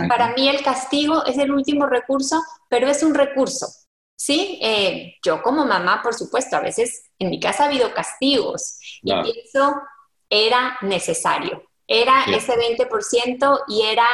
Para 0.08 0.34
mí 0.34 0.48
el 0.50 0.62
castigo 0.62 1.26
es 1.26 1.38
el 1.38 1.52
último 1.52 1.88
recurso, 1.88 2.42
pero 2.70 2.88
es 2.88 3.02
un 3.02 3.14
recurso. 3.14 3.68
Sí, 4.16 4.60
eh, 4.62 5.16
yo 5.24 5.42
como 5.42 5.66
mamá, 5.66 6.02
por 6.02 6.14
supuesto, 6.14 6.56
a 6.56 6.62
veces 6.62 7.12
en 7.20 7.30
mi 7.30 7.40
casa 7.40 7.64
ha 7.64 7.68
habido 7.68 7.94
castigos 7.94 8.80
y 9.04 9.12
eso 9.44 9.76
era 10.30 10.78
necesario. 10.82 11.64
Era 11.88 12.24
ese 12.26 12.54
20% 12.54 13.64
y 13.68 13.84
era, 13.84 14.08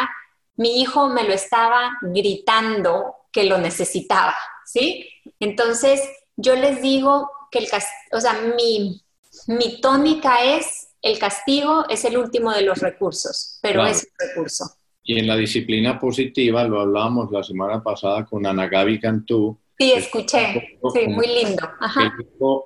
mi 0.58 0.82
hijo 0.82 1.10
me 1.10 1.24
lo 1.24 1.34
estaba 1.34 1.92
gritando 2.02 3.16
que 3.32 3.46
lo 3.46 3.58
necesitaba, 3.58 4.36
¿sí? 4.66 5.08
Entonces, 5.40 6.02
yo 6.36 6.56
les 6.56 6.82
digo 6.82 7.30
que 7.50 7.60
el 7.60 7.70
castigo, 7.70 8.18
o 8.18 8.20
sea, 8.20 8.34
mi, 8.58 9.02
mi 9.48 9.80
tónica 9.80 10.44
es, 10.44 10.90
el 11.02 11.18
castigo 11.18 11.86
es 11.90 12.04
el 12.06 12.18
último 12.18 12.52
de 12.52 12.64
los 12.64 12.80
recursos, 12.80 13.60
pero 13.62 13.86
es 13.86 14.04
un 14.04 14.28
recurso. 14.28 14.66
Y 15.04 15.18
en 15.18 15.28
la 15.28 15.36
disciplina 15.36 16.00
positiva, 16.00 16.64
lo 16.66 16.82
hablábamos 16.82 17.32
la 17.32 17.44
semana 17.44 17.82
pasada 17.82 18.26
con 18.26 18.46
Ana 18.46 18.68
Gaby 18.68 19.00
Cantú, 19.00 19.58
Sí, 19.82 19.94
escuché. 19.94 20.78
Sí, 20.94 21.08
muy 21.08 21.26
lindo. 21.26 21.68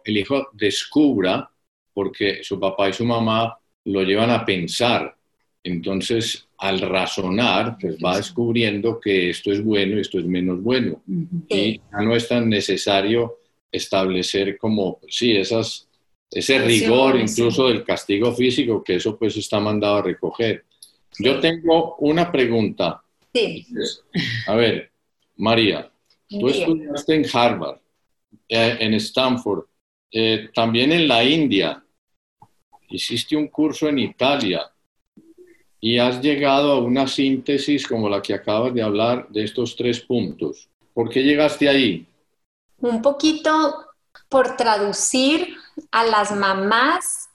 El, 0.03 0.17
hijo, 0.17 0.49
descubra, 0.51 1.49
porque 1.93 2.43
su 2.43 2.59
papá 2.59 2.89
y 2.89 2.93
su 2.93 3.05
mamá 3.05 3.57
lo 3.85 4.03
llevan 4.03 4.31
a 4.31 4.43
pensar. 4.43 5.15
Entonces, 5.63 6.45
al 6.57 6.81
razonar, 6.81 7.77
pues 7.79 7.95
va 8.03 8.17
descubriendo 8.17 8.99
que 8.99 9.29
esto 9.29 9.53
es 9.53 9.63
bueno 9.63 9.95
y 9.95 10.01
esto 10.01 10.19
es 10.19 10.25
menos 10.25 10.61
bueno. 10.61 11.01
Y 11.47 11.77
ya 11.77 12.01
no 12.01 12.13
es 12.13 12.27
tan 12.27 12.49
necesario 12.49 13.39
establecer 13.71 14.57
como, 14.57 14.99
sí, 15.07 15.37
esas, 15.37 15.87
ese 16.29 16.59
rigor 16.59 17.17
incluso 17.17 17.69
del 17.69 17.85
castigo 17.85 18.33
físico, 18.33 18.83
que 18.83 18.95
eso 18.95 19.17
pues 19.17 19.37
está 19.37 19.61
mandado 19.61 19.95
a 19.95 20.01
recoger. 20.01 20.65
Yo 21.17 21.39
tengo 21.39 21.95
una 21.99 22.29
pregunta. 22.29 23.01
Sí. 23.33 23.65
A 24.47 24.55
ver, 24.55 24.91
María, 25.37 25.89
Tú 26.39 26.47
estudiaste 26.47 27.15
en 27.15 27.25
Harvard, 27.31 27.79
eh, 28.47 28.77
en 28.79 28.93
Stanford, 28.95 29.65
eh, 30.11 30.49
también 30.53 30.91
en 30.91 31.07
la 31.07 31.23
India, 31.23 31.83
hiciste 32.89 33.35
un 33.35 33.47
curso 33.47 33.87
en 33.87 33.99
Italia 33.99 34.71
y 35.79 35.99
has 35.99 36.21
llegado 36.21 36.71
a 36.71 36.79
una 36.79 37.07
síntesis 37.07 37.87
como 37.87 38.09
la 38.09 38.21
que 38.21 38.33
acabas 38.33 38.73
de 38.73 38.81
hablar 38.81 39.27
de 39.29 39.43
estos 39.43 39.75
tres 39.75 39.99
puntos. 40.01 40.69
¿Por 40.93 41.09
qué 41.09 41.21
llegaste 41.21 41.67
ahí? 41.67 42.07
Un 42.79 43.01
poquito 43.01 43.85
por 44.29 44.55
traducir 44.55 45.55
a 45.91 46.05
las 46.05 46.35
mamás 46.35 47.29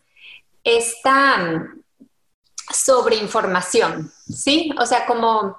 esta 0.64 1.74
sobreinformación, 2.72 4.10
¿sí? 4.10 4.70
O 4.80 4.86
sea, 4.86 5.06
como 5.06 5.58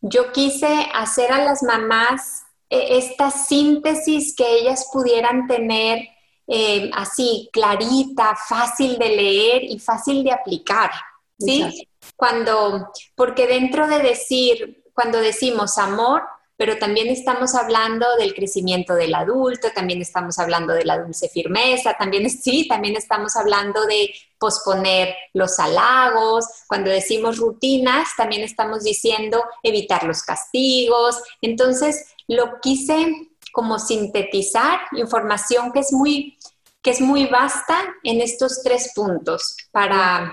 yo 0.00 0.32
quise 0.32 0.86
hacer 0.94 1.32
a 1.32 1.44
las 1.44 1.62
mamás 1.62 2.44
esta 2.70 3.30
síntesis 3.30 4.34
que 4.36 4.58
ellas 4.58 4.88
pudieran 4.92 5.46
tener 5.46 6.08
eh, 6.46 6.90
así 6.94 7.48
clarita, 7.52 8.34
fácil 8.36 8.98
de 8.98 9.08
leer 9.08 9.64
y 9.64 9.78
fácil 9.78 10.24
de 10.24 10.32
aplicar, 10.32 10.90
¿sí? 11.38 11.86
Cuando, 12.16 12.90
porque 13.14 13.46
dentro 13.46 13.86
de 13.86 13.98
decir, 13.98 14.82
cuando 14.94 15.18
decimos 15.18 15.78
amor, 15.78 16.22
pero 16.58 16.76
también 16.76 17.06
estamos 17.06 17.54
hablando 17.54 18.04
del 18.18 18.34
crecimiento 18.34 18.94
del 18.94 19.14
adulto, 19.14 19.68
también 19.72 20.02
estamos 20.02 20.40
hablando 20.40 20.74
de 20.74 20.84
la 20.84 20.98
dulce 20.98 21.28
firmeza, 21.28 21.94
también 21.96 22.28
sí, 22.28 22.66
también 22.66 22.96
estamos 22.96 23.36
hablando 23.36 23.86
de 23.86 24.12
posponer 24.40 25.14
los 25.34 25.60
halagos, 25.60 26.46
cuando 26.66 26.90
decimos 26.90 27.38
rutinas, 27.38 28.08
también 28.16 28.42
estamos 28.42 28.82
diciendo 28.82 29.44
evitar 29.62 30.02
los 30.02 30.24
castigos. 30.24 31.22
Entonces, 31.42 32.06
lo 32.26 32.60
quise 32.60 33.06
como 33.52 33.78
sintetizar 33.78 34.80
información 34.96 35.72
que 35.72 35.80
es 35.80 35.92
muy 35.92 36.36
que 36.82 36.90
es 36.90 37.00
muy 37.00 37.26
vasta 37.26 37.76
en 38.02 38.20
estos 38.20 38.62
tres 38.62 38.92
puntos 38.94 39.56
para 39.70 40.32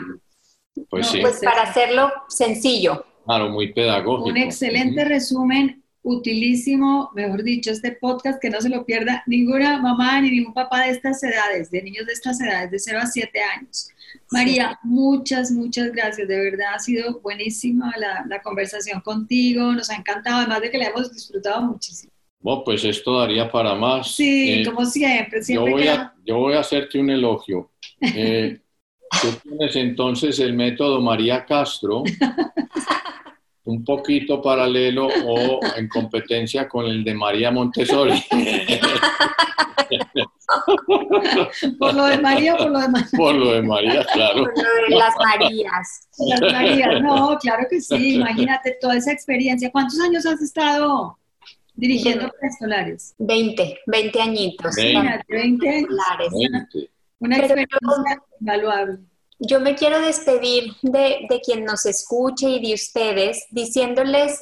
pues, 0.90 1.12
pues 1.22 1.40
para 1.44 1.64
hacerlo 1.64 2.12
sencillo. 2.30 3.06
Claro, 3.26 3.50
muy 3.50 3.74
pedagógico. 3.74 4.30
Un 4.30 4.38
excelente 4.38 5.06
resumen 5.06 5.85
utilísimo, 6.06 7.10
mejor 7.16 7.42
dicho, 7.42 7.72
este 7.72 7.92
podcast 7.92 8.40
que 8.40 8.52
no 8.52 8.62
se 8.62 8.70
lo 8.70 8.86
pierda 8.86 9.24
ninguna 9.26 9.82
mamá 9.82 10.22
ni 10.22 10.30
ningún 10.30 10.54
papá 10.54 10.86
de 10.86 10.92
estas 10.92 11.22
edades, 11.24 11.72
de 11.72 11.82
niños 11.82 12.06
de 12.06 12.14
estas 12.14 12.40
edades, 12.40 12.70
de 12.70 12.80
0 12.80 13.00
a 13.02 13.08
7 13.08 13.40
años. 13.58 13.90
María, 14.32 14.80
muchas, 14.84 15.52
muchas 15.52 15.92
gracias, 15.92 16.28
de 16.28 16.38
verdad 16.38 16.76
ha 16.76 16.80
sido 16.80 17.20
buenísima 17.22 17.92
la, 17.98 18.24
la, 18.30 18.42
conversación 18.44 19.02
contigo, 19.02 19.74
nos 19.74 19.90
ha 19.90 19.96
encantado, 19.96 20.38
además 20.38 20.62
de 20.62 20.70
que 20.70 20.78
la 20.78 20.86
hemos 20.86 21.12
disfrutado 21.12 21.64
muchísimo. 21.64 22.14
Bueno, 22.40 22.62
pues 22.64 22.86
esto 22.86 23.20
daría 23.20 23.52
para 23.52 23.74
más. 23.74 24.12
Sí, 24.12 24.62
eh, 24.62 24.66
como 24.66 24.86
siempre, 24.86 25.42
siempre. 25.42 25.72
Yo 25.72 25.78
voy, 25.78 25.88
a, 25.88 26.14
yo 26.24 26.38
voy 26.38 26.54
a 26.54 26.60
hacerte 26.60 27.00
un 27.00 27.10
elogio. 27.10 27.72
Eh, 28.02 28.60
tú 29.22 29.28
tienes 29.42 29.76
entonces 29.78 30.40
el 30.40 30.54
método 30.54 31.02
María 31.02 31.46
Castro, 31.46 32.04
un 33.66 33.84
poquito 33.84 34.42
paralelo 34.42 35.08
o 35.08 35.60
en 35.76 35.88
competencia 35.88 36.68
con 36.68 36.86
el 36.86 37.04
de 37.04 37.14
María 37.14 37.52
Montessori. 37.52 38.24
por 41.80 41.94
lo 41.94 42.06
de 42.06 42.18
María, 42.20 42.56
por 42.56 42.70
lo 42.70 42.80
de 42.80 42.88
María. 42.88 43.10
Por 43.18 43.36
lo 43.36 43.52
de 43.54 43.62
María, 43.64 44.06
claro. 44.14 44.44
Por 44.44 44.58
lo 44.58 44.64
de 44.64 44.96
las 44.96 45.16
Marías. 45.18 46.08
Las 46.28 46.42
Marías, 46.42 47.02
no, 47.02 47.38
claro 47.40 47.66
que 47.70 47.82
sí. 47.82 48.16
Imagínate 48.16 48.78
toda 48.80 48.96
esa 48.98 49.12
experiencia. 49.12 49.72
¿Cuántos 49.72 50.00
años 50.00 50.26
has 50.26 50.42
estado? 50.42 51.20
Dirigiendo 51.74 52.32
preescolares. 52.40 53.14
20, 53.18 53.80
20 53.88 54.22
añitos. 54.22 54.76
20, 54.76 55.26
20 55.28 55.88
Una 57.20 57.38
experiencia 57.38 57.78
invaluable. 58.40 59.00
Yo 59.40 59.60
me 59.60 59.76
quiero 59.76 60.00
despedir 60.00 60.74
de, 60.82 61.26
de 61.30 61.42
quien 61.42 61.66
nos 61.66 61.86
escuche 61.86 62.50
y 62.50 62.66
de 62.66 62.74
ustedes 62.74 63.46
diciéndoles 63.52 64.40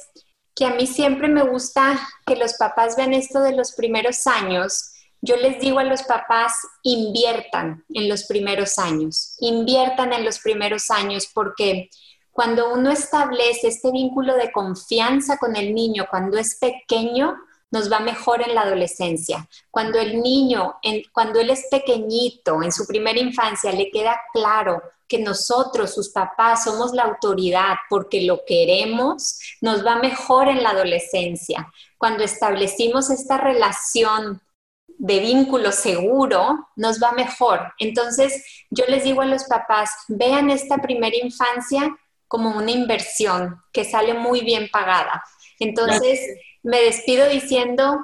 que 0.54 0.64
a 0.66 0.74
mí 0.74 0.86
siempre 0.86 1.28
me 1.28 1.42
gusta 1.42 2.00
que 2.26 2.36
los 2.36 2.54
papás 2.54 2.96
vean 2.96 3.12
esto 3.12 3.40
de 3.40 3.56
los 3.56 3.72
primeros 3.72 4.26
años. 4.26 4.92
Yo 5.20 5.36
les 5.36 5.58
digo 5.60 5.78
a 5.78 5.84
los 5.84 6.02
papás, 6.02 6.54
inviertan 6.82 7.84
en 7.92 8.08
los 8.08 8.24
primeros 8.24 8.78
años, 8.78 9.36
inviertan 9.40 10.12
en 10.12 10.24
los 10.24 10.38
primeros 10.38 10.90
años 10.90 11.28
porque 11.32 11.88
cuando 12.30 12.72
uno 12.72 12.90
establece 12.90 13.68
este 13.68 13.90
vínculo 13.90 14.36
de 14.36 14.52
confianza 14.52 15.38
con 15.38 15.56
el 15.56 15.74
niño 15.74 16.06
cuando 16.10 16.36
es 16.36 16.56
pequeño, 16.56 17.36
nos 17.74 17.90
va 17.90 17.98
mejor 17.98 18.40
en 18.40 18.54
la 18.54 18.60
adolescencia. 18.60 19.48
Cuando 19.68 19.98
el 19.98 20.22
niño, 20.22 20.76
cuando 21.12 21.40
él 21.40 21.50
es 21.50 21.66
pequeñito, 21.68 22.62
en 22.62 22.70
su 22.70 22.86
primera 22.86 23.18
infancia, 23.18 23.72
le 23.72 23.90
queda 23.90 24.16
claro 24.32 24.80
que 25.08 25.18
nosotros, 25.18 25.92
sus 25.92 26.10
papás, 26.10 26.62
somos 26.62 26.92
la 26.92 27.02
autoridad 27.02 27.74
porque 27.90 28.22
lo 28.22 28.44
queremos, 28.46 29.40
nos 29.60 29.84
va 29.84 29.96
mejor 29.96 30.48
en 30.48 30.62
la 30.62 30.70
adolescencia. 30.70 31.68
Cuando 31.98 32.22
establecimos 32.22 33.10
esta 33.10 33.38
relación 33.38 34.40
de 34.86 35.18
vínculo 35.18 35.72
seguro, 35.72 36.68
nos 36.76 37.02
va 37.02 37.10
mejor. 37.10 37.74
Entonces, 37.80 38.44
yo 38.70 38.84
les 38.86 39.02
digo 39.02 39.22
a 39.22 39.26
los 39.26 39.44
papás, 39.44 39.90
vean 40.06 40.48
esta 40.48 40.78
primera 40.78 41.16
infancia 41.16 41.92
como 42.28 42.56
una 42.56 42.70
inversión 42.70 43.60
que 43.72 43.84
sale 43.84 44.14
muy 44.14 44.42
bien 44.42 44.68
pagada. 44.70 45.24
Entonces, 45.58 46.20
me 46.64 46.80
despido 46.80 47.28
diciendo, 47.28 47.98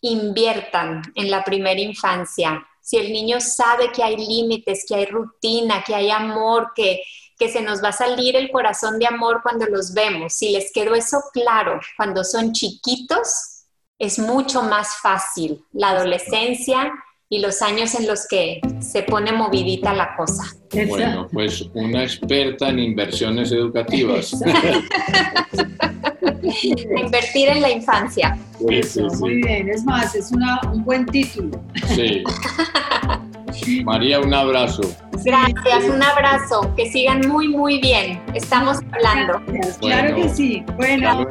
inviertan 0.00 1.02
en 1.14 1.30
la 1.30 1.44
primera 1.44 1.80
infancia, 1.80 2.66
si 2.80 2.96
el 2.98 3.12
niño 3.12 3.40
sabe 3.40 3.90
que 3.90 4.02
hay 4.02 4.16
límites, 4.16 4.84
que 4.88 4.94
hay 4.94 5.06
rutina, 5.06 5.82
que 5.84 5.94
hay 5.94 6.10
amor, 6.10 6.70
que, 6.74 7.02
que 7.36 7.48
se 7.48 7.60
nos 7.60 7.82
va 7.82 7.88
a 7.88 7.92
salir 7.92 8.36
el 8.36 8.50
corazón 8.50 9.00
de 9.00 9.06
amor 9.06 9.40
cuando 9.42 9.66
los 9.66 9.92
vemos, 9.92 10.34
si 10.34 10.50
les 10.50 10.72
quedó 10.72 10.94
eso 10.94 11.18
claro 11.32 11.80
cuando 11.96 12.22
son 12.22 12.52
chiquitos, 12.52 13.64
es 13.98 14.18
mucho 14.20 14.62
más 14.62 14.98
fácil 15.02 15.64
la 15.72 15.90
adolescencia 15.90 16.92
y 17.28 17.40
los 17.40 17.60
años 17.60 17.94
en 17.96 18.06
los 18.06 18.28
que 18.28 18.60
se 18.80 19.02
pone 19.02 19.32
movidita 19.32 19.92
la 19.92 20.14
cosa. 20.14 20.44
Bueno, 20.86 21.26
pues 21.32 21.62
una 21.74 22.04
experta 22.04 22.68
en 22.68 22.78
inversiones 22.78 23.50
educativas. 23.50 24.30
Invertir 26.96 27.48
en 27.48 27.62
la 27.62 27.70
infancia. 27.70 28.38
Muy 28.60 29.42
bien, 29.42 29.68
es 29.68 29.84
más, 29.84 30.14
es 30.14 30.30
un 30.32 30.84
buen 30.84 31.06
título. 31.06 31.60
Sí. 31.94 32.22
María, 33.84 34.20
un 34.20 34.34
abrazo. 34.34 34.82
Gracias, 35.24 35.84
un 35.88 36.02
abrazo. 36.02 36.74
Que 36.76 36.90
sigan 36.90 37.26
muy, 37.26 37.48
muy 37.48 37.80
bien. 37.80 38.20
Estamos 38.34 38.78
hablando. 38.92 39.40
Claro 39.80 40.14
que 40.16 40.28
sí. 40.28 40.64
Bueno, 40.76 41.26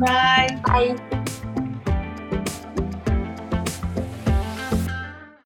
bye. 0.00 0.48
Bye. 0.64 1.19